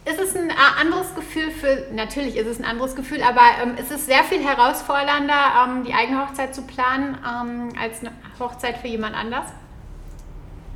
Ist 0.04 0.18
es 0.18 0.35
ein 0.35 0.48
äh, 0.48 0.54
anderes 0.80 1.14
Gefühl 1.14 1.50
für, 1.50 1.94
natürlich 1.94 2.37
ist 2.37 2.46
es 2.46 2.59
ein 2.59 2.64
anderes 2.64 2.96
Gefühl, 2.96 3.22
aber 3.22 3.42
ähm, 3.62 3.76
ist 3.76 3.90
es 3.90 4.06
sehr 4.06 4.24
viel 4.24 4.42
herausfordernder, 4.42 5.68
ähm, 5.68 5.85
die 5.85 5.92
eigene 5.92 6.26
Hochzeit 6.26 6.54
zu 6.54 6.62
planen, 6.62 7.18
ähm, 7.18 7.68
als 7.80 8.00
eine 8.00 8.12
Hochzeit 8.38 8.78
für 8.78 8.88
jemand 8.88 9.14
anders? 9.14 9.46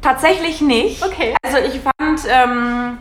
Tatsächlich 0.03 0.61
nicht. 0.61 1.03
Okay. 1.03 1.35
Also 1.43 1.57
ich 1.59 1.81
fand, 1.81 2.21
ähm, 2.29 2.99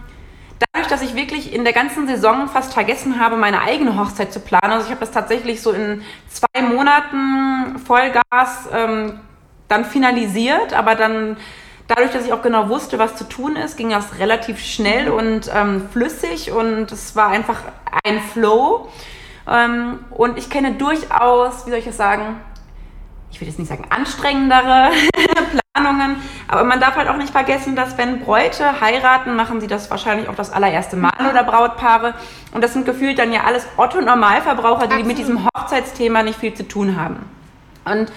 dadurch, 0.60 0.89
dass 0.89 1.02
ich 1.02 1.16
wirklich 1.16 1.54
in 1.54 1.63
der 1.63 1.74
ganzen 1.74 2.08
Saison 2.08 2.48
fast 2.48 2.74
vergessen 2.74 3.20
habe, 3.20 3.38
meine 3.38 3.62
eigene 3.62 3.98
Hochzeit 3.98 4.34
zu 4.34 4.39
planen, 4.39 4.74
also 4.74 4.86
ich 4.86 4.92
habe 4.92 5.02
das 5.02 5.12
tatsächlich 5.12 5.62
so 5.62 5.72
in 5.72 6.04
zwei 6.30 6.62
Monaten 6.62 7.80
Vollgas 7.80 8.70
ähm, 8.72 9.20
dann 9.68 9.86
finalisiert, 9.86 10.74
aber 10.74 10.96
dann 10.96 11.38
dadurch, 11.88 12.12
dass 12.12 12.26
ich 12.26 12.34
auch 12.34 12.42
genau 12.42 12.70
wusste, 12.70 13.00
was 13.00 13.16
zu 13.16 13.28
tun 13.28 13.56
ist, 13.56 13.78
ging 13.78 13.89
das 13.89 14.20
relativ 14.20 14.60
schnell 14.60 15.10
und 15.10 15.50
ähm, 15.54 15.89
flüssig 15.92 16.52
und 16.52 16.92
es 16.92 17.16
war 17.16 17.30
einfach 17.30 17.60
ein 18.04 18.20
Flow. 18.20 18.89
Ähm, 19.48 20.00
und 20.12 20.38
ich 20.38 20.50
kenne 20.50 20.74
durchaus, 20.74 21.66
wie 21.66 21.72
soll 21.72 21.80
ich 21.80 21.88
es 21.88 21.98
sagen, 21.98 22.39
ich 23.32 23.42
will 23.42 23.48
jetzt 23.48 23.60
nicht 23.60 23.68
sagen 23.68 23.86
anstrengendere 23.89 24.92
Planungen, 25.74 26.18
aber 26.48 26.63
man 26.63 26.80
darf 26.80 26.96
halt 26.96 27.08
auch 27.08 27.18
nicht 27.18 27.32
vergessen, 27.32 27.76
dass 27.76 27.98
wenn 27.98 28.20
Bräute 28.20 28.82
heiraten, 28.82 29.36
machen 29.36 29.60
sie 29.62 29.68
das 29.68 29.89
wahrscheinlich 29.89 30.30
auch 30.30 30.36
das 30.36 30.52
allererste 30.52 30.96
Mal 30.96 31.13
oder 31.30 31.44
Brautpaare 31.44 32.13
und 32.54 32.63
das 32.63 32.74
sind 32.74 32.86
gefühlt 32.86 33.20
dann 33.20 33.34
ja 33.34 33.44
alles 33.44 33.68
Otto-Normalverbraucher, 33.78 34.88
die 34.88 34.94
Absolut. 34.94 35.08
mit 35.08 35.18
diesem 35.18 35.46
Hochzeitsthema 35.46 36.24
nicht 36.24 36.39
viel 36.39 36.54
zu 36.54 36.68
tun 36.68 36.96
haben. 36.96 37.26
Und 37.86 38.12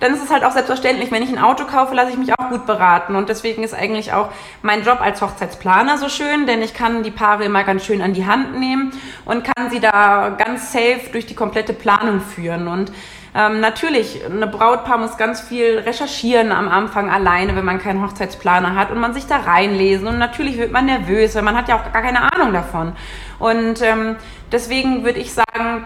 dann 0.00 0.14
ist 0.14 0.24
es 0.24 0.30
halt 0.30 0.44
auch 0.44 0.52
selbstverständlich, 0.52 1.10
wenn 1.12 1.22
ich 1.22 1.30
ein 1.30 1.38
Auto 1.38 1.64
kaufe, 1.64 1.94
lasse 1.94 2.10
ich 2.10 2.16
mich 2.16 2.32
auch 2.38 2.48
gut 2.48 2.66
beraten. 2.66 3.14
Und 3.14 3.28
deswegen 3.28 3.62
ist 3.62 3.74
eigentlich 3.74 4.12
auch 4.12 4.30
mein 4.62 4.82
Job 4.82 5.00
als 5.00 5.22
Hochzeitsplaner 5.22 5.98
so 5.98 6.08
schön, 6.08 6.46
denn 6.46 6.62
ich 6.62 6.74
kann 6.74 7.02
die 7.02 7.10
Paare 7.10 7.44
immer 7.44 7.62
ganz 7.62 7.84
schön 7.84 8.02
an 8.02 8.14
die 8.14 8.26
Hand 8.26 8.58
nehmen 8.58 8.92
und 9.24 9.44
kann 9.44 9.70
sie 9.70 9.80
da 9.80 10.30
ganz 10.30 10.72
safe 10.72 11.10
durch 11.12 11.26
die 11.26 11.34
komplette 11.34 11.72
Planung 11.72 12.20
führen. 12.20 12.68
Und 12.68 12.90
ähm, 13.34 13.60
natürlich, 13.60 14.24
eine 14.24 14.46
Brautpaar 14.46 14.98
muss 14.98 15.16
ganz 15.16 15.40
viel 15.40 15.78
recherchieren 15.78 16.52
am 16.52 16.68
Anfang 16.68 17.10
alleine, 17.10 17.56
wenn 17.56 17.64
man 17.64 17.78
keinen 17.78 18.02
Hochzeitsplaner 18.02 18.74
hat 18.74 18.90
und 18.90 19.00
man 19.00 19.14
sich 19.14 19.26
da 19.26 19.38
reinlesen. 19.38 20.06
Und 20.06 20.18
natürlich 20.18 20.58
wird 20.58 20.70
man 20.70 20.84
nervös, 20.84 21.34
weil 21.34 21.42
man 21.42 21.56
hat 21.56 21.68
ja 21.68 21.76
auch 21.76 21.92
gar 21.92 22.02
keine 22.02 22.32
Ahnung 22.32 22.52
davon. 22.52 22.92
Und 23.38 23.80
ähm, 23.80 24.16
deswegen 24.50 25.04
würde 25.04 25.18
ich 25.18 25.32
sagen, 25.32 25.84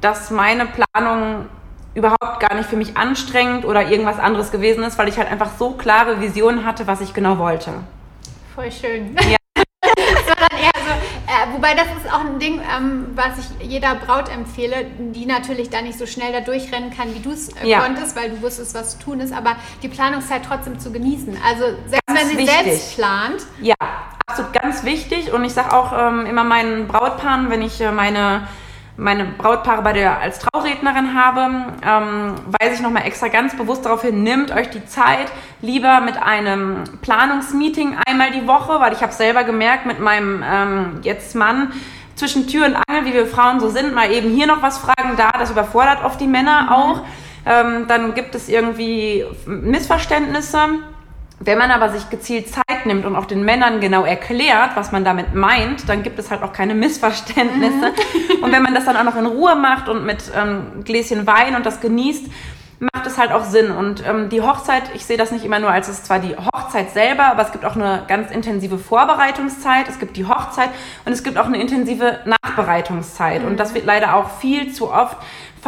dass 0.00 0.30
meine 0.30 0.66
Planung 0.66 1.46
überhaupt 1.94 2.40
gar 2.40 2.54
nicht 2.54 2.68
für 2.68 2.76
mich 2.76 2.96
anstrengend 2.96 3.64
oder 3.66 3.90
irgendwas 3.90 4.18
anderes 4.18 4.50
gewesen 4.50 4.82
ist, 4.84 4.96
weil 4.98 5.08
ich 5.08 5.18
halt 5.18 5.30
einfach 5.30 5.50
so 5.58 5.72
klare 5.72 6.20
Visionen 6.20 6.64
hatte, 6.64 6.86
was 6.86 7.00
ich 7.00 7.12
genau 7.12 7.38
wollte. 7.38 7.72
Voll 8.54 8.70
schön. 8.72 9.14
Ja. 9.28 9.36
das 9.82 10.28
war 10.28 10.48
dann 10.48 10.58
eher 10.58 10.77
wobei 11.52 11.74
das 11.74 11.86
ist 12.02 12.12
auch 12.12 12.20
ein 12.20 12.38
Ding, 12.38 12.60
ähm, 12.60 13.06
was 13.14 13.38
ich 13.38 13.68
jeder 13.68 13.94
Braut 13.94 14.28
empfehle, 14.28 14.86
die 14.98 15.26
natürlich 15.26 15.70
da 15.70 15.82
nicht 15.82 15.98
so 15.98 16.06
schnell 16.06 16.32
da 16.32 16.40
durchrennen 16.40 16.90
kann, 16.90 17.14
wie 17.14 17.20
du 17.20 17.30
es 17.30 17.48
äh, 17.50 17.66
ja. 17.66 17.80
konntest, 17.80 18.16
weil 18.16 18.30
du 18.30 18.42
wusstest, 18.42 18.74
was 18.74 18.98
zu 18.98 19.04
tun 19.04 19.20
ist, 19.20 19.32
aber 19.32 19.56
die 19.82 19.88
Planungszeit 19.88 20.42
trotzdem 20.46 20.78
zu 20.78 20.92
genießen. 20.92 21.36
Also 21.46 21.64
selbst 21.86 22.06
ganz 22.06 22.20
wenn 22.20 22.28
sie 22.28 22.38
wichtig. 22.38 22.54
selbst 22.54 22.96
plant. 22.96 23.46
Ja, 23.60 23.74
absolut 24.26 24.52
ganz 24.52 24.84
wichtig. 24.84 25.32
Und 25.32 25.44
ich 25.44 25.52
sage 25.52 25.72
auch 25.72 25.92
ähm, 25.92 26.26
immer 26.26 26.44
meinen 26.44 26.88
Brautpaaren, 26.88 27.50
wenn 27.50 27.62
ich 27.62 27.80
äh, 27.80 27.92
meine 27.92 28.48
meine 28.98 29.24
Brautpaare 29.24 29.82
bei 29.82 29.92
der 29.92 30.18
als 30.18 30.40
Traurednerin 30.68 31.14
habe, 31.14 31.72
ähm, 31.82 32.34
weise 32.60 32.74
ich 32.74 32.80
nochmal 32.80 33.06
extra 33.06 33.28
ganz 33.28 33.56
bewusst 33.56 33.84
darauf 33.84 34.02
hin, 34.02 34.22
nehmt 34.22 34.50
euch 34.50 34.70
die 34.70 34.84
Zeit 34.86 35.26
lieber 35.62 36.00
mit 36.00 36.20
einem 36.20 36.84
Planungsmeeting 37.02 37.96
einmal 38.06 38.30
die 38.30 38.46
Woche, 38.46 38.80
weil 38.80 38.92
ich 38.92 39.02
habe 39.02 39.12
selber 39.12 39.44
gemerkt 39.44 39.86
mit 39.86 40.00
meinem 40.00 40.44
ähm, 40.46 41.00
jetzt 41.02 41.34
Mann, 41.34 41.72
zwischen 42.14 42.48
Tür 42.48 42.66
und 42.66 42.76
Angel, 42.88 43.04
wie 43.04 43.14
wir 43.14 43.26
Frauen 43.26 43.60
so 43.60 43.68
sind, 43.68 43.94
mal 43.94 44.10
eben 44.10 44.30
hier 44.30 44.46
noch 44.48 44.60
was 44.60 44.78
fragen, 44.78 45.16
da, 45.16 45.30
das 45.30 45.50
überfordert 45.50 46.04
oft 46.04 46.20
die 46.20 46.26
Männer 46.26 46.62
mhm. 46.62 46.68
auch. 46.68 47.00
Ähm, 47.46 47.86
dann 47.86 48.14
gibt 48.14 48.34
es 48.34 48.48
irgendwie 48.48 49.24
Missverständnisse. 49.46 50.58
Wenn 51.40 51.56
man 51.56 51.70
aber 51.70 51.90
sich 51.90 52.10
gezielt 52.10 52.48
Zeit 52.48 52.84
nimmt 52.84 53.04
und 53.04 53.14
auch 53.14 53.26
den 53.26 53.44
Männern 53.44 53.80
genau 53.80 54.04
erklärt, 54.04 54.70
was 54.74 54.90
man 54.90 55.04
damit 55.04 55.34
meint, 55.34 55.88
dann 55.88 56.02
gibt 56.02 56.18
es 56.18 56.30
halt 56.30 56.42
auch 56.42 56.52
keine 56.52 56.74
Missverständnisse. 56.74 57.92
Mhm. 57.92 58.42
Und 58.42 58.52
wenn 58.52 58.62
man 58.62 58.74
das 58.74 58.84
dann 58.84 58.96
auch 58.96 59.04
noch 59.04 59.16
in 59.16 59.26
Ruhe 59.26 59.54
macht 59.54 59.88
und 59.88 60.04
mit 60.04 60.32
ähm, 60.36 60.84
Gläschen 60.84 61.26
Wein 61.26 61.54
und 61.54 61.66
das 61.66 61.80
genießt, 61.80 62.26
macht 62.80 63.06
es 63.06 63.18
halt 63.18 63.32
auch 63.32 63.44
Sinn. 63.44 63.70
Und 63.70 64.06
ähm, 64.06 64.28
die 64.28 64.40
Hochzeit, 64.40 64.82
ich 64.94 65.04
sehe 65.04 65.16
das 65.16 65.32
nicht 65.32 65.44
immer 65.44 65.58
nur 65.58 65.70
als 65.70 65.88
es 65.88 66.04
zwar 66.04 66.20
die 66.20 66.36
Hochzeit 66.36 66.90
selber, 66.90 67.26
aber 67.26 67.42
es 67.42 67.52
gibt 67.52 67.64
auch 67.64 67.74
eine 67.74 68.04
ganz 68.06 68.30
intensive 68.30 68.78
Vorbereitungszeit, 68.78 69.88
es 69.88 69.98
gibt 69.98 70.16
die 70.16 70.26
Hochzeit 70.26 70.70
und 71.04 71.12
es 71.12 71.24
gibt 71.24 71.38
auch 71.38 71.46
eine 71.46 71.60
intensive 71.60 72.20
Nachbereitungszeit. 72.24 73.42
Mhm. 73.42 73.48
Und 73.48 73.60
das 73.60 73.74
wird 73.74 73.84
leider 73.84 74.14
auch 74.14 74.30
viel 74.38 74.72
zu 74.72 74.92
oft 74.92 75.16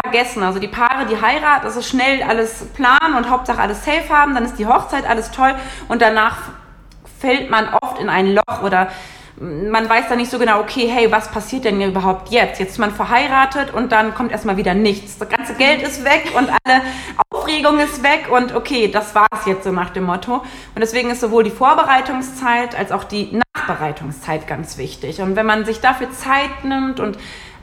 vergessen. 0.02 0.42
Also 0.42 0.58
die 0.58 0.68
Paare, 0.68 1.06
die 1.06 1.20
heiraten, 1.20 1.66
also 1.66 1.82
schnell 1.82 2.22
alles 2.22 2.66
planen 2.74 3.14
und 3.16 3.30
Hauptsache 3.30 3.60
alles 3.60 3.84
safe 3.84 4.08
haben, 4.08 4.34
dann 4.34 4.44
ist 4.44 4.58
die 4.58 4.66
Hochzeit 4.66 5.08
alles 5.08 5.30
toll 5.30 5.54
und 5.88 6.02
danach 6.02 6.36
fällt 7.18 7.50
man 7.50 7.68
oft 7.80 8.00
in 8.00 8.08
ein 8.08 8.34
Loch 8.34 8.62
oder 8.62 8.88
man 9.40 9.88
weiß 9.88 10.08
dann 10.08 10.18
nicht 10.18 10.30
so 10.30 10.38
genau, 10.38 10.60
okay, 10.60 10.86
hey, 10.86 11.10
was 11.10 11.30
passiert 11.30 11.64
denn 11.64 11.80
überhaupt 11.80 12.28
jetzt? 12.28 12.60
Jetzt 12.60 12.72
ist 12.72 12.78
man 12.78 12.90
verheiratet 12.90 13.72
und 13.72 13.90
dann 13.90 14.14
kommt 14.14 14.32
erstmal 14.32 14.58
wieder 14.58 14.74
nichts. 14.74 15.16
Das 15.16 15.30
ganze 15.30 15.54
Geld 15.54 15.80
ist 15.80 16.04
weg 16.04 16.32
und 16.36 16.50
alle 16.50 16.82
Aufregung 17.30 17.78
ist 17.78 18.02
weg 18.02 18.28
und 18.30 18.54
okay, 18.54 18.88
das 18.88 19.14
war 19.14 19.26
es 19.32 19.46
jetzt 19.46 19.64
so 19.64 19.72
nach 19.72 19.90
dem 19.90 20.04
Motto. 20.04 20.34
Und 20.34 20.80
deswegen 20.80 21.10
ist 21.10 21.20
sowohl 21.20 21.42
die 21.42 21.50
Vorbereitungszeit 21.50 22.78
als 22.78 22.92
auch 22.92 23.04
die 23.04 23.40
Nachbereitungszeit 23.56 24.46
ganz 24.46 24.76
wichtig. 24.76 25.22
Und 25.22 25.36
wenn 25.36 25.46
man 25.46 25.64
sich 25.64 25.80
dafür 25.80 26.12
Zeit 26.12 26.64
nimmt 26.64 27.00
und 27.00 27.16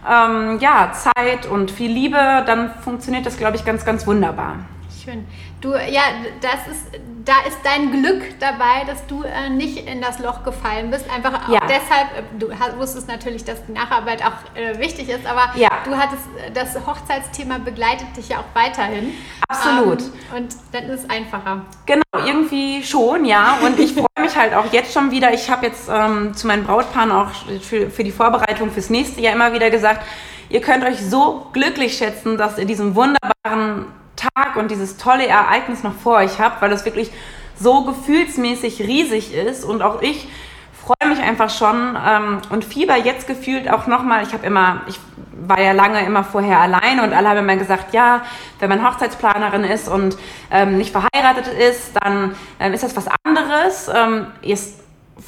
ähm, 0.10 0.60
ja, 0.60 0.92
Zeit 0.94 1.46
und 1.46 1.72
viel 1.72 1.92
Liebe, 1.92 2.44
dann 2.46 2.74
funktioniert 2.82 3.26
das, 3.26 3.38
glaube 3.38 3.58
ich, 3.58 3.66
ganz, 3.66 3.86
ganz 3.86 4.08
wunderbar. 4.08 4.58
Schön. 5.04 5.26
Du, 5.62 5.72
ja, 5.72 6.02
das 6.42 6.68
ist, 6.72 7.00
da 7.26 7.34
ist 7.48 7.58
dein 7.64 7.92
Glück 7.92 8.40
dabei, 8.40 8.86
dass 8.86 9.06
du 9.08 9.24
äh, 9.24 9.50
nicht 9.50 9.88
in 9.88 10.02
das 10.02 10.20
Loch 10.20 10.44
gefallen 10.44 10.92
bist. 10.92 11.10
Einfach 11.10 11.50
ja. 11.50 11.60
deshalb, 11.62 12.08
äh, 12.16 12.24
du 12.38 12.50
wusstest 12.78 13.08
natürlich, 13.08 13.44
dass 13.44 13.66
die 13.66 13.72
Nacharbeit 13.72 14.24
auch 14.24 14.56
äh, 14.56 14.78
wichtig 14.80 15.10
ist, 15.10 15.26
aber 15.26 15.58
ja. 15.58 15.70
du 15.84 15.98
hattest, 15.98 16.24
äh, 16.46 16.52
das 16.52 16.76
Hochzeitsthema 16.86 17.58
begleitet 17.58 18.16
dich 18.16 18.30
ja 18.30 18.40
auch 18.40 18.56
weiterhin. 18.56 19.14
Absolut. 19.48 20.02
Ähm, 20.02 20.38
und 20.38 20.56
dann 20.72 20.84
ist 20.86 21.04
es 21.04 21.10
einfacher. 21.10 21.66
Genau, 21.86 22.26
irgendwie 22.26 22.84
schon, 22.84 23.26
ja. 23.26 23.58
Und 23.66 23.80
ich 23.80 23.94
freue 23.94 24.07
mich 24.20 24.36
halt 24.36 24.54
auch 24.54 24.72
jetzt 24.72 24.94
schon 24.94 25.12
wieder. 25.12 25.34
Ich 25.34 25.50
habe 25.50 25.66
jetzt 25.66 25.90
ähm, 25.92 26.34
zu 26.34 26.48
meinen 26.48 26.64
Brautpaaren 26.64 27.12
auch 27.12 27.30
für, 27.62 27.90
für 27.90 28.04
die 28.04 28.12
Vorbereitung 28.12 28.72
fürs 28.72 28.90
nächste 28.90 29.22
Jahr 29.22 29.34
immer 29.34 29.54
wieder 29.54 29.70
gesagt, 29.70 30.06
ihr 30.50 30.62
könnt 30.62 30.84
euch 30.84 31.00
so 31.00 31.48
glücklich 31.54 31.98
schätzen, 31.98 32.38
dass 32.38 32.58
ihr 32.58 32.66
diesen 32.66 32.96
wunderbaren 32.96 33.86
Tag 34.16 34.56
und 34.56 34.72
dieses 34.72 34.98
tolle 34.98 35.28
Ereignis 35.28 35.84
noch 35.84 35.94
vor 35.94 36.18
euch 36.18 36.40
habt, 36.40 36.62
weil 36.62 36.70
das 36.70 36.86
wirklich 36.86 37.12
so 37.60 37.84
gefühlsmäßig 37.84 38.82
riesig 38.82 39.34
ist 39.34 39.64
und 39.64 39.82
auch 39.82 40.02
ich 40.02 40.28
freue 41.08 41.16
mich 41.16 41.26
einfach 41.26 41.50
schon 41.50 41.98
ähm, 42.06 42.42
und 42.50 42.66
fieber 42.66 42.98
jetzt 42.98 43.28
gefühlt 43.28 43.72
auch 43.72 43.88
nochmal. 43.88 44.24
Ich 44.24 44.34
habe 44.34 44.46
immer, 44.46 44.82
ich 44.88 45.00
war 45.40 45.62
ja 45.62 45.72
lange 45.72 46.06
immer 46.06 46.24
vorher 46.24 46.60
alleine 46.60 47.04
und 47.04 47.14
alle 47.14 47.30
haben 47.30 47.38
immer 47.38 47.56
gesagt, 47.56 47.94
ja, 47.94 48.24
wenn 48.60 48.70
man 48.70 48.86
Hochzeitsplanerin 48.86 49.64
ist 49.64 49.88
und 49.88 50.18
ähm, 50.52 50.78
nicht 50.78 50.92
verheiratet 50.92 51.48
ist, 51.48 51.94
dann 52.02 52.36
ähm, 52.60 52.74
ist 52.74 52.84
das 52.84 52.96
was 52.96 53.08
anderes. 53.24 53.90
Ähm, 53.94 54.28
ist, 54.42 54.80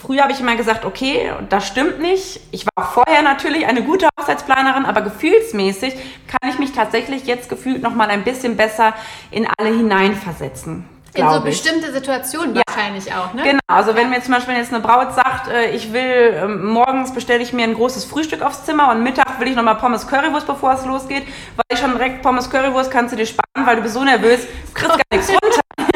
früher 0.01 0.23
habe 0.23 0.33
ich 0.33 0.41
immer 0.41 0.55
gesagt, 0.55 0.83
okay, 0.83 1.31
das 1.47 1.67
stimmt 1.67 1.99
nicht. 2.01 2.41
Ich 2.51 2.65
war 2.75 2.85
vorher 2.85 3.21
natürlich 3.21 3.65
eine 3.65 3.83
gute 3.83 4.09
Hochzeitsplanerin, 4.19 4.85
aber 4.85 5.01
gefühlsmäßig 5.01 5.93
kann 6.27 6.49
ich 6.49 6.59
mich 6.59 6.73
tatsächlich 6.73 7.25
jetzt 7.25 7.47
gefühlt 7.47 7.81
nochmal 7.81 8.09
ein 8.09 8.23
bisschen 8.23 8.57
besser 8.57 8.93
in 9.31 9.47
alle 9.57 9.69
hineinversetzen. 9.69 10.85
In 11.19 11.29
so 11.29 11.41
bestimmte 11.41 11.91
Situationen 11.91 12.55
ja. 12.55 12.61
wahrscheinlich 12.67 13.13
auch, 13.13 13.33
ne? 13.33 13.43
Genau, 13.43 13.59
also 13.67 13.95
wenn 13.95 14.09
mir 14.09 14.21
zum 14.21 14.33
Beispiel 14.33 14.55
jetzt 14.55 14.73
eine 14.73 14.81
Braut 14.81 15.13
sagt, 15.13 15.47
äh, 15.49 15.71
ich 15.71 15.93
will, 15.93 16.01
äh, 16.01 16.47
morgens 16.47 17.13
bestelle 17.13 17.41
ich 17.41 17.53
mir 17.53 17.63
ein 17.63 17.73
großes 17.73 18.05
Frühstück 18.05 18.41
aufs 18.41 18.65
Zimmer 18.65 18.91
und 18.91 19.03
Mittag 19.03 19.39
will 19.39 19.47
ich 19.47 19.55
nochmal 19.55 19.75
Pommes 19.75 20.07
Currywurst, 20.07 20.47
bevor 20.47 20.73
es 20.73 20.85
losgeht, 20.85 21.23
weil 21.55 21.65
ich 21.71 21.79
schon 21.79 21.91
direkt 21.91 22.21
Pommes 22.21 22.49
Currywurst 22.49 22.91
kannst 22.91 23.13
du 23.13 23.17
dir 23.17 23.25
sparen, 23.25 23.65
weil 23.65 23.75
du 23.77 23.81
bist 23.81 23.93
so 23.93 24.03
nervös, 24.03 24.47
kriegst 24.73 24.97
gar 24.97 25.03
nichts 25.11 25.29
runter. 25.29 25.61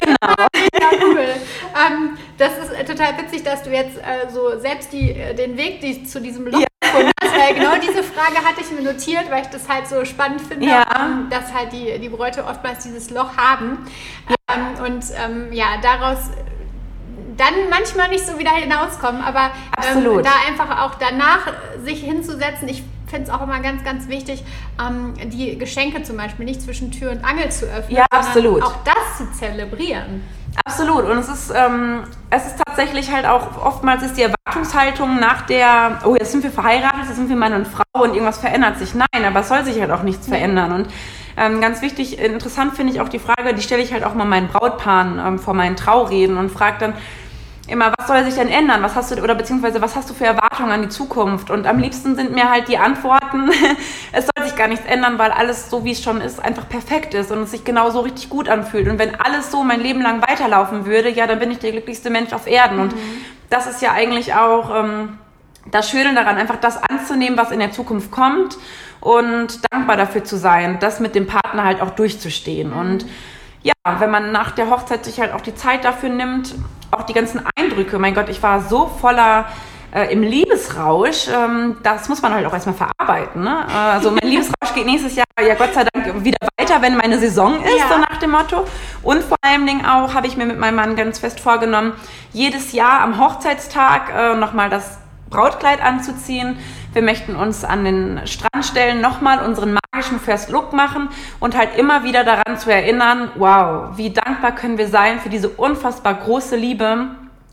genau. 0.00 0.46
Ja, 0.80 0.88
cool. 1.02 1.26
Ähm, 1.86 2.18
das 2.38 2.58
ist 2.58 2.72
äh, 2.72 2.84
total 2.84 3.18
witzig, 3.18 3.42
dass 3.42 3.62
du 3.62 3.70
jetzt 3.70 3.98
äh, 3.98 4.30
so 4.32 4.58
selbst 4.58 4.92
die, 4.92 5.12
äh, 5.12 5.34
den 5.34 5.56
Weg 5.56 5.80
die, 5.80 6.04
zu 6.04 6.20
diesem 6.20 6.46
Loch 6.46 6.60
ja. 6.60 6.66
Weil 7.42 7.54
genau 7.54 7.76
diese 7.76 8.02
Frage 8.02 8.36
hatte 8.36 8.60
ich 8.60 8.70
mir 8.70 8.82
notiert, 8.82 9.30
weil 9.30 9.42
ich 9.42 9.48
das 9.48 9.68
halt 9.68 9.88
so 9.88 10.04
spannend 10.04 10.40
finde, 10.40 10.66
ja. 10.66 10.84
ähm, 11.00 11.28
dass 11.30 11.52
halt 11.52 11.72
die, 11.72 11.98
die 11.98 12.08
Bräute 12.08 12.44
oftmals 12.44 12.84
dieses 12.84 13.10
Loch 13.10 13.36
haben. 13.36 13.86
Ja. 14.28 14.54
Ähm, 14.54 14.84
und 14.84 15.04
ähm, 15.24 15.52
ja, 15.52 15.66
daraus 15.82 16.30
dann 17.36 17.54
manchmal 17.70 18.08
nicht 18.08 18.26
so 18.26 18.38
wieder 18.38 18.50
hinauskommen, 18.50 19.22
aber 19.22 19.50
ähm, 19.82 20.22
da 20.22 20.30
einfach 20.48 20.84
auch 20.84 20.94
danach 20.96 21.52
sich 21.82 22.00
hinzusetzen, 22.00 22.68
ich 22.68 22.82
finde 23.06 23.28
es 23.28 23.30
auch 23.30 23.42
immer 23.42 23.60
ganz, 23.60 23.84
ganz 23.84 24.08
wichtig, 24.08 24.44
ähm, 24.80 25.14
die 25.30 25.58
Geschenke 25.58 26.02
zum 26.02 26.16
Beispiel 26.16 26.44
nicht 26.44 26.62
zwischen 26.62 26.90
Tür 26.90 27.10
und 27.10 27.24
Angel 27.24 27.50
zu 27.50 27.66
öffnen, 27.66 27.98
ja, 27.98 28.06
absolut. 28.10 28.62
auch 28.62 28.76
das 28.84 29.18
zu 29.18 29.32
zelebrieren. 29.32 30.22
Absolut. 30.64 31.04
Und 31.04 31.18
es 31.18 31.28
ist, 31.28 31.52
ähm, 31.54 32.04
es 32.30 32.46
ist 32.46 32.56
tatsächlich 32.64 33.10
halt 33.12 33.26
auch, 33.26 33.64
oftmals 33.64 34.02
ist 34.02 34.16
die 34.16 34.22
Erwartungshaltung 34.22 35.18
nach 35.18 35.42
der, 35.42 35.98
oh, 36.04 36.14
jetzt 36.14 36.32
sind 36.32 36.44
wir 36.44 36.50
verheiratet, 36.50 37.06
jetzt 37.06 37.16
sind 37.16 37.28
wir 37.28 37.36
Mann 37.36 37.54
und 37.54 37.66
Frau 37.66 38.02
und 38.02 38.14
irgendwas 38.14 38.38
verändert 38.38 38.78
sich. 38.78 38.94
Nein, 38.94 39.24
aber 39.24 39.40
es 39.40 39.48
soll 39.48 39.64
sich 39.64 39.80
halt 39.80 39.90
auch 39.90 40.02
nichts 40.02 40.26
verändern. 40.28 40.72
Und 40.72 40.88
ähm, 41.36 41.60
ganz 41.60 41.82
wichtig, 41.82 42.18
interessant 42.18 42.74
finde 42.74 42.92
ich 42.92 43.00
auch 43.00 43.08
die 43.08 43.18
Frage, 43.18 43.54
die 43.54 43.62
stelle 43.62 43.82
ich 43.82 43.92
halt 43.92 44.04
auch 44.04 44.14
mal 44.14 44.26
meinen 44.26 44.48
Brautpaaren 44.48 45.18
ähm, 45.18 45.38
vor 45.38 45.54
meinen 45.54 45.76
Traureden 45.76 46.36
und 46.36 46.50
frage 46.50 46.76
dann, 46.80 46.94
immer, 47.68 47.92
was 47.96 48.08
soll 48.08 48.24
sich 48.24 48.34
denn 48.34 48.48
ändern? 48.48 48.82
Was 48.82 48.96
hast 48.96 49.10
du 49.10 49.22
oder 49.22 49.34
beziehungsweise 49.34 49.80
was 49.80 49.94
hast 49.94 50.10
du 50.10 50.14
für 50.14 50.24
Erwartungen 50.24 50.70
an 50.70 50.82
die 50.82 50.88
Zukunft? 50.88 51.50
Und 51.50 51.66
am 51.66 51.78
liebsten 51.78 52.16
sind 52.16 52.32
mir 52.32 52.50
halt 52.50 52.68
die 52.68 52.78
Antworten, 52.78 53.50
es 54.12 54.26
soll 54.26 54.44
sich 54.46 54.56
gar 54.56 54.68
nichts 54.68 54.84
ändern, 54.86 55.18
weil 55.18 55.30
alles 55.30 55.70
so 55.70 55.84
wie 55.84 55.92
es 55.92 56.02
schon 56.02 56.20
ist, 56.20 56.42
einfach 56.42 56.68
perfekt 56.68 57.14
ist 57.14 57.30
und 57.30 57.42
es 57.42 57.52
sich 57.52 57.64
genau 57.64 57.90
so 57.90 58.00
richtig 58.00 58.28
gut 58.28 58.48
anfühlt. 58.48 58.88
Und 58.88 58.98
wenn 58.98 59.14
alles 59.14 59.50
so 59.50 59.62
mein 59.62 59.80
Leben 59.80 60.02
lang 60.02 60.22
weiterlaufen 60.22 60.86
würde, 60.86 61.08
ja, 61.08 61.26
dann 61.26 61.38
bin 61.38 61.50
ich 61.50 61.58
der 61.58 61.72
glücklichste 61.72 62.10
Mensch 62.10 62.32
auf 62.32 62.46
Erden. 62.46 62.80
Und 62.80 62.96
mhm. 62.96 63.24
das 63.48 63.66
ist 63.66 63.80
ja 63.80 63.92
eigentlich 63.92 64.34
auch 64.34 64.74
ähm, 64.74 65.18
das 65.70 65.88
Schöne 65.88 66.14
daran, 66.14 66.36
einfach 66.36 66.56
das 66.56 66.82
anzunehmen, 66.82 67.38
was 67.38 67.52
in 67.52 67.60
der 67.60 67.70
Zukunft 67.70 68.10
kommt 68.10 68.58
und 69.00 69.60
dankbar 69.70 69.96
dafür 69.96 70.24
zu 70.24 70.36
sein, 70.36 70.78
das 70.80 71.00
mit 71.00 71.14
dem 71.14 71.26
Partner 71.26 71.64
halt 71.64 71.80
auch 71.80 71.90
durchzustehen. 71.90 72.70
Mhm. 72.70 72.76
Und 72.76 73.06
ja, 73.62 73.74
wenn 74.00 74.10
man 74.10 74.32
nach 74.32 74.50
der 74.50 74.70
Hochzeit 74.70 75.04
sich 75.04 75.20
halt 75.20 75.32
auch 75.32 75.40
die 75.40 75.54
Zeit 75.54 75.84
dafür 75.84 76.08
nimmt, 76.08 76.54
auch 76.92 77.02
die 77.02 77.14
ganzen 77.14 77.42
Eindrücke, 77.56 77.98
mein 77.98 78.14
Gott, 78.14 78.28
ich 78.28 78.42
war 78.42 78.60
so 78.60 78.86
voller 78.86 79.46
äh, 79.94 80.12
im 80.12 80.22
Liebesrausch, 80.22 81.28
ähm, 81.28 81.76
das 81.82 82.08
muss 82.08 82.22
man 82.22 82.32
halt 82.32 82.46
auch 82.46 82.52
erstmal 82.52 82.74
verarbeiten. 82.74 83.42
Ne? 83.42 83.66
Also 83.68 84.10
mein 84.10 84.22
Liebesrausch 84.28 84.74
geht 84.74 84.86
nächstes 84.86 85.16
Jahr 85.16 85.24
ja 85.40 85.54
Gott 85.54 85.74
sei 85.74 85.84
Dank 85.92 86.24
wieder 86.24 86.38
weiter, 86.58 86.80
wenn 86.80 86.96
meine 86.96 87.18
Saison 87.18 87.62
ist, 87.62 87.78
ja. 87.78 87.88
so 87.88 87.98
nach 87.98 88.18
dem 88.18 88.30
Motto. 88.30 88.64
Und 89.02 89.22
vor 89.22 89.36
allen 89.42 89.66
Dingen 89.66 89.84
auch 89.84 90.14
habe 90.14 90.26
ich 90.26 90.36
mir 90.36 90.46
mit 90.46 90.58
meinem 90.58 90.76
Mann 90.76 90.96
ganz 90.96 91.18
fest 91.18 91.40
vorgenommen, 91.40 91.92
jedes 92.32 92.72
Jahr 92.72 93.00
am 93.00 93.18
Hochzeitstag 93.18 94.12
äh, 94.14 94.34
nochmal 94.36 94.70
das 94.70 94.98
Brautkleid 95.30 95.82
anzuziehen. 95.82 96.58
Wir 96.92 97.02
möchten 97.02 97.36
uns 97.36 97.64
an 97.64 97.84
den 97.84 98.26
Strand 98.26 98.66
stellen, 98.66 99.00
nochmal 99.00 99.46
unseren 99.46 99.78
magischen 99.92 100.20
First 100.20 100.50
Look 100.50 100.74
machen 100.74 101.08
und 101.40 101.56
halt 101.56 101.78
immer 101.78 102.04
wieder 102.04 102.22
daran 102.22 102.58
zu 102.58 102.70
erinnern, 102.70 103.30
wow, 103.36 103.96
wie 103.96 104.10
dankbar 104.10 104.54
können 104.54 104.76
wir 104.76 104.88
sein 104.88 105.18
für 105.18 105.30
diese 105.30 105.48
unfassbar 105.48 106.12
große 106.14 106.54
Liebe 106.54 107.06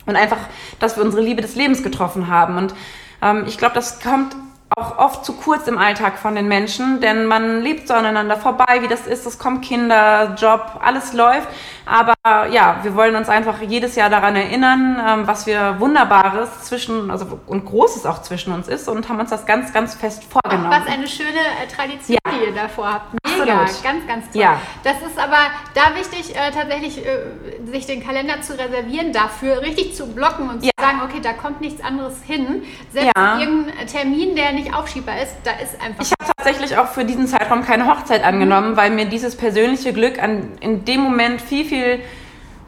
und 0.05 0.15
einfach, 0.17 0.39
dass 0.79 0.97
wir 0.97 1.05
unsere 1.05 1.23
Liebe 1.23 1.41
des 1.41 1.55
Lebens 1.55 1.83
getroffen 1.83 2.27
haben. 2.27 2.57
Und 2.57 2.73
ähm, 3.21 3.45
ich 3.47 3.57
glaube, 3.57 3.75
das 3.75 4.01
kommt 4.01 4.35
auch 4.79 4.97
oft 4.97 5.25
zu 5.25 5.33
kurz 5.33 5.67
im 5.67 5.77
Alltag 5.77 6.17
von 6.17 6.35
den 6.35 6.47
Menschen, 6.47 7.01
denn 7.01 7.25
man 7.25 7.61
lebt 7.61 7.87
so 7.87 7.93
aneinander 7.93 8.37
vorbei, 8.37 8.81
wie 8.81 8.87
das 8.87 9.07
ist, 9.07 9.25
es 9.25 9.37
kommen 9.37 9.61
Kinder, 9.61 10.35
Job, 10.39 10.79
alles 10.81 11.13
läuft. 11.13 11.47
Aber 11.85 12.13
ja, 12.51 12.79
wir 12.83 12.95
wollen 12.95 13.15
uns 13.15 13.29
einfach 13.29 13.61
jedes 13.61 13.95
Jahr 13.95 14.11
daran 14.11 14.35
erinnern, 14.35 15.01
ähm, 15.05 15.27
was 15.27 15.47
wir 15.47 15.79
Wunderbares 15.79 16.65
zwischen, 16.65 17.09
also 17.09 17.39
und 17.47 17.65
Großes 17.65 18.05
auch 18.05 18.21
zwischen 18.21 18.53
uns 18.53 18.67
ist 18.67 18.87
und 18.87 19.09
haben 19.09 19.19
uns 19.19 19.31
das 19.31 19.45
ganz, 19.47 19.73
ganz 19.73 19.95
fest 19.95 20.23
vorgenommen. 20.23 20.69
was 20.69 20.85
eine 20.87 21.07
schöne 21.07 21.29
äh, 21.29 21.67
Tradition, 21.67 22.17
ja. 22.23 22.31
die 22.31 22.45
ihr 22.45 22.53
davor 22.53 22.93
habt. 22.93 23.13
Mega, 23.25 23.61
Absolut. 23.61 23.83
ganz, 23.83 24.07
ganz 24.07 24.29
toll. 24.31 24.41
Ja. 24.41 24.61
Das 24.83 25.01
ist 25.01 25.17
aber 25.17 25.37
da 25.73 25.95
wichtig, 25.95 26.35
äh, 26.35 26.51
tatsächlich 26.51 27.03
äh, 27.05 27.71
sich 27.71 27.87
den 27.87 28.05
Kalender 28.05 28.41
zu 28.41 28.53
reservieren, 28.57 29.11
dafür 29.11 29.61
richtig 29.61 29.95
zu 29.95 30.13
blocken 30.13 30.47
und 30.49 30.63
ja. 30.63 30.71
Sagen, 30.79 30.99
okay, 31.03 31.19
da 31.21 31.33
kommt 31.33 31.61
nichts 31.61 31.83
anderes 31.83 32.21
hin. 32.23 32.63
Selbst 32.91 33.11
ja. 33.15 33.39
irgendein 33.39 33.87
Termin, 33.87 34.35
der 34.35 34.53
nicht 34.53 34.73
aufschiebbar 34.73 35.21
ist, 35.21 35.35
da 35.43 35.51
ist 35.51 35.79
einfach. 35.81 36.03
Ich 36.03 36.11
habe 36.11 36.31
tatsächlich 36.37 36.77
auch 36.77 36.87
für 36.87 37.05
diesen 37.05 37.27
Zeitraum 37.27 37.63
keine 37.63 37.87
Hochzeit 37.87 38.23
angenommen, 38.23 38.71
mhm. 38.71 38.77
weil 38.77 38.91
mir 38.91 39.05
dieses 39.05 39.35
persönliche 39.35 39.93
Glück 39.93 40.21
an, 40.21 40.53
in 40.59 40.85
dem 40.85 41.01
Moment 41.01 41.41
viel, 41.41 41.65
viel 41.65 41.99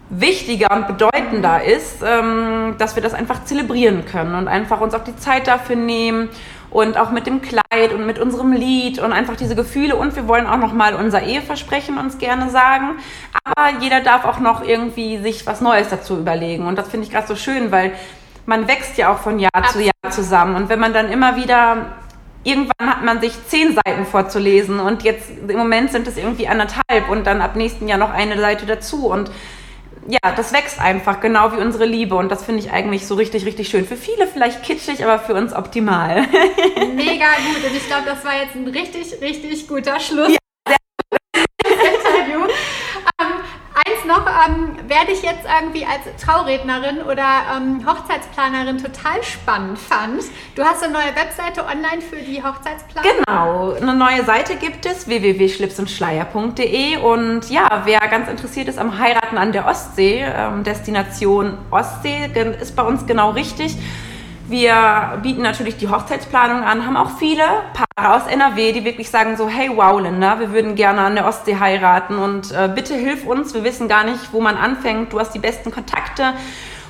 wichtiger 0.09 0.76
und 0.76 0.88
bedeutender 0.88 1.64
ist, 1.64 2.03
ähm, 2.05 2.76
dass 2.78 2.95
wir 2.95 3.03
das 3.03 3.14
einfach 3.14 3.45
zelebrieren 3.45 4.05
können 4.05 4.36
und 4.36 4.47
einfach 4.47 4.82
uns 4.82 4.93
auch 4.93 5.03
die 5.03 5.16
Zeit 5.16 5.47
dafür 5.47 5.78
nehmen 5.78 6.30
und 6.72 6.97
auch 6.97 7.11
mit 7.11 7.28
dem 7.28 7.41
Kleid 7.41 7.93
und 7.93 8.05
mit 8.05 8.17
unserem 8.17 8.53
Lied 8.53 8.99
und 8.99 9.13
einfach 9.13 9.36
diese 9.36 9.55
Gefühle 9.55 9.95
und 9.95 10.15
wir 10.15 10.28
wollen 10.28 10.47
auch 10.47 10.57
noch 10.57 10.74
mal 10.74 10.95
unser 10.95 11.22
Eheversprechen 11.22 11.97
uns 11.97 12.17
gerne 12.17 12.49
sagen, 12.49 12.97
aber 13.43 13.80
jeder 13.80 14.01
darf 14.01 14.26
auch 14.26 14.39
noch 14.39 14.63
irgendwie 14.63 15.19
sich 15.19 15.45
was 15.45 15.61
Neues 15.61 15.89
dazu 15.89 16.17
überlegen 16.17 16.65
und 16.65 16.78
das 16.78 16.88
finde 16.88 17.05
ich 17.05 17.11
gerade 17.11 17.28
so 17.28 17.36
schön, 17.36 17.72
weil 17.72 17.93
man 18.45 18.67
wächst 18.67 18.97
ja 18.97 19.13
auch 19.13 19.19
von 19.19 19.39
Jahr 19.39 19.51
Absolut. 19.53 19.88
zu 19.88 19.91
Jahr 20.03 20.11
zusammen. 20.11 20.55
Und 20.55 20.69
wenn 20.69 20.80
man 20.80 20.93
dann 20.93 21.09
immer 21.09 21.36
wieder, 21.36 21.93
irgendwann 22.43 22.89
hat 22.89 23.03
man 23.03 23.22
sich 23.22 23.34
zehn 23.47 23.76
Seiten 23.76 24.05
vorzulesen 24.05 24.80
und 24.80 25.03
jetzt 25.03 25.30
im 25.47 25.57
Moment 25.57 25.91
sind 25.91 26.07
es 26.07 26.17
irgendwie 26.17 26.47
anderthalb 26.47 27.09
und 27.09 27.26
dann 27.28 27.41
ab 27.41 27.55
nächsten 27.55 27.88
Jahr 27.88 27.97
noch 27.97 28.11
eine 28.11 28.39
Seite 28.39 28.65
dazu. 28.65 29.07
Und 29.07 29.32
ja, 30.08 30.32
das 30.36 30.54
wächst 30.54 30.80
einfach, 30.80 31.20
genau 31.20 31.52
wie 31.54 31.58
unsere 31.58 31.86
Liebe. 31.86 32.16
Und 32.16 32.30
das 32.30 32.43
finde 32.43 32.62
ich 32.62 32.72
eigentlich 32.72 33.06
so 33.06 33.16
richtig, 33.16 33.45
richtig 33.45 33.70
schön. 33.70 33.86
Für 33.86 33.97
viele 33.97 34.28
vielleicht 34.28 34.64
kitschig, 34.64 35.04
aber 35.04 35.20
für 35.20 35.34
uns 35.34 35.54
optimal. 35.54 36.22
Mega 36.95 37.28
gut. 37.36 37.70
Und 37.70 37.76
ich 37.76 37.88
glaube, 37.88 38.06
das 38.06 38.24
war 38.26 38.36
jetzt 38.36 38.56
ein 38.56 38.68
richtig, 38.68 39.22
richtig 39.22 39.68
guter 39.68 39.99
Schluss. 39.99 40.30
Ja, 40.30 40.40
noch, 44.12 44.26
ähm, 44.28 44.78
werde 44.88 45.12
ich 45.12 45.22
jetzt 45.24 45.45
irgendwie 45.45 45.86
als 45.86 46.01
Traurednerin 46.24 47.01
oder 47.03 47.24
ähm, 47.55 47.86
Hochzeitsplanerin 47.88 48.78
total 48.78 49.24
spannend 49.24 49.80
fand. 49.80 50.24
Du 50.55 50.64
hast 50.64 50.84
eine 50.84 50.93
neue 50.93 51.16
Webseite 51.16 51.64
online 51.66 52.01
für 52.01 52.18
die 52.18 52.43
Hochzeitsplanung. 52.43 53.12
Genau, 53.26 53.72
eine 53.74 53.95
neue 53.95 54.26
Seite 54.26 54.55
gibt 54.55 54.86
es, 54.86 55.07
www.schlipsundschleier.de 55.07 56.97
und 56.97 57.49
ja, 57.49 57.84
wer 57.86 57.99
ganz 58.01 58.28
interessiert 58.28 58.68
ist 58.68 58.78
am 58.78 58.99
Heiraten 58.99 59.38
an 59.38 59.53
der 59.53 59.66
Ostsee, 59.66 60.26
ähm, 60.26 60.64
Destination 60.64 61.57
Ostsee, 61.72 62.30
ist 62.59 62.76
bei 62.76 62.84
uns 62.84 63.05
genau 63.05 63.32
richtig. 63.32 63.78
Wir 64.52 65.18
bieten 65.24 65.43
natürlich 65.43 65.78
die 65.78 65.88
Hochzeitsplanung 65.88 66.64
an, 66.64 66.86
haben 66.86 66.97
auch 66.97 67.18
viele 67.18 67.45
Paare 67.74 68.16
aus 68.18 68.28
NRW, 68.28 68.74
die 68.74 68.84
wirklich 68.84 69.10
sagen 69.10 69.38
so, 69.38 69.47
hey 69.47 69.72
wow 69.74 69.97
Linda, 69.97 70.41
wir 70.41 70.52
würden 70.52 70.76
gerne 70.76 70.99
an 70.99 71.16
der 71.16 71.26
Ostsee 71.26 71.58
heiraten 71.58 72.18
und 72.18 72.52
äh, 72.52 72.70
bitte 72.76 72.93
hilf 72.93 73.26
uns, 73.26 73.54
wir 73.54 73.64
wissen 73.64 73.88
gar 73.88 74.04
nicht, 74.04 74.34
wo 74.34 74.41
man 74.41 74.58
anfängt, 74.58 75.14
du 75.14 75.22
hast 75.22 75.32
die 75.32 75.39
besten 75.39 75.72
Kontakte. 75.72 76.34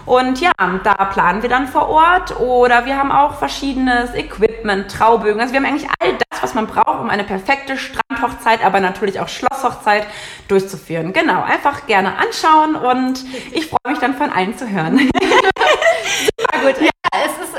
Und 0.07 0.41
ja, 0.41 0.51
da 0.57 0.93
planen 1.05 1.43
wir 1.43 1.49
dann 1.49 1.67
vor 1.67 1.87
Ort 1.87 2.39
oder 2.39 2.87
wir 2.87 2.97
haben 2.97 3.11
auch 3.11 3.35
verschiedenes 3.35 4.15
Equipment, 4.15 4.89
Traubögen. 4.89 5.39
Also 5.39 5.53
wir 5.53 5.59
haben 5.59 5.67
eigentlich 5.67 5.87
all 5.99 6.13
das, 6.13 6.41
was 6.41 6.55
man 6.55 6.65
braucht, 6.65 6.99
um 6.99 7.11
eine 7.11 7.23
perfekte 7.23 7.77
Strandhochzeit, 7.77 8.65
aber 8.65 8.79
natürlich 8.79 9.19
auch 9.19 9.27
Schlosshochzeit 9.27 10.07
durchzuführen. 10.47 11.13
Genau, 11.13 11.43
einfach 11.43 11.85
gerne 11.85 12.15
anschauen 12.17 12.75
und 12.75 13.23
ich 13.51 13.67
freue 13.67 13.91
mich 13.91 13.99
dann 13.99 14.15
von 14.15 14.31
allen 14.31 14.57
zu 14.57 14.67
hören. 14.67 14.97
Super 16.39 16.65
gut. 16.65 16.81
Ja, 16.81 16.89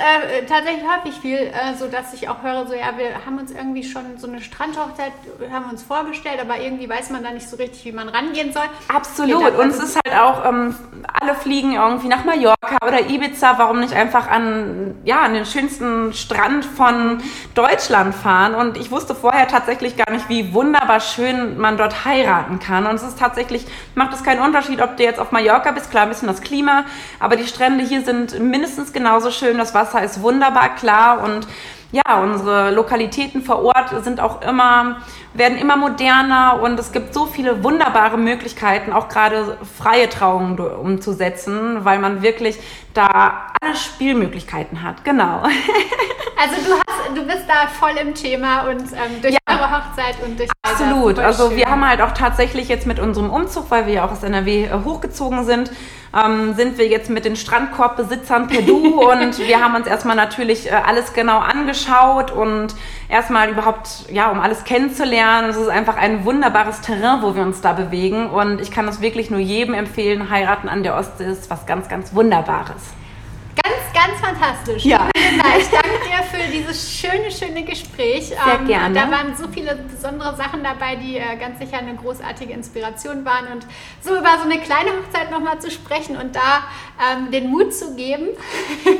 äh, 0.03 0.45
tatsächlich 0.47 0.85
häufig 0.85 1.21
viel, 1.21 1.39
äh, 1.39 1.75
so 1.79 1.87
dass 1.87 2.13
ich 2.13 2.29
auch 2.29 2.43
höre, 2.43 2.67
so 2.67 2.75
ja, 2.75 2.97
wir 2.97 3.25
haben 3.25 3.39
uns 3.39 3.51
irgendwie 3.51 3.85
schon 3.85 4.19
so 4.19 4.27
eine 4.27 4.41
Strandhochzeit, 4.41 5.13
haben 5.53 5.71
uns 5.71 5.83
vorgestellt, 5.83 6.41
aber 6.41 6.59
irgendwie 6.59 6.89
weiß 6.89 7.11
man 7.11 7.23
da 7.23 7.31
nicht 7.31 7.49
so 7.49 7.57
richtig, 7.57 7.85
wie 7.85 7.93
man 7.93 8.09
rangehen 8.09 8.53
soll. 8.53 8.65
Absolut. 8.89 9.57
Und 9.59 9.69
es 9.71 9.79
ist 9.79 9.97
halt 10.05 10.19
auch, 10.19 10.45
ähm, 10.45 10.75
alle 11.21 11.35
fliegen 11.35 11.75
irgendwie 11.75 12.09
nach 12.09 12.25
Mallorca 12.25 12.79
oder 12.87 13.09
Ibiza, 13.09 13.55
warum 13.59 13.81
nicht 13.81 13.95
einfach 13.95 14.29
an, 14.29 14.97
ja, 15.05 15.23
an 15.23 15.35
den 15.35 15.47
schönsten 15.47 16.13
Strand 16.13 16.65
von 16.65 17.23
Deutschland 17.55 18.15
fahren? 18.15 18.55
Und 18.55 18.77
ich 18.77 18.91
wusste 18.91 19.15
vorher 19.15 19.47
tatsächlich 19.49 19.97
gar 19.97 20.13
nicht, 20.13 20.29
wie 20.29 20.53
wunderbar 20.53 21.01
schön 21.01 21.59
man 21.59 21.77
dort 21.77 22.05
heiraten 22.05 22.59
kann. 22.59 22.87
Und 22.87 22.97
es 22.97 23.03
ist 23.03 23.19
tatsächlich, 23.19 23.67
macht 23.95 24.13
es 24.13 24.25
keinen 24.25 24.43
Unterschied, 24.43 24.81
ob 24.81 24.97
du 24.97 25.03
jetzt 25.03 25.21
auf 25.21 25.33
Mallorca 25.33 25.71
bist, 25.73 25.91
klar 25.91 26.05
ein 26.05 26.09
bisschen 26.09 26.29
das 26.29 26.41
Klima, 26.41 26.85
aber 27.21 27.37
die 27.37 27.47
Strände 27.47 27.85
hier 27.85 28.03
sind 28.03 28.41
mindestens 28.41 28.93
genauso 28.93 29.31
schön, 29.31 29.59
das 29.59 29.75
Wasser 29.75 29.92
ist 30.01 30.23
wunderbar 30.23 30.75
klar 30.75 31.23
und 31.23 31.47
ja, 31.93 32.23
unsere 32.23 32.71
Lokalitäten 32.71 33.43
vor 33.43 33.63
Ort 33.63 34.03
sind 34.03 34.19
auch 34.19 34.41
immer, 34.43 35.03
werden 35.35 35.59
immer 35.59 35.77
moderner 35.77 36.61
und 36.63 36.81
es 36.81 36.91
gibt 36.91 37.13
so 37.13 37.27
viele 37.27 37.63
wunderbare 37.63 38.17
Möglichkeiten, 38.17 38.93
auch 38.93 39.09
gerade 39.09 39.59
freie 39.79 40.09
Trauungen 40.09 40.59
umzusetzen, 40.59 41.85
weil 41.85 41.99
man 41.99 42.23
wirklich 42.23 42.59
da 42.95 43.47
alle 43.61 43.77
Spielmöglichkeiten 43.77 44.83
hat. 44.83 45.05
Genau. 45.05 45.43
Also 46.43 46.57
du 46.57 46.73
hast, 46.73 47.17
du 47.17 47.23
bist 47.25 47.45
da 47.47 47.69
voll 47.69 47.93
im 48.01 48.15
Thema 48.17 48.63
und 48.63 48.81
ähm, 48.81 49.21
durch 49.21 49.35
ja, 49.35 49.39
eure 49.47 49.71
Hochzeit 49.71 50.17
und 50.27 50.37
durch 50.41 50.51
Absolut. 50.63 51.21
Also 51.21 51.49
schön. 51.49 51.57
wir 51.57 51.67
haben 51.67 51.87
halt 51.89 52.01
auch 52.01 52.11
tatsächlich 52.13 52.69
jetzt 52.69 52.85
mit 52.85 52.99
unserem 52.99 53.31
Umzug, 53.31 53.71
weil 53.71 53.87
wir 53.87 53.95
ja 53.95 54.05
auch 54.05 54.11
aus 54.11 54.25
NRW 54.25 54.65
äh, 54.65 54.71
hochgezogen 54.85 55.45
sind, 55.45 55.71
ähm, 56.13 56.55
sind 56.55 56.79
wir 56.79 56.89
jetzt 56.89 57.11
mit 57.11 57.25
den 57.25 57.37
Strandkorbbesitzern 57.37 58.49
per 58.49 58.63
Du 58.63 59.01
und 59.09 59.39
wir 59.39 59.63
haben 59.63 59.77
uns 59.77 59.87
erstmal 59.87 60.17
natürlich 60.17 60.67
äh, 60.67 60.75
alles 60.75 61.13
genau 61.13 61.39
angeschaut 61.39 61.82
und 61.91 62.75
erstmal 63.09 63.51
überhaupt, 63.51 64.11
ja, 64.11 64.31
um 64.31 64.41
alles 64.41 64.65
kennenzulernen. 64.65 65.51
Es 65.51 65.57
ist 65.57 65.69
einfach 65.69 65.97
ein 65.97 66.25
wunderbares 66.25 66.81
Terrain, 66.81 67.23
wo 67.23 67.35
wir 67.35 67.43
uns 67.43 67.61
da 67.61 67.73
bewegen 67.73 68.31
und 68.31 68.61
ich 68.61 68.71
kann 68.71 68.87
das 68.87 69.01
wirklich 69.01 69.31
nur 69.31 69.41
jedem 69.41 69.75
empfehlen. 69.75 70.31
Heiraten 70.31 70.69
an 70.69 70.83
der 70.83 70.97
Ostsee 70.97 71.25
ist 71.25 71.51
was 71.51 71.67
ganz, 71.67 71.89
ganz 71.89 72.15
Wunderbares. 72.15 72.83
Ganz, 73.63 73.77
ganz 73.93 74.21
fantastisch. 74.21 74.85
Ja. 74.85 75.11
Ich 75.15 75.69
danke 75.69 75.89
dir 76.07 76.23
für 76.23 76.51
dieses 76.51 76.91
schöne, 76.91 77.31
schöne 77.31 77.65
Gespräch. 77.65 78.29
Sehr 78.29 78.39
ähm, 78.61 78.67
gerne. 78.67 78.95
Da 78.95 79.11
waren 79.11 79.37
so 79.37 79.47
viele 79.49 79.75
besondere 79.75 80.35
Sachen 80.37 80.65
dabei, 80.65 80.97
die 80.97 81.19
äh, 81.19 81.37
ganz 81.39 81.59
sicher 81.59 81.79
eine 81.79 81.95
großartige 81.95 82.53
Inspiration 82.53 83.25
waren. 83.25 83.49
Und 83.53 83.67
so 84.01 84.17
über 84.17 84.39
so 84.39 84.45
eine 84.45 84.59
kleine 84.61 84.91
Hochzeit 84.91 85.31
nochmal 85.31 85.59
zu 85.61 85.71
sprechen 85.71 86.17
und 86.17 86.35
da 86.35 86.65
ähm, 87.13 87.31
den 87.31 87.51
Mut 87.51 87.75
zu 87.75 87.95
geben. 87.95 88.29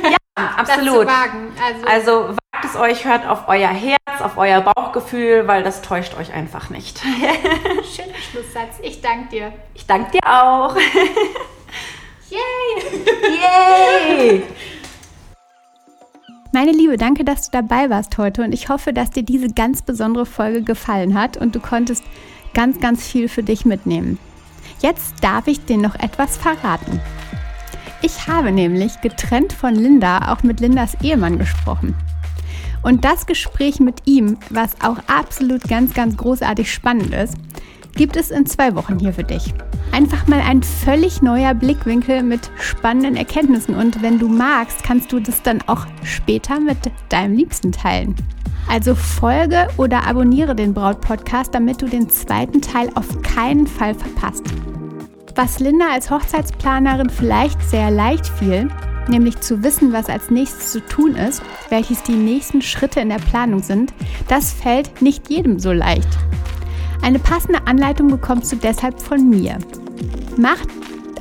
Ja, 0.03 0.17
absolut. 0.35 1.07
Also, 1.07 1.85
also 1.85 2.35
wagt 2.51 2.65
es 2.65 2.75
euch, 2.75 3.05
hört 3.05 3.27
auf 3.27 3.47
euer 3.47 3.69
Herz, 3.69 4.21
auf 4.21 4.37
euer 4.37 4.61
Bauchgefühl, 4.61 5.47
weil 5.47 5.63
das 5.63 5.81
täuscht 5.81 6.15
euch 6.17 6.33
einfach 6.33 6.69
nicht. 6.69 6.99
Schöner 7.95 8.17
Schlusssatz. 8.31 8.79
Ich 8.81 9.01
danke 9.01 9.29
dir. 9.29 9.53
Ich 9.73 9.85
danke 9.85 10.11
dir 10.11 10.21
auch. 10.25 10.75
Yay! 12.29 13.03
Yay! 13.41 14.43
Meine 16.51 16.71
Liebe, 16.71 16.97
danke, 16.97 17.23
dass 17.23 17.49
du 17.49 17.51
dabei 17.51 17.89
warst 17.89 18.17
heute 18.19 18.43
und 18.43 18.53
ich 18.53 18.69
hoffe, 18.69 18.93
dass 18.93 19.09
dir 19.09 19.23
diese 19.23 19.49
ganz 19.49 19.81
besondere 19.81 20.27
Folge 20.27 20.61
gefallen 20.61 21.19
hat 21.19 21.35
und 21.35 21.55
du 21.55 21.59
konntest 21.59 22.03
ganz, 22.53 22.79
ganz 22.79 23.05
viel 23.05 23.27
für 23.27 23.41
dich 23.41 23.65
mitnehmen. 23.65 24.19
Jetzt 24.79 25.23
darf 25.23 25.47
ich 25.47 25.65
dir 25.65 25.77
noch 25.77 25.95
etwas 25.95 26.37
verraten. 26.37 27.01
Ich 28.05 28.27
habe 28.27 28.51
nämlich 28.51 28.99
getrennt 28.99 29.53
von 29.53 29.75
Linda 29.75 30.33
auch 30.33 30.43
mit 30.43 30.59
Lindas 30.59 30.97
Ehemann 31.01 31.37
gesprochen. 31.37 31.95
Und 32.81 33.05
das 33.05 33.25
Gespräch 33.25 33.79
mit 33.79 34.01
ihm, 34.03 34.37
was 34.49 34.75
auch 34.83 34.97
absolut 35.07 35.63
ganz, 35.69 35.93
ganz 35.93 36.17
großartig 36.17 36.69
spannend 36.69 37.13
ist, 37.13 37.37
gibt 37.95 38.17
es 38.17 38.29
in 38.29 38.45
zwei 38.45 38.75
Wochen 38.75 38.99
hier 38.99 39.13
für 39.13 39.23
dich. 39.23 39.53
Einfach 39.93 40.27
mal 40.27 40.41
ein 40.41 40.63
völlig 40.63 41.21
neuer 41.21 41.53
Blickwinkel 41.53 42.23
mit 42.23 42.51
spannenden 42.59 43.15
Erkenntnissen 43.15 43.73
und 43.73 44.01
wenn 44.01 44.19
du 44.19 44.27
magst, 44.27 44.83
kannst 44.83 45.13
du 45.13 45.21
das 45.21 45.41
dann 45.41 45.61
auch 45.67 45.85
später 46.03 46.59
mit 46.59 46.77
deinem 47.07 47.37
Liebsten 47.37 47.71
teilen. 47.71 48.15
Also 48.69 48.95
folge 48.95 49.67
oder 49.77 50.05
abonniere 50.05 50.55
den 50.55 50.73
Braut-Podcast, 50.73 51.55
damit 51.55 51.81
du 51.81 51.85
den 51.85 52.09
zweiten 52.09 52.61
Teil 52.61 52.89
auf 52.95 53.21
keinen 53.21 53.65
Fall 53.65 53.95
verpasst. 53.95 54.43
Was 55.35 55.59
Linda 55.59 55.85
als 55.91 56.11
Hochzeitsplanerin 56.11 57.09
vielleicht 57.09 57.59
sehr 57.63 57.89
leicht 57.89 58.27
fiel, 58.27 58.69
nämlich 59.07 59.39
zu 59.41 59.63
wissen, 59.63 59.91
was 59.91 60.07
als 60.07 60.29
nächstes 60.29 60.71
zu 60.71 60.85
tun 60.85 61.15
ist, 61.15 61.41
welches 61.69 62.03
die 62.03 62.13
nächsten 62.15 62.61
Schritte 62.61 62.99
in 62.99 63.09
der 63.09 63.17
Planung 63.17 63.63
sind, 63.63 63.93
das 64.27 64.53
fällt 64.53 65.01
nicht 65.01 65.31
jedem 65.31 65.57
so 65.57 65.71
leicht. 65.71 66.07
Eine 67.01 67.17
passende 67.17 67.65
Anleitung 67.65 68.09
bekommst 68.09 68.51
du 68.51 68.57
deshalb 68.57 69.01
von 69.01 69.27
mir. 69.27 69.57
Mach 70.37 70.59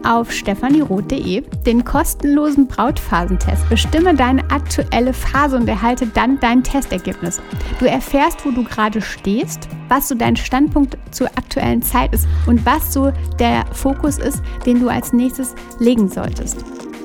auf 0.04 0.32
stefanieroth.de 0.32 1.42
den 1.64 1.84
kostenlosen 1.84 2.66
Brautphasentest. 2.66 3.68
Bestimme 3.68 4.14
deine 4.14 4.42
aktuelle 4.50 5.12
Phase 5.12 5.56
und 5.56 5.68
erhalte 5.68 6.06
dann 6.06 6.38
dein 6.40 6.62
Testergebnis. 6.62 7.40
Du 7.78 7.86
erfährst, 7.86 8.44
wo 8.44 8.50
du 8.50 8.64
gerade 8.64 9.00
stehst, 9.00 9.68
was 9.88 10.08
so 10.08 10.14
dein 10.14 10.36
Standpunkt 10.36 10.96
zur 11.10 11.28
aktuellen 11.28 11.82
Zeit 11.82 12.12
ist 12.14 12.26
und 12.46 12.64
was 12.64 12.92
so 12.92 13.12
der 13.38 13.64
Fokus 13.72 14.18
ist, 14.18 14.42
den 14.66 14.80
du 14.80 14.88
als 14.88 15.12
nächstes 15.12 15.54
legen 15.78 16.08
solltest. 16.08 16.64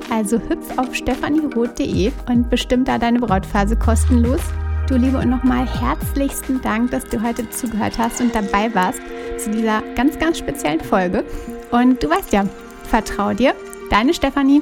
Also 0.09 0.37
hüpf 0.37 0.77
auf 0.77 0.95
stefanieroth.de 0.95 2.11
und 2.29 2.49
bestimm 2.49 2.85
da 2.85 2.97
deine 2.97 3.19
Brautphase 3.19 3.75
kostenlos 3.75 4.41
Du 4.87 4.95
Liebe 4.95 5.17
und 5.17 5.29
nochmal 5.29 5.67
herzlichsten 5.67 6.61
Dank, 6.61 6.91
dass 6.91 7.03
du 7.03 7.21
heute 7.21 7.49
zugehört 7.49 7.97
hast 7.97 8.21
und 8.21 8.33
dabei 8.33 8.73
warst 8.73 9.01
zu 9.37 9.51
dieser 9.51 9.81
ganz, 9.95 10.17
ganz 10.17 10.37
speziellen 10.37 10.79
Folge. 10.79 11.25
Und 11.71 12.01
du 12.01 12.09
weißt 12.09 12.31
ja, 12.31 12.45
vertrau 12.87 13.33
dir, 13.33 13.53
deine 13.89 14.13
Stefanie. 14.13 14.61